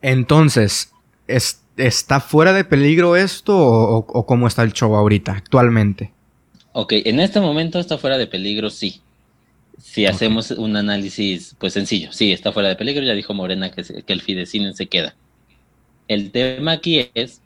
[0.02, 0.94] Entonces,
[1.28, 6.14] ¿está fuera de peligro esto o, o, cómo está el show ahorita, actualmente?
[6.72, 9.02] Ok, en este momento está fuera de peligro, sí.
[9.80, 13.84] Si hacemos un análisis, pues sencillo, sí, está fuera de peligro, ya dijo Morena que,
[13.84, 15.16] que el Fidecine se queda.
[16.08, 17.42] El tema aquí es,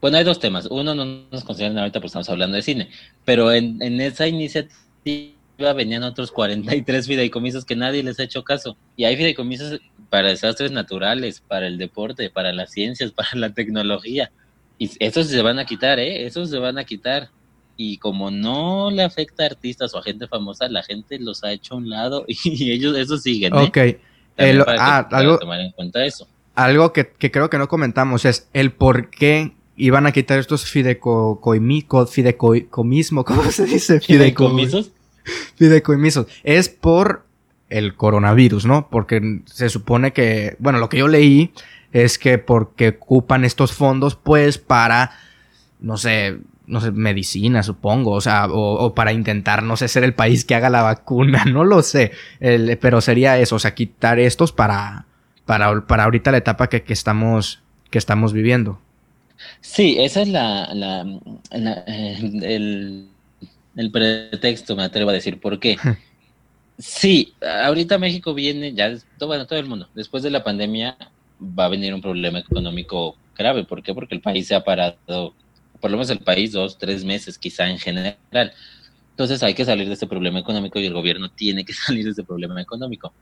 [0.00, 0.66] bueno, hay dos temas.
[0.66, 2.88] Uno no nos consideran ahorita porque estamos hablando de cine,
[3.24, 5.34] pero en, en esa iniciativa
[5.74, 8.76] venían otros 43 fideicomisos que nadie les ha hecho caso.
[8.96, 14.30] Y hay fideicomisos para desastres naturales, para el deporte, para las ciencias, para la tecnología.
[14.78, 16.24] Y esos se van a quitar, ¿eh?
[16.24, 17.30] Esos se van a quitar
[17.82, 21.52] y como no le afecta a artistas o a gente famosa, la gente los ha
[21.52, 23.54] hecho a un lado y ellos eso siguen.
[23.54, 23.62] ¿eh?
[23.62, 23.78] Ok.
[24.78, 26.28] ah, algo, tomar en cuenta eso.
[26.54, 32.10] Algo que, creo que no comentamos es el por qué iban a quitar estos fideicomismos,
[32.12, 33.98] fideicomismo, ¿cómo se dice?
[33.98, 34.90] Fideicomisos.
[35.56, 36.26] Fideicomisos.
[36.44, 37.24] Es por
[37.70, 38.90] el coronavirus, ¿no?
[38.90, 41.54] Porque se supone que, bueno, lo que yo leí
[41.92, 45.12] es que porque ocupan estos fondos, pues, para,
[45.80, 46.40] no sé,
[46.70, 50.54] no sé, medicina, supongo, o sea, o, para intentar, no sé, ser el país que
[50.54, 52.12] haga la vacuna, no lo sé,
[52.80, 55.06] pero sería eso, o sea, quitar estos para,
[55.44, 57.60] para, para ahorita la etapa que, que estamos,
[57.90, 58.80] que estamos viviendo.
[59.60, 61.20] Sí, esa es la, la,
[61.86, 63.08] eh, el,
[63.76, 65.76] el, pretexto, me atrevo a decir, ¿por qué?
[66.78, 67.34] sí,
[67.64, 70.96] ahorita México viene, ya, bueno, todo el mundo, después de la pandemia
[71.40, 73.94] va a venir un problema económico grave, ¿por qué?
[73.94, 75.34] Porque el país se ha parado
[75.80, 78.52] por lo menos el país, dos, tres meses quizá en general.
[79.10, 82.10] Entonces hay que salir de este problema económico y el gobierno tiene que salir de
[82.10, 83.12] este problema económico.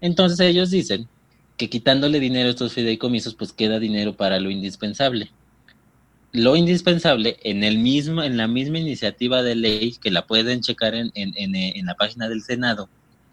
[0.00, 1.08] Entonces ellos dicen
[1.56, 5.30] que quitándole dinero a estos fideicomisos, pues queda dinero para lo indispensable.
[6.32, 10.94] Lo indispensable, en, el mismo, en la misma iniciativa de ley, que la pueden checar
[10.94, 12.88] en, en, en la página del Senado,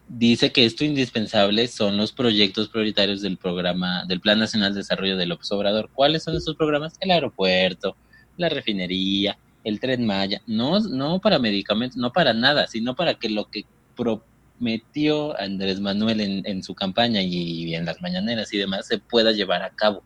[0.08, 5.18] dice que esto indispensable son los proyectos prioritarios del programa, del Plan Nacional de Desarrollo
[5.18, 5.90] del Obrador.
[5.94, 6.94] ¿Cuáles son esos programas?
[7.00, 7.96] El aeropuerto,
[8.38, 13.30] la refinería, el tren Maya, no, no para medicamentos, no para nada, sino para que
[13.30, 13.66] lo que
[13.96, 19.32] prometió Andrés Manuel en, en su campaña y en las mañaneras y demás se pueda
[19.32, 20.04] llevar a cabo.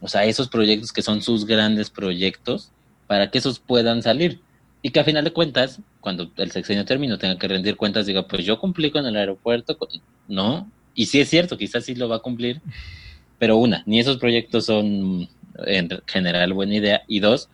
[0.00, 2.72] O sea, esos proyectos que son sus grandes proyectos,
[3.06, 4.40] para que esos puedan salir.
[4.80, 8.26] Y que a final de cuentas, cuando el sexenio termine, tenga que rendir cuentas, diga,
[8.26, 9.78] pues yo cumplí con el aeropuerto,
[10.26, 12.62] no, y sí es cierto, quizás sí lo va a cumplir,
[13.38, 15.28] pero una, ni esos proyectos son
[15.66, 17.02] en general buena idea.
[17.08, 17.48] Y dos,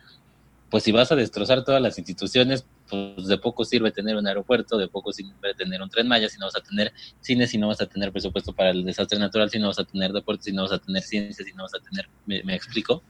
[0.69, 4.77] pues si vas a destrozar todas las instituciones, pues de poco sirve tener un aeropuerto,
[4.77, 7.67] de poco sirve tener un tren Maya, si no vas a tener cine, si no
[7.67, 10.51] vas a tener presupuesto para el desastre natural, si no vas a tener deporte, si
[10.51, 13.03] no vas a tener ciencia, si no vas a tener, me, explico.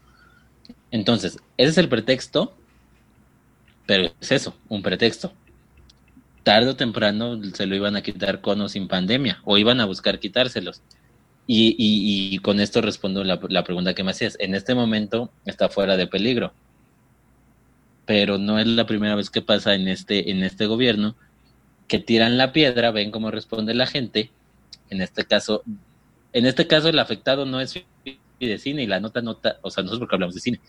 [0.92, 2.56] Entonces, ese es el pretexto,
[3.86, 5.34] pero es eso, un pretexto.
[6.44, 9.86] Tarde o temprano se lo iban a quitar con o sin pandemia, o iban a
[9.86, 10.82] buscar quitárselos.
[11.52, 14.38] Y, con esto respondo la, la, pregunta que me hacías.
[14.40, 16.54] En este momento está fuera de peligro,
[18.06, 21.16] pero no es la primera vez que pasa en este, en este gobierno
[21.88, 24.30] que tiran la piedra, ven cómo responde la gente.
[24.92, 25.64] En este caso,
[26.34, 27.84] en este caso el afectado no es
[28.38, 30.60] Fidecine y la nota nota, o sea, no es porque hablamos de cine,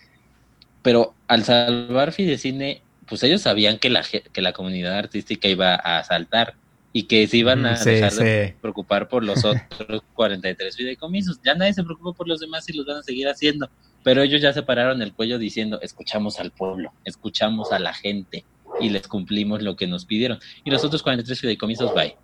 [0.81, 6.03] pero al salvar Fidecine, pues ellos sabían que la, que la comunidad artística iba a
[6.05, 6.55] saltar
[6.93, 11.41] y que se iban a dejar de preocupar por los otros 43 fideicomisos.
[11.45, 13.71] Ya nadie se preocupa por los demás y los van a seguir haciendo,
[14.03, 18.45] pero ellos ya se pararon el cuello diciendo, escuchamos al pueblo, escuchamos a la gente
[18.81, 20.39] y les cumplimos lo que nos pidieron.
[20.65, 22.17] Y los otros 43 fideicomisos, bye.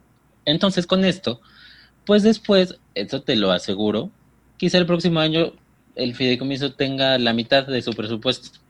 [0.45, 1.41] Entonces con esto,
[2.05, 4.11] pues después, eso te lo aseguro,
[4.57, 5.53] quizá el próximo año
[5.95, 8.61] el fideicomiso tenga la mitad de su presupuesto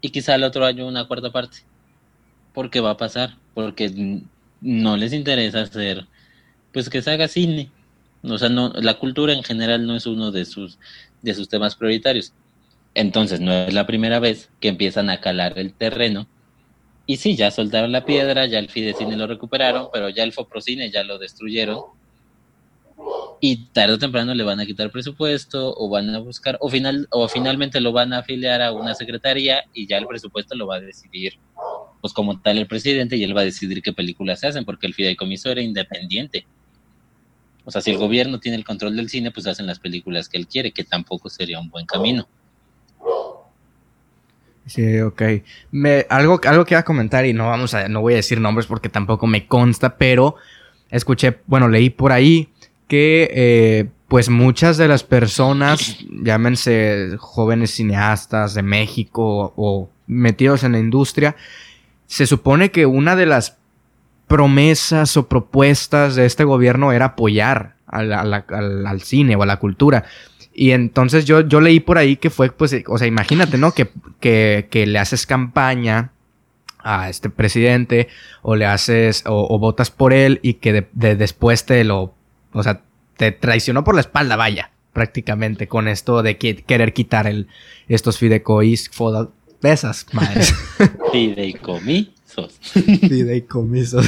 [0.00, 1.58] y quizá el otro año una cuarta parte.
[2.52, 4.22] Porque va a pasar, porque
[4.60, 6.06] no les interesa hacer,
[6.72, 7.70] pues que se haga cine.
[8.22, 10.78] O sea, no, la cultura en general no es uno de sus,
[11.22, 12.32] de sus temas prioritarios.
[12.94, 16.26] Entonces, no es la primera vez que empiezan a calar el terreno.
[17.06, 20.90] Y sí, ya soltaron la piedra, ya el Fidecine lo recuperaron, pero ya el Foprocine
[20.90, 21.84] ya lo destruyeron.
[23.40, 27.06] Y tarde o temprano le van a quitar presupuesto o van a buscar, o, final,
[27.10, 30.76] o finalmente lo van a afiliar a una secretaría y ya el presupuesto lo va
[30.76, 31.38] a decidir
[32.00, 34.86] pues como tal el presidente y él va a decidir qué películas se hacen, porque
[34.86, 36.46] el fideicomiso era independiente.
[37.64, 40.38] O sea, si el gobierno tiene el control del cine, pues hacen las películas que
[40.38, 42.26] él quiere, que tampoco sería un buen camino.
[44.68, 45.22] Sí, ok.
[45.70, 48.40] Me, algo, algo que iba a comentar y no vamos a, no voy a decir
[48.40, 50.36] nombres porque tampoco me consta, pero
[50.90, 52.48] escuché, bueno, leí por ahí
[52.86, 60.72] que eh, pues muchas de las personas, llámense jóvenes cineastas de México o metidos en
[60.72, 61.36] la industria,
[62.08, 63.58] se supone que una de las
[64.26, 70.04] promesas o propuestas de este gobierno era apoyar al, cine o a la cultura.
[70.52, 73.72] Y entonces yo, yo leí por ahí que fue, pues, o sea, imagínate, ¿no?
[73.72, 73.90] Que,
[74.20, 76.10] que, le haces campaña
[76.82, 78.08] a este presidente
[78.42, 82.14] o le haces o, votas por él y que después te lo,
[82.52, 82.80] o sea,
[83.16, 87.48] te traicionó por la espalda, vaya, prácticamente con esto de querer quitar el,
[87.86, 88.18] estos
[89.60, 90.54] fideicomisos, esas madres.
[91.12, 92.52] Fideicomisos.
[92.62, 94.06] Fideicomisos.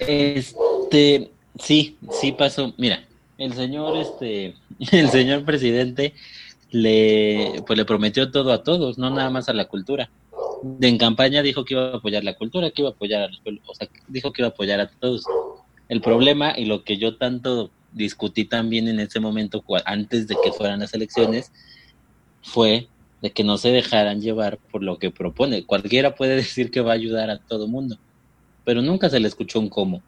[0.00, 2.74] Este, sí, sí pasó.
[2.76, 3.04] Mira,
[3.38, 4.54] el señor, este,
[4.92, 6.14] el señor presidente
[6.70, 10.10] le, pues le prometió todo a todos, no nada más a la cultura.
[10.80, 13.40] En campaña dijo que iba a apoyar la cultura, que iba a apoyar a los
[13.66, 15.24] o sea, dijo que iba a apoyar a todos.
[15.88, 20.52] El problema y lo que yo tanto discutí también en ese momento, antes de que
[20.52, 21.52] fueran las elecciones,
[22.42, 22.88] fue
[23.22, 25.64] de que no se dejaran llevar por lo que propone.
[25.64, 27.98] Cualquiera puede decir que va a ayudar a todo mundo,
[28.64, 30.02] pero nunca se le escuchó un cómo.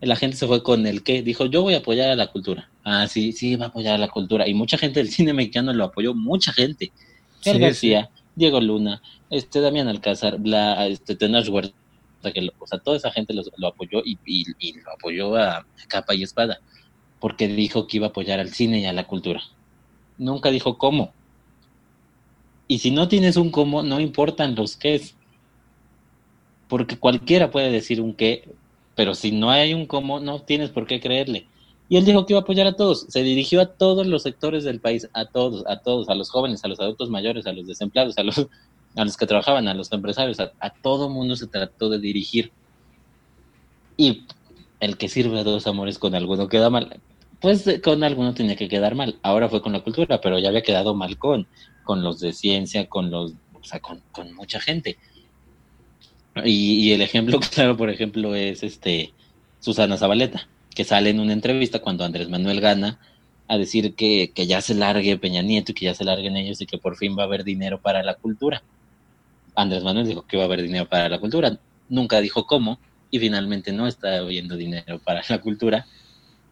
[0.00, 2.70] la gente se fue con el que dijo, yo voy a apoyar a la cultura.
[2.84, 4.48] Ah, sí, sí, va a apoyar a la cultura.
[4.48, 6.92] Y mucha gente del cine mexicano lo apoyó, mucha gente.
[7.40, 11.74] Sí, García, Diego Luna, este Damián Alcázar, la, este Tenoch Huerta,
[12.32, 14.16] que o sea, toda esa gente lo, apoyó y,
[14.82, 16.60] lo apoyó a capa y espada,
[17.20, 19.42] porque dijo que iba a apoyar al cine y a la cultura.
[20.18, 21.12] Nunca dijo cómo.
[22.68, 25.00] Y si no tienes un cómo, no importan los qué
[26.68, 28.48] porque cualquiera puede decir un qué,
[28.94, 31.46] pero si no hay un cómo, no tienes por qué creerle.
[31.88, 34.64] Y él dijo que iba a apoyar a todos, se dirigió a todos los sectores
[34.64, 37.66] del país, a todos, a todos, a los jóvenes, a los adultos mayores, a los
[37.66, 38.48] desempleados, a los,
[38.96, 42.50] a los que trabajaban, a los empresarios, a, todo mundo se trató de dirigir.
[43.96, 44.24] Y
[44.80, 47.00] el que sirve a dos amores con alguno queda mal,
[47.40, 49.18] pues con alguno tenía que quedar mal.
[49.22, 51.46] Ahora fue con la cultura, pero ya había quedado mal con,
[51.86, 54.02] con los de ciencia, con los, o sea, con,
[54.34, 54.98] mucha gente.
[56.44, 59.14] Y, el ejemplo claro, por ejemplo, es este
[59.60, 62.98] Susana Zabaleta, que sale en una entrevista cuando Andrés Manuel gana
[63.48, 66.66] a decir que, ya se largue Peña Nieto y que ya se larguen ellos y
[66.66, 68.62] que por fin va a haber dinero para la cultura.
[69.54, 71.58] Andrés Manuel dijo que va a haber dinero para la cultura,
[71.88, 72.78] nunca dijo cómo
[73.10, 75.86] y finalmente no está habiendo dinero para la cultura.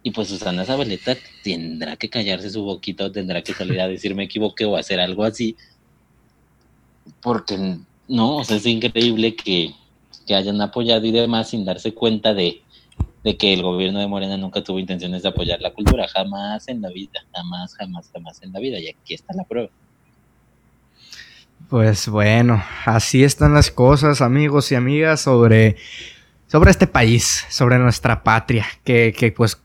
[0.06, 4.14] Y pues Susana Zabaleta tendrá que callarse su boquita o tendrá que salir a decir
[4.14, 5.56] me equivoqué o hacer algo así,
[7.22, 9.74] porque no, o sea, es increíble que,
[10.28, 12.62] hayan apoyado y demás sin darse cuenta de,
[13.38, 16.90] que el gobierno de Morena nunca tuvo intenciones de apoyar la cultura, jamás en la
[16.90, 19.70] vida, jamás, jamás, jamás en la vida, y aquí está la prueba.
[21.70, 25.76] Pues bueno, así están las cosas, amigos y amigas, sobre,
[26.46, 29.60] sobre este país, sobre nuestra patria, que, que pues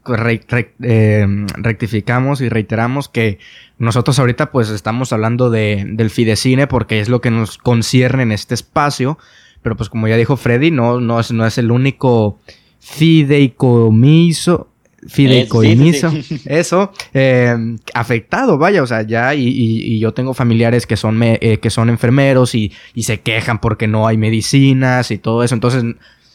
[0.82, 1.28] eh,
[1.58, 3.40] rectificamos y reiteramos que
[3.78, 8.32] nosotros ahorita pues estamos hablando de, del Fidecine porque es lo que nos concierne en
[8.32, 9.18] este espacio,
[9.62, 12.40] pero pues como ya dijo Freddy, no, no, es, no es el único
[12.80, 14.70] fideicomiso,
[15.08, 16.12] fideicomiso,
[16.46, 17.56] eso, eh,
[17.94, 22.56] afectado, vaya, o sea, ya, y, yo tengo familiares que son, eh, que son enfermeros
[22.56, 25.84] y, y, se quejan porque no hay medicinas y todo eso, entonces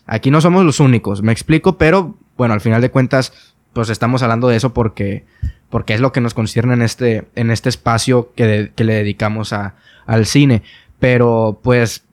[0.06, 4.22] aquí no somos los únicos, me explico, pero bueno, al final de cuentas, pues estamos
[4.22, 5.24] hablando de eso porque
[5.74, 9.74] porque es lo que nos concierne en este, en este espacio que, le dedicamos a,
[10.06, 10.62] al cine.
[11.00, 12.04] Pero pues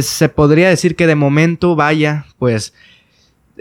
[0.00, 2.72] se podría decir que de momento, vaya, pues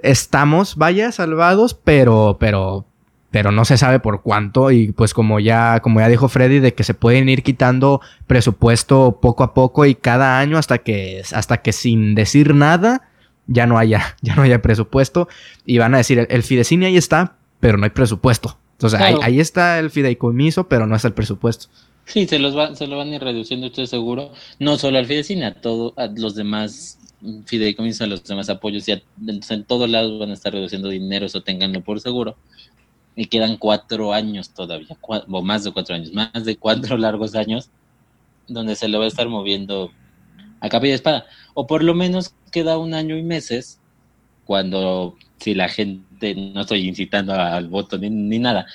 [0.03, 2.85] estamos, vaya, salvados, pero, pero,
[3.31, 4.69] pero no se sabe por cuánto.
[4.69, 9.17] Y pues como ya, como ya dijo Freddy, de que se pueden ir quitando presupuesto
[9.19, 13.09] poco a poco y cada año hasta que, hasta que sin decir nada
[13.51, 15.27] ya no haya, ya no haya presupuesto.
[15.65, 18.57] Y van a decir, el, el Fidecine ahí está, pero no hay presupuesto.
[18.81, 21.67] Entonces ahí, está el fideicomiso, pero no está el presupuesto.
[22.05, 24.31] Sí, se, los va, se lo van a ir reduciendo, estoy seguro.
[24.57, 26.97] No solo al fideicomiso, a, todo, a los demás
[27.45, 28.87] fideicomisos, a los demás apoyos.
[28.87, 32.35] Y en todos lados van a estar reduciendo dinero, eso tenganlo por seguro.
[33.15, 37.69] Y quedan cuatro años todavía, o más de cuatro años, más de cuatro largos años,
[38.47, 39.91] donde se le va a estar moviendo
[40.59, 41.27] a capa y espada.
[41.53, 43.79] O por lo menos queda un año y meses
[44.45, 48.67] cuando si la gente, no estoy incitando al voto ni, nada,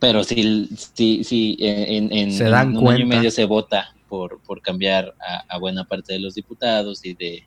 [0.00, 5.14] pero si, si, si en, en, un año y medio se vota por, por cambiar
[5.48, 7.44] a, buena parte de los diputados y de,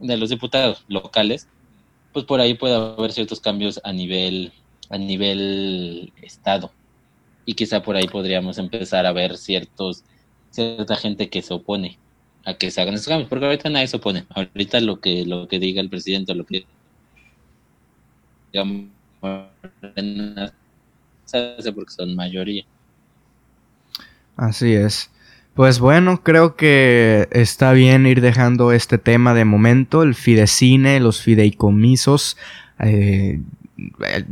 [0.00, 1.48] de los diputados locales,
[2.12, 4.52] pues por ahí puede haber ciertos cambios a nivel,
[4.88, 6.72] a nivel estado.
[7.44, 10.02] Y quizá por ahí podríamos empezar a ver ciertos,
[10.50, 11.98] cierta gente que se opone
[12.46, 14.24] a que se hagan esos cambios, porque ahorita nadie se opone.
[14.30, 16.64] Ahorita lo que, lo que diga el presidente, lo que
[21.74, 22.64] porque son mayoría.
[24.36, 25.10] Así es.
[25.54, 31.22] Pues bueno, creo que está bien ir dejando este tema de momento, el fidecine, los
[31.22, 32.36] fideicomisos.
[32.78, 33.40] Eh,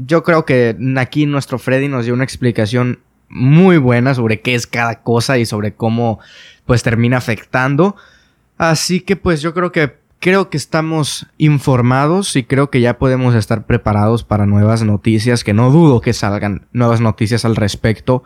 [0.06, 4.66] yo creo que aquí nuestro Freddy nos dio una explicación muy buena sobre qué es
[4.66, 6.18] cada cosa y sobre cómo
[6.66, 7.96] pues termina afectando.
[8.58, 13.34] Así que pues yo creo que creo que estamos informados y creo que ya podemos
[13.34, 18.22] estar preparados para nuevas noticias, que no dudo que salgan nuevas noticias al respecto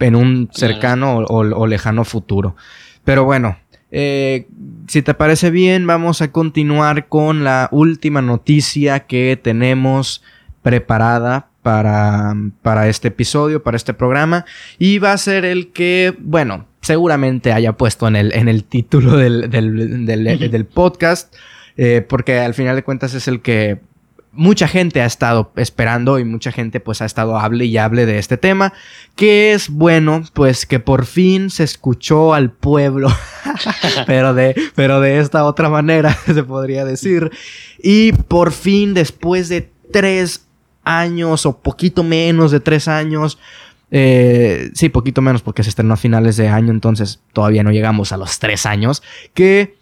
[0.00, 2.56] en un cercano o, lejano futuro.
[3.04, 3.56] Pero bueno,
[3.92, 4.48] eh,
[4.88, 10.24] si te parece bien, vamos a continuar con la última noticia que tenemos
[10.62, 14.46] preparada para, para este episodio, para este programa.
[14.78, 19.18] Y va a ser el que, bueno, seguramente haya puesto en el, en el título
[19.18, 21.36] del, del, podcast,
[21.76, 23.80] eh, porque al final de cuentas es el que
[24.32, 28.18] mucha gente ha estado esperando y mucha gente pues ha estado hable y hable de
[28.18, 28.72] este tema,
[29.14, 33.14] que es bueno pues que por fin se escuchó al pueblo,
[34.06, 37.30] pero de, pero de esta otra manera se podría decir,
[37.78, 40.47] y por fin después de tres
[40.88, 43.38] años o poquito menos de tres años.
[43.90, 48.12] Eh, sí, poquito menos porque se estrenó a finales de año, entonces todavía no llegamos
[48.12, 49.02] a los tres años.
[49.34, 49.76] Que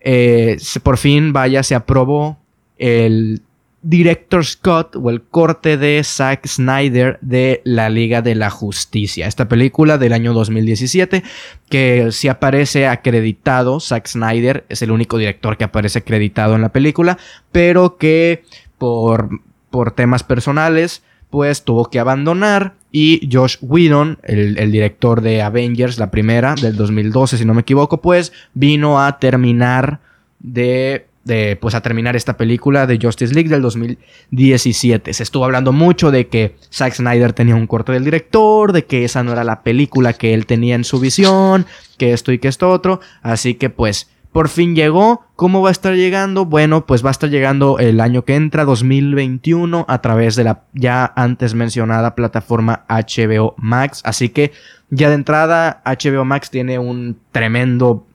[0.00, 2.38] eh, por fin, vaya, se aprobó
[2.78, 3.42] el
[3.86, 9.26] Director Scott o el corte de Zack Snyder de la Liga de la Justicia.
[9.26, 11.22] Esta película del año 2017
[11.68, 16.70] que si aparece acreditado, Zack Snyder es el único director que aparece acreditado en la
[16.70, 17.18] película,
[17.52, 18.44] pero que
[18.78, 19.28] por,
[19.74, 26.12] por temas personales pues tuvo que abandonar y Josh Whedon, el, director de Avengers, la
[26.12, 29.98] primera del 2012 si no me equivoco, pues vino a terminar
[30.38, 35.12] de de, pues a terminar esta película de Justice League del 2017.
[35.12, 39.04] Se estuvo hablando mucho de que Zack Snyder tenía un corte del director, de que
[39.04, 41.66] esa no era la película que él tenía en su visión,
[41.98, 43.00] que esto y que esto otro.
[43.22, 45.23] Así que pues por fin llegó.
[45.36, 46.44] ¿Cómo va a estar llegando?
[46.44, 50.62] Bueno, pues va a estar llegando el año que entra, 2021, a través de la
[50.74, 54.00] ya antes mencionada plataforma HBO Max.
[54.04, 54.52] Así que
[54.90, 58.06] ya de entrada HBO Max tiene un tremendo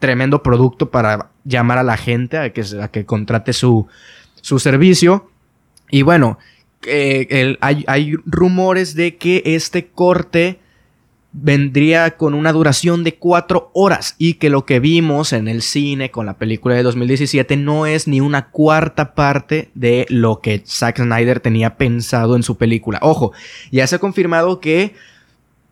[0.00, 3.86] tremendo producto para llamar a la gente a que, a que contrate su,
[4.40, 5.30] su servicio.
[5.90, 6.38] Y bueno,
[6.86, 10.59] eh, hay, hay, rumores de que este corte
[11.32, 16.10] vendría con una duración de cuatro horas y que lo que vimos en el cine
[16.10, 20.98] con la película de 2017 no es ni una cuarta parte de lo que Zack
[20.98, 22.98] Snyder tenía pensado en su película.
[23.02, 23.32] Ojo,
[23.70, 24.94] ya se ha confirmado que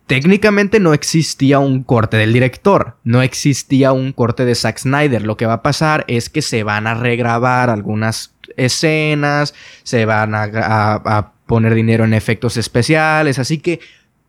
[0.09, 5.21] técnicamente no existía un corte del director, no existía un corte de Zack Snyder.
[5.21, 9.53] Lo que va a pasar es que se van a regrabar algunas escenas,
[9.83, 13.79] se van a, poner dinero en efectos especiales, así que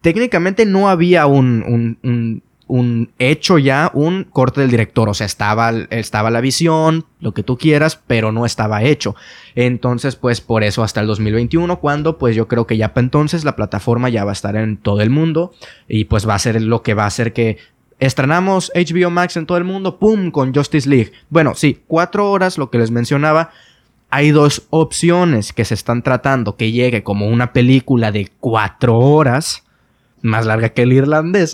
[0.00, 1.62] técnicamente no había un,
[2.02, 5.08] un un hecho ya, un corte del director.
[5.08, 9.16] O sea, estaba, estaba la visión, lo que tú quieras, pero no estaba hecho.
[9.56, 13.44] Entonces, pues por eso hasta el 2021, cuando pues yo creo que ya para entonces
[13.44, 15.52] la plataforma ya va a estar en todo el mundo
[15.88, 17.58] y pues va a ser lo que va a hacer que
[17.98, 20.30] estrenamos HBO Max en todo el mundo, ¡pum!
[20.30, 21.10] con Justice League.
[21.28, 23.50] Bueno, sí, cuatro horas, lo que les mencionaba.
[24.10, 29.64] Hay dos opciones que se están tratando, que llegue como una película de cuatro horas,
[30.22, 31.52] más larga que el irlandés.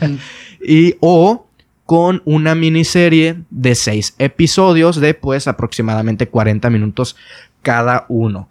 [0.60, 1.46] y o
[1.88, 7.16] con una miniserie de seis episodios de pues aproximadamente 40 minutos
[7.62, 8.50] cada uno.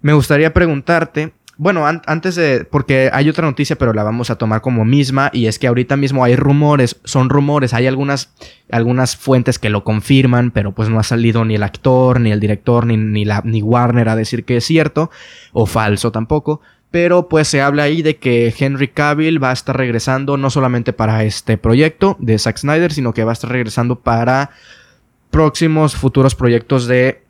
[0.00, 4.62] Me gustaría preguntarte, bueno, antes de, porque hay otra noticia, pero la vamos a tomar
[4.62, 8.34] como misma, y es que ahorita mismo hay rumores, son rumores, hay algunas,
[8.68, 12.40] algunas fuentes que lo confirman, pero pues no ha salido ni el actor, ni el
[12.40, 15.08] director, ni, ni, la, ni Warner a decir que es cierto,
[15.52, 16.60] o falso tampoco,
[16.92, 20.92] pero pues se habla ahí de que Henry Cavill va a estar regresando no solamente
[20.92, 24.50] para este proyecto de Zack Snyder, sino que va a estar regresando para
[25.30, 27.22] próximos futuros proyectos de,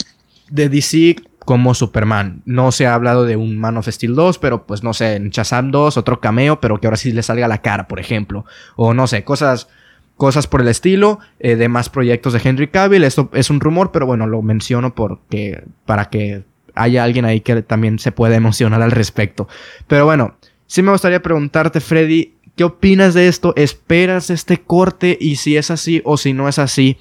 [0.51, 2.43] de DC como Superman.
[2.45, 5.31] No se ha hablado de un Man of Steel 2, pero pues no sé, en
[5.31, 8.45] Shazam 2, otro cameo, pero que ahora sí le salga la cara, por ejemplo.
[8.75, 9.69] O no sé, cosas,
[10.17, 13.05] cosas por el estilo eh, de más proyectos de Henry Cavill.
[13.05, 16.43] Esto es un rumor, pero bueno, lo menciono porque para que
[16.75, 19.49] hay alguien ahí que también se puede emocionar al respecto.
[19.87, 20.37] Pero bueno,
[20.67, 23.53] sí me gustaría preguntarte, Freddy, ¿qué opinas de esto?
[23.57, 25.17] ¿Esperas este corte?
[25.21, 26.99] Y si es así o si no es así,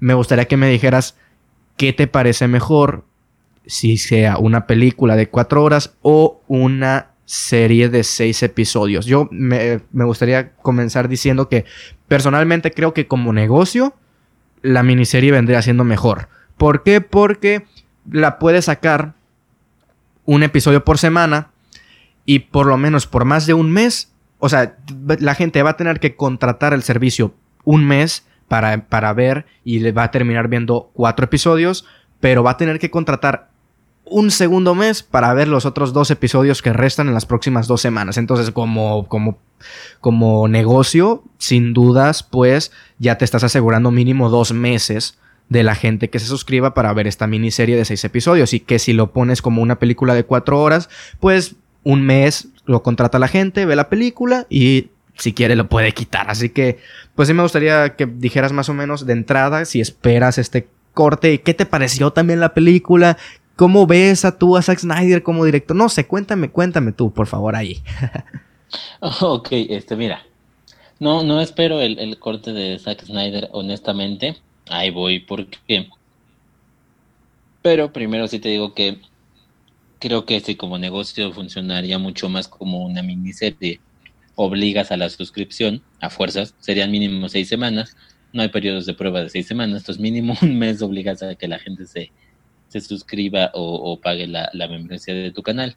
[0.00, 1.16] me gustaría que me dijeras
[1.76, 3.04] qué te parece mejor,
[3.66, 9.06] si sea una película de cuatro horas o una serie de seis episodios.
[9.06, 11.64] Yo me, me gustaría comenzar diciendo que
[12.06, 13.94] personalmente creo que como negocio,
[14.62, 16.28] la miniserie vendría siendo mejor.
[16.56, 17.00] ¿Por qué?
[17.00, 17.64] Porque
[18.10, 19.14] la puede sacar
[20.24, 21.50] un episodio por semana
[22.24, 24.76] y por lo menos por más de un mes, o sea,
[25.18, 29.80] la gente va a tener que contratar el servicio un mes para, para ver y
[29.80, 31.86] le va a terminar viendo cuatro episodios,
[32.20, 33.50] pero va a tener que contratar
[34.06, 37.80] un segundo mes para ver los otros dos episodios que restan en las próximas dos
[37.80, 38.18] semanas.
[38.18, 39.38] Entonces, como, como,
[40.00, 45.18] como negocio, sin dudas, pues ya te estás asegurando mínimo dos meses
[45.48, 48.78] de la gente que se suscriba para ver esta miniserie de seis episodios y que
[48.78, 50.88] si lo pones como una película de cuatro horas,
[51.20, 55.92] pues un mes lo contrata la gente, ve la película y si quiere lo puede
[55.92, 56.30] quitar.
[56.30, 56.78] Así que,
[57.14, 61.40] pues sí me gustaría que dijeras más o menos de entrada si esperas este corte
[61.42, 63.18] qué te pareció también la película.
[63.56, 65.76] ¿Cómo ves a tú, a Zack Snyder como director?
[65.76, 67.82] No sé, cuéntame, cuéntame tú, por favor, ahí.
[69.20, 70.26] ok, este, mira.
[70.98, 74.36] No, no espero el, el corte de Zack Snyder, honestamente
[74.68, 75.88] ahí voy porque...
[77.62, 78.98] Pero primero sí te digo que
[80.04, 83.80] creo que este como negocio funcionaría mucho más como una miniserie.
[84.34, 87.96] Obligas a la suscripción a fuerzas, serían mínimo seis semanas.
[88.32, 91.48] No hay periodos de prueba de seis semanas, entonces mínimo un mes obligas a que
[91.48, 92.12] la gente se,
[92.68, 95.74] se suscriba o, pague la, membresía de tu canal.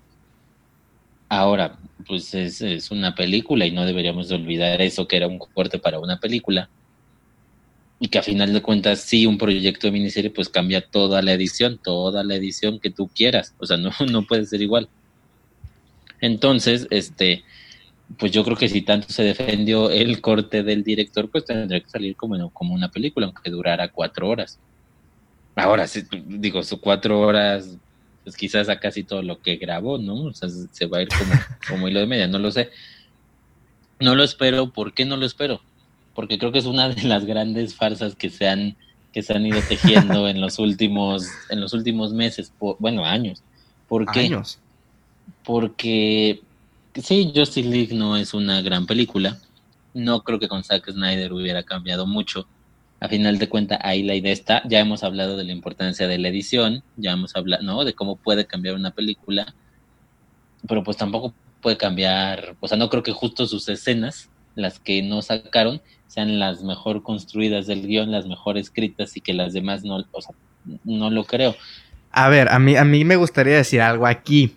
[1.29, 5.79] Ahora, pues es, es, una película y no deberíamos olvidar eso, que era un corte
[5.79, 6.69] para una película.
[7.99, 11.33] Y que a final de cuentas, sí, un proyecto de miniserie, pues cambia toda la
[11.33, 13.55] edición, toda la edición que tú quieras.
[13.57, 14.87] O sea, no, no puede ser igual.
[16.21, 17.43] Entonces, este,
[18.17, 21.89] pues yo creo que si tanto se defendió el corte del director, pues tendría que
[21.89, 24.59] salir como, como una película, aunque durara cuatro horas.
[25.55, 27.77] Ahora, sí, digo, sus cuatro horas,
[28.23, 30.25] pues quizás a casi todo lo que grabó, ¿no?
[30.25, 31.31] O sea, se va a ir como,
[31.67, 32.69] como hilo de media, no lo sé.
[33.99, 35.61] No lo espero, ¿por qué no lo espero?
[36.17, 38.75] Porque creo que es una de las grandes farsas que se han,
[39.13, 43.41] que se han ido tejiendo en los últimos, en los últimos meses, bueno, años.
[43.87, 44.25] ¿Por qué?
[44.25, 44.59] Años
[45.47, 46.41] porque
[46.93, 49.37] sí, Justice League no es una gran película.
[49.93, 52.47] No creo que con Zack Snyder hubiera cambiado mucho.
[52.99, 54.61] A final de cuentas, ahí la idea está.
[54.67, 57.85] Ya hemos hablado de la importancia de la edición, ya hemos hablado, ¿no?
[57.85, 59.53] De cómo puede cambiar una película.
[60.67, 65.01] Pero pues tampoco puede cambiar, o sea, no creo que justo sus escenas, las que
[65.01, 69.83] no sacaron, sean las mejor construidas del guion, las mejor escritas y que las demás
[69.83, 70.03] no,
[70.83, 71.55] no lo creo.
[72.11, 74.55] A ver, a mí, a mí me gustaría decir algo aquí.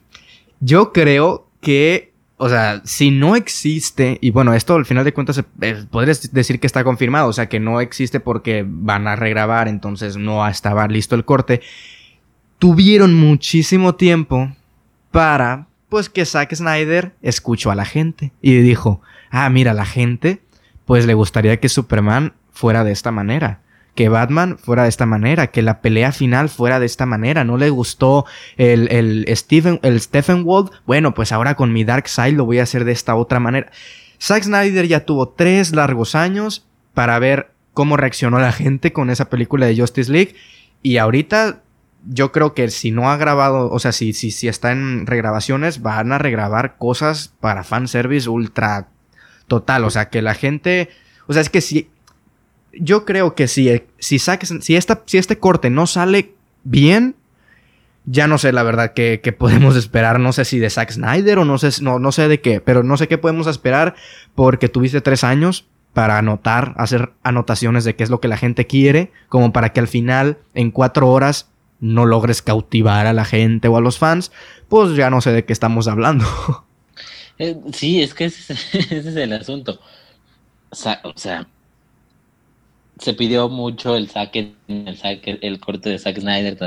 [0.60, 5.42] Yo creo que, o sea, si no existe, y bueno, esto al final de cuentas
[5.60, 9.68] eh, podrías decir que está confirmado, o sea, que no existe porque van a regrabar,
[9.68, 11.60] entonces no estaba listo el corte.
[12.58, 14.52] Tuvieron muchísimo tiempo
[15.10, 20.40] para, pues, que Zack Snyder escuchó a la gente y dijo, ah, mira, la gente,
[20.86, 23.60] pues le gustaría que Superman fuera de esta manera
[23.94, 27.44] que Batman fuera de esta manera, que la pelea final fuera de esta manera.
[27.44, 28.24] No le gustó
[28.56, 30.70] el, el, Stephen, el Stephen Wald.
[30.86, 33.70] Bueno, pues ahora con mi Dark Side lo voy a hacer de esta otra manera.
[34.20, 39.28] Zack Snyder ya tuvo tres largos años para ver cómo reaccionó la gente con esa
[39.28, 40.34] película de Justice League.
[40.82, 41.62] Y ahorita
[42.06, 45.82] yo creo que si no ha grabado, o sea, si, si, si está en regrabaciones,
[45.82, 48.88] van a regrabar cosas para fanservice ultra
[49.46, 49.84] total.
[49.84, 50.88] O sea, que la gente.
[51.26, 51.90] O sea, es que si
[52.72, 57.16] yo creo que si, si, saques, si, esta, si este corte no sale bien,
[58.04, 60.20] ya no sé la verdad qué, podemos esperar.
[60.20, 62.82] No sé si de Zack Snyder o no sé, no, no sé de qué, pero
[62.82, 63.94] no sé qué podemos esperar
[64.34, 68.66] porque tuviste tres años para anotar, hacer anotaciones de qué es lo que la gente
[68.66, 71.49] quiere, como para que al final, en cuatro horas,
[71.80, 74.32] no logres cautivar a la gente o a los fans,
[74.68, 76.24] pues ya no sé de qué estamos hablando.
[77.42, 79.80] Eh, sí, es que ese, es el asunto.
[80.68, 81.48] O sea, o sea,
[82.98, 86.58] se pidió mucho el saque, el saque, el corte de Zack Snyder,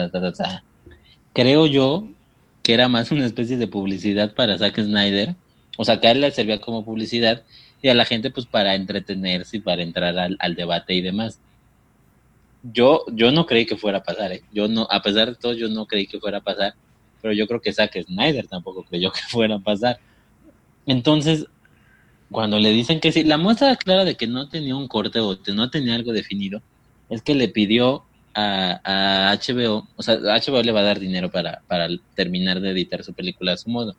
[1.31, 2.07] creo yo
[2.63, 5.35] que era más una especie de publicidad para Zack Snyder,
[5.77, 7.43] o sea, que a él le servía como publicidad
[7.81, 11.39] y a la gente pues para entretenerse y para entrar al, debate y demás.
[12.63, 14.41] Yo, yo no creí que fuera a pasar, ¿eh?
[14.53, 16.75] yo no, a pesar de todo, yo no creí que fuera a pasar,
[17.21, 19.99] pero yo creo que Zack Snyder tampoco creyó que fuera a pasar.
[20.85, 21.45] Entonces,
[22.31, 25.41] cuando le dicen que sí, la muestra clara de que no tenía un corte o
[25.41, 26.61] que no tenía algo definido
[27.09, 31.61] es que le pidió a, HBO, o sea, HBO le va a dar dinero para,
[31.67, 33.95] para terminar de editar su película a su modo.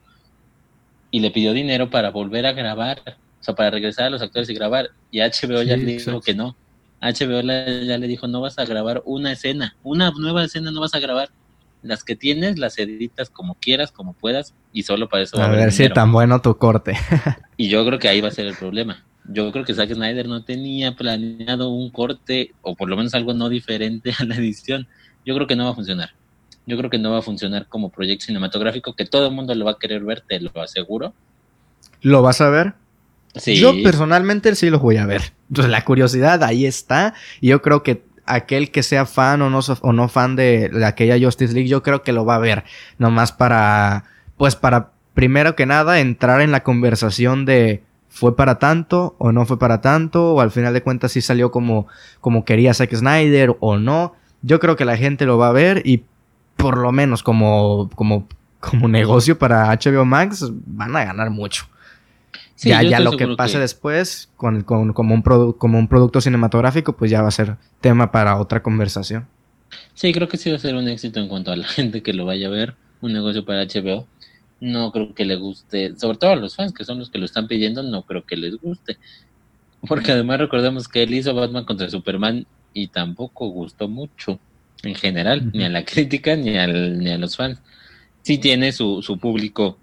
[1.10, 3.00] Y le pidió dinero para volver a grabar,
[3.40, 4.90] o sea, para regresar a los actores y grabar.
[5.10, 6.56] Y HBO ya le dijo que no.
[7.04, 10.94] HBO ya le dijo, no vas a grabar una escena, una nueva escena no vas
[10.94, 11.28] a grabar
[11.82, 15.40] las que tienes las editas como quieras, como puedas, y solo para eso.
[15.40, 16.96] a, ver si tan bueno tu corte.
[17.58, 19.04] y yo creo que ahí va a ser el problema.
[19.26, 23.34] Yo creo que Zack Snyder no tenía planeado un corte, o por lo menos algo
[23.34, 24.88] no diferente a la edición.
[25.26, 26.10] Yo creo que no va a funcionar.
[26.66, 29.66] Yo creo que no va a funcionar como proyecto cinematográfico, que todo el mundo lo
[29.66, 31.12] va a querer ver, te lo aseguro.
[32.00, 32.74] ¿Lo vas a ver?
[33.36, 33.56] Sí.
[33.56, 35.32] Yo personalmente sí lo voy a ver.
[35.48, 37.14] Entonces la curiosidad ahí está.
[37.40, 41.18] Y yo creo que aquel que sea fan o no, o no fan de, aquella
[41.18, 42.64] Justice League, yo creo que lo va a ver.
[42.98, 44.04] Nomás para,
[44.36, 49.44] pues para, primero que nada, entrar en la conversación de fue para tanto o no
[49.44, 51.88] fue para tanto, o al final de cuentas si salió como,
[52.20, 54.14] como quería Zack Snyder o no.
[54.42, 56.04] Yo creo que la gente lo va a ver y
[56.56, 58.28] por lo menos como, como,
[58.60, 61.66] como negocio para HBO Max van a ganar mucho
[62.56, 65.22] ya ya lo que pase después con, con, como, un
[65.52, 69.26] como un producto cinematográfico, pues ya va a ser tema para otra conversación.
[69.94, 72.12] Sí, creo que sí va a ser un éxito en cuanto a la gente que
[72.12, 74.06] lo vaya a ver, un negocio para HBO.
[74.60, 77.24] No creo que le guste, sobre todo a los fans que son los que lo
[77.24, 78.96] están pidiendo, no creo que les guste.
[79.86, 84.38] Porque además recordemos que él hizo Batman contra Superman y tampoco gustó mucho
[84.82, 87.60] en general, ni a la crítica ni, al, ni a los fans.
[88.22, 89.78] Sí tiene su, su público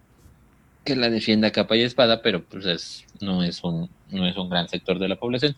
[0.84, 4.68] que la defienda capa y espada, pero pues no, es un, no es un gran
[4.68, 5.56] sector de la población.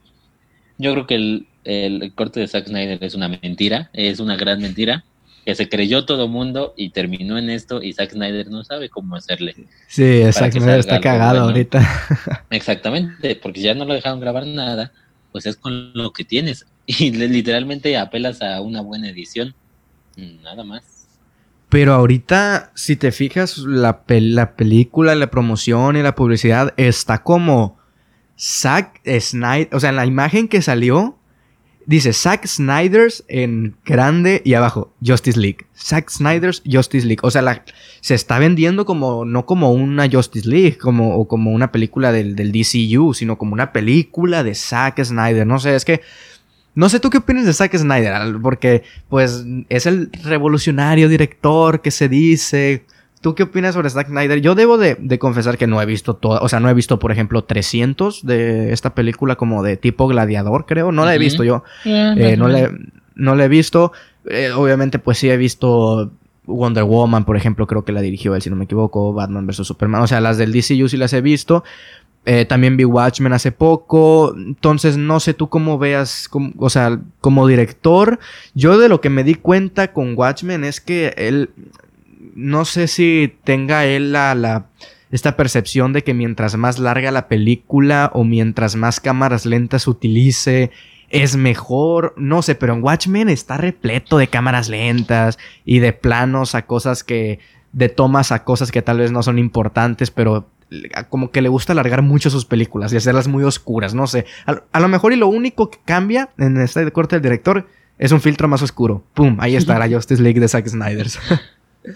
[0.77, 4.61] Yo creo que el, el corte de Zack Snyder es una mentira, es una gran
[4.61, 5.05] mentira.
[5.45, 9.15] que se creyó todo mundo y terminó en esto y Zack Snyder no sabe cómo
[9.15, 9.55] hacerle.
[9.87, 12.45] Sí, Zack Snyder está cagado ahorita.
[12.49, 14.91] Exactamente, porque ya no lo dejaron grabar nada,
[15.31, 19.53] pues es con lo que tienes y literalmente apelas a una buena edición,
[20.17, 20.93] nada más.
[21.73, 27.79] Pero ahorita, si te fijas, la, la película, la promoción y la publicidad está como
[28.37, 31.17] Zack Snyder, o sea, en la imagen que salió,
[31.85, 35.65] Dice Zack Snyder's en grande y abajo Justice League.
[35.75, 37.19] Zack Snyder's Justice League.
[37.23, 37.63] O sea,
[37.99, 42.35] se está vendiendo como no como una Justice League como, o como una película del,
[42.35, 45.45] del, DCU, sino como una película de Zack Snyder.
[45.45, 46.01] No sé, es que
[46.75, 51.91] no sé tú qué opinas de Zack Snyder, porque pues es el revolucionario director que
[51.91, 52.85] se dice
[53.23, 54.41] ¿Tú qué opinas sobre Zack Snyder?
[54.41, 57.09] Yo debo de, confesar que no he visto toda, o sea, no he visto, por
[57.09, 60.91] ejemplo, 300 de esta película como de tipo gladiador, creo.
[60.91, 61.63] No la he visto yo.
[61.85, 62.69] Eh, no, la,
[63.15, 63.93] no he visto.
[64.25, 66.11] Eh, obviamente, pues sí he visto
[66.45, 69.13] Wonder Woman, por ejemplo, creo que la dirigió él, si no me equivoco.
[69.13, 69.67] Batman vs.
[69.67, 70.01] Superman.
[70.01, 71.63] O sea, las del DCU sí las he visto.
[72.25, 74.33] Eh, también vi Watchmen hace poco.
[74.35, 78.19] Entonces, no sé tú cómo veas, o sea, como director.
[78.53, 81.49] Yo de lo que me di cuenta con Watchmen es que él
[82.35, 84.65] no sé si tenga él la,
[85.11, 90.71] esta percepción de que mientras más larga la película o mientras más cámaras lentas utilice,
[91.09, 92.13] es mejor.
[92.17, 97.03] No sé, pero en Watchmen está repleto de cámaras lentas y de planos a cosas
[97.03, 97.39] que.
[97.71, 100.47] de tomas a cosas que tal vez no son importantes, pero
[101.09, 104.25] como que le gusta alargar mucho sus películas y hacerlas muy oscuras, no sé.
[104.45, 107.67] A, lo mejor y lo único que cambia en este corte del director
[107.97, 109.03] es un filtro más oscuro.
[109.13, 109.37] ¡Pum!
[109.39, 111.07] Ahí está la Justice League de Zack Snyder.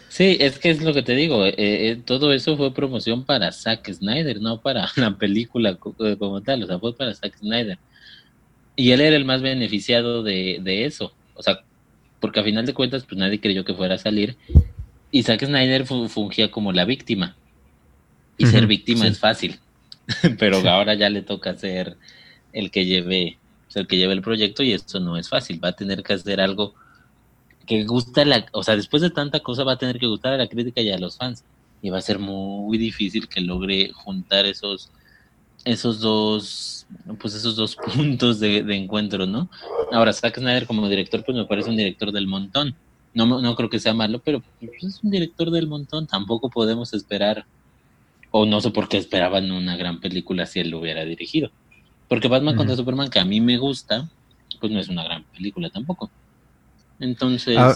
[0.10, 3.52] Sí, es que es lo que te digo, eh, eh, todo eso fue promoción para
[3.52, 7.78] Zack Snyder, no para la película eh, como tal, o sea, fue para Zack Snyder.
[8.76, 11.62] Y él era el más beneficiado de, eso, o sea,
[12.20, 14.36] porque a final de cuentas, pues nadie creyó que fuera a salir.
[15.10, 17.36] Y Zack Snyder fungía como la víctima.
[18.38, 19.60] Y ser víctima es fácil,
[20.40, 21.98] pero ahora ya le toca ser
[22.54, 23.38] el que lleve,
[23.74, 26.40] el que lleve el proyecto y esto no es fácil, va a tener que hacer
[26.40, 26.76] algo
[27.68, 30.38] que gusta la, o sea, después de tanta cosa va a tener que gustar a
[30.38, 31.44] la crítica y a los fans.
[31.82, 34.90] Y va a ser muy difícil que logre juntar esos,
[35.64, 36.88] esos dos,
[37.20, 39.50] pues esos dos puntos de, encuentro, ¿no?
[39.92, 42.74] Ahora, Zack Snyder como director, pues me parece un director del montón.
[43.14, 46.08] No, no creo que sea malo, pero pues, es un director del montón.
[46.08, 47.46] Tampoco podemos esperar,
[48.32, 51.52] o no sé por qué esperaban una gran película si él lo hubiera dirigido.
[52.08, 54.08] Porque Batman contra Superman, que a mí me gusta,
[54.60, 56.10] pues no es una gran película tampoco.
[57.00, 57.58] Entonces...
[57.58, 57.76] Ah,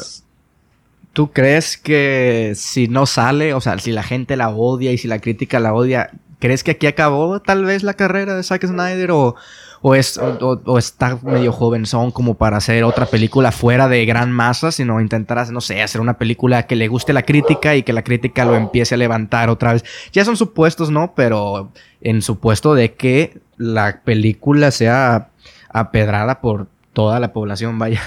[1.14, 5.10] ¿Tú crees que si no sale, o sea, si la gente la odia y si
[5.10, 9.12] la crítica la odia, ¿crees que aquí acabó tal vez la carrera de Zack Snyder
[9.12, 9.36] o,
[9.82, 14.32] o, es, o, está medio joven son como para hacer otra película fuera de gran
[14.32, 17.94] masa, sino intentar, no sé, hacer una película que le guste la crítica y que
[17.94, 19.84] la crítica lo empiece a levantar otra vez?
[20.12, 21.14] Ya son supuestos, ¿no?
[21.16, 21.72] Pero
[22.02, 25.30] en supuesto de que la película sea
[25.70, 28.02] apedrada por toda la población, vaya.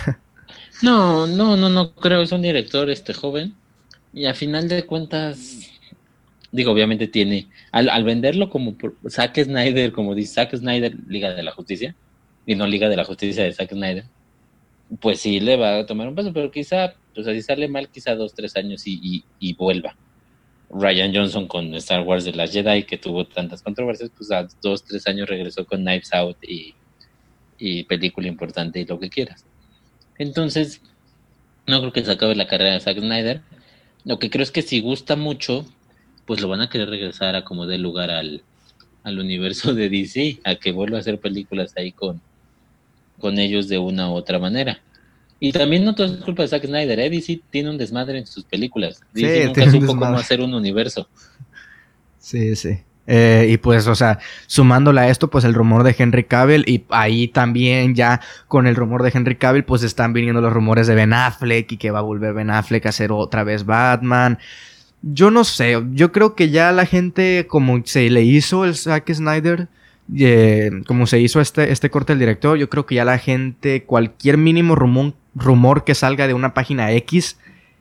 [0.82, 3.55] No, no, no, no creo, es un director este joven
[4.12, 5.70] y a final de cuentas,
[6.55, 8.76] digo, obviamente tiene, al, venderlo como
[9.09, 11.97] Zack Snyder, como dice Zack Snyder, Liga de la Justicia,
[12.47, 14.05] y no Liga de la Justicia de Zack Snyder,
[15.01, 18.14] pues sí le va a tomar un paso, pero quizá, pues así sale mal, quizá
[18.14, 19.97] dos, tres años y, y, vuelva.
[20.70, 24.85] Ryan Johnson con Star Wars de la Jedi, que tuvo tantas controversias, pues a dos,
[24.85, 26.74] tres años regresó con Knives Out y,
[27.59, 29.44] y película importante y lo que quieras.
[30.18, 30.81] Entonces,
[31.66, 33.43] no creo que se acabe la carrera de Zack Snyder.
[34.05, 35.66] Lo que creo es que si gusta mucho,
[36.26, 38.42] pues lo van a querer regresar a como dé lugar al,
[39.05, 42.20] universo de DC, a que vuelva a hacer películas ahí con,
[43.18, 44.80] con ellos de una u otra manera.
[45.40, 47.10] Y también no todo es culpa de Zack Snyder, ¿eh?
[47.10, 49.01] DC tiene un desmadre en sus películas.
[49.12, 51.09] DC nunca supo cómo hacer un universo.
[52.18, 52.78] Sí, sí.
[53.06, 56.84] Eh, y pues, o sea, sumándole a esto, pues el rumor de Henry Cavill y
[56.88, 60.94] ahí también ya con el rumor de Henry Cavill, pues están viniendo los rumores de
[60.94, 64.38] Ben Affleck y que va a volver Ben Affleck a hacer otra vez Batman.
[65.06, 69.12] Yo no sé, yo creo que ya la gente como se le hizo el Zack
[69.12, 69.68] Snyder,
[70.16, 73.82] eh, como se hizo este, este corte del director, yo creo que ya la gente,
[73.82, 77.36] cualquier mínimo rumor, rumor que salga de una página X,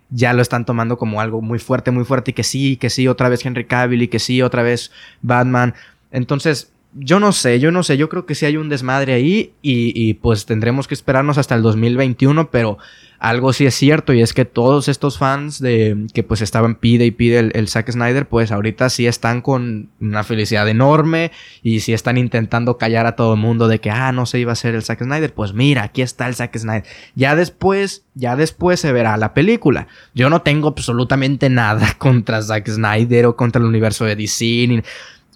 [0.10, 3.08] ya lo están tomando como algo muy fuerte, muy fuerte, y que sí, que sí,
[3.08, 4.92] otra vez Henry Cavill, y que sí, otra vez
[5.22, 5.76] Batman.
[6.12, 9.54] Entonces, yo no sé, yo no sé, yo creo que sí hay un desmadre ahí
[9.62, 12.78] y, y, pues tendremos que esperarnos hasta el 2021, pero
[13.24, 17.06] algo sí es cierto y es que todos estos fans de que pues estaban pide
[17.06, 21.32] y pide el, el, Zack Snyder, pues ahorita sí están con una felicidad enorme
[21.64, 24.52] y sí están intentando callar a todo el mundo de que, ah, no se iba
[24.52, 26.84] a ser el Zack Snyder, pues mira, aquí está el Zack Snyder.
[27.16, 29.88] Ya después, ya después se verá la película.
[30.14, 34.84] Yo no tengo absolutamente nada contra Zack Snyder o contra el universo de DC.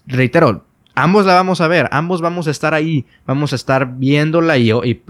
[0.06, 0.67] Reitero,
[1.02, 4.70] ambos la vamos a ver, ambos vamos a estar ahí, vamos a estar viéndola y,
[4.70, 5.02] y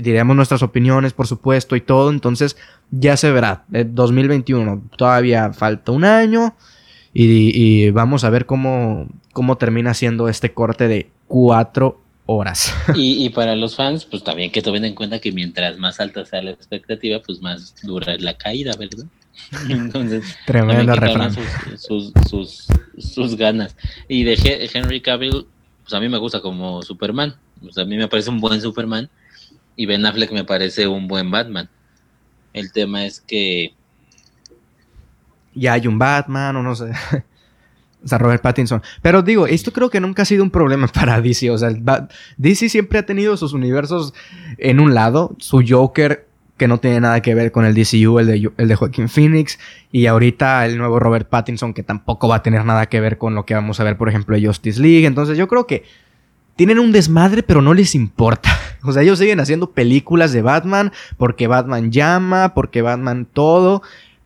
[0.00, 2.10] diremos nuestras opiniones, por supuesto, y todo.
[2.10, 2.56] Entonces,
[2.90, 3.64] ya se verá.
[3.68, 6.54] 2021, todavía falta un año
[7.14, 12.72] y, y, vamos a ver cómo, cómo termina siendo este corte de cuatro horas.
[12.94, 16.24] Y, y, para los fans, pues también que tomen en cuenta que mientras más alta
[16.24, 19.06] sea la expectativa, pues más dura es la caída, ¿verdad?
[19.68, 21.34] Entonces, Tremendo refrán.
[21.76, 22.66] Sus, sus,
[22.98, 23.76] sus, ganas.
[24.08, 25.46] Y de Henry Cavill,
[25.82, 27.34] pues a mí me gusta como Superman.
[27.60, 29.10] Pues a mí me parece un buen Superman.
[29.76, 31.68] Y Ben Affleck me parece un buen Batman.
[32.52, 33.74] El tema es que.
[35.54, 36.92] Ya hay un Batman, o no sé.
[38.02, 38.82] O sea, Robert Pattinson.
[39.02, 41.50] Pero digo, esto creo que nunca ha sido un problema para DC.
[41.50, 41.70] O sea,
[42.38, 44.14] DC siempre ha tenido sus universos
[44.56, 45.36] en un lado.
[45.38, 46.29] Su Joker
[46.60, 49.58] que no tiene nada que ver con el DCU, el de, el de Joaquin Phoenix,
[49.90, 53.34] y ahorita el nuevo Robert Pattinson, que tampoco va a tener nada que ver con
[53.34, 55.06] lo que vamos a ver, por ejemplo, de Justice League.
[55.06, 55.84] Entonces yo creo que
[56.56, 58.50] tienen un desmadre, pero no les importa.
[58.82, 63.82] O sea, ellos siguen haciendo películas de Batman, porque Batman llama, porque Batman todo,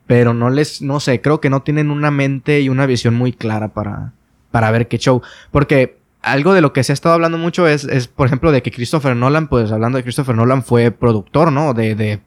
[0.06, 3.32] pero no les, no sé, creo que no tienen una mente y una visión muy
[3.32, 4.12] clara para,
[4.52, 5.22] para ver qué show.
[5.50, 8.62] Porque algo de lo que se ha estado hablando mucho es, es, por ejemplo, de
[8.62, 11.74] que Christopher Nolan, pues hablando de Christopher Nolan, fue productor, ¿no?
[11.74, 12.20] De, de,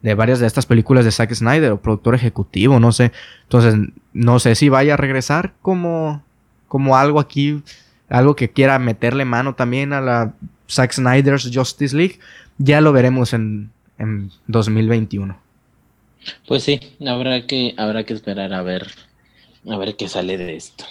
[0.00, 3.12] de, varias de estas películas de Zack Snyder, o productor ejecutivo, no sé.
[3.42, 3.74] Entonces,
[4.12, 6.24] no sé si vaya a regresar como,
[6.66, 7.62] como algo aquí,
[8.08, 10.34] algo que quiera meterle mano también a la
[10.68, 12.18] Zack Snyder's Justice League.
[12.58, 15.38] Ya lo veremos en, en 2021.
[16.46, 18.88] Pues sí, habrá que, habrá que esperar a ver,
[19.68, 20.84] a ver qué sale de esto.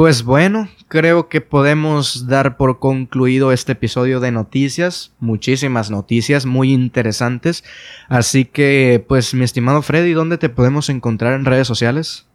[0.00, 6.72] Pues bueno, creo que podemos dar por concluido este episodio de noticias, muchísimas noticias muy
[6.72, 7.64] interesantes,
[8.08, 12.26] así que pues mi estimado Freddy, ¿dónde te podemos encontrar en redes sociales?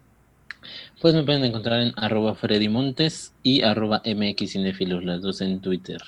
[1.01, 6.03] Pues me pueden encontrar en arroba Freddy Montes y arroba MXCinefilos, las dos en Twitter.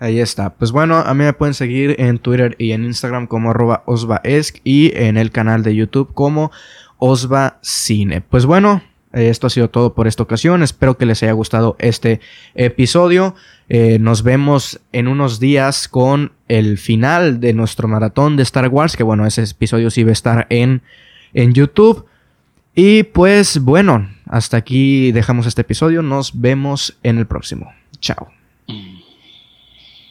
[0.00, 0.52] Ahí está.
[0.52, 4.56] Pues bueno, a mí me pueden seguir en Twitter y en Instagram como arroba osvaesc
[4.64, 6.50] y en el canal de YouTube como
[6.98, 8.20] Osva Cine.
[8.20, 8.82] Pues bueno,
[9.14, 10.62] esto ha sido todo por esta ocasión.
[10.62, 12.20] Espero que les haya gustado este
[12.54, 13.34] episodio.
[13.68, 18.96] Eh, nos vemos en unos días con el final de nuestro maratón de Star Wars.
[18.96, 20.82] Que bueno, ese episodio sí va a estar en,
[21.32, 22.06] en YouTube.
[22.74, 26.02] Y pues bueno, hasta aquí dejamos este episodio.
[26.02, 27.72] Nos vemos en el próximo.
[28.00, 28.28] Chao.
[28.66, 29.03] Mm.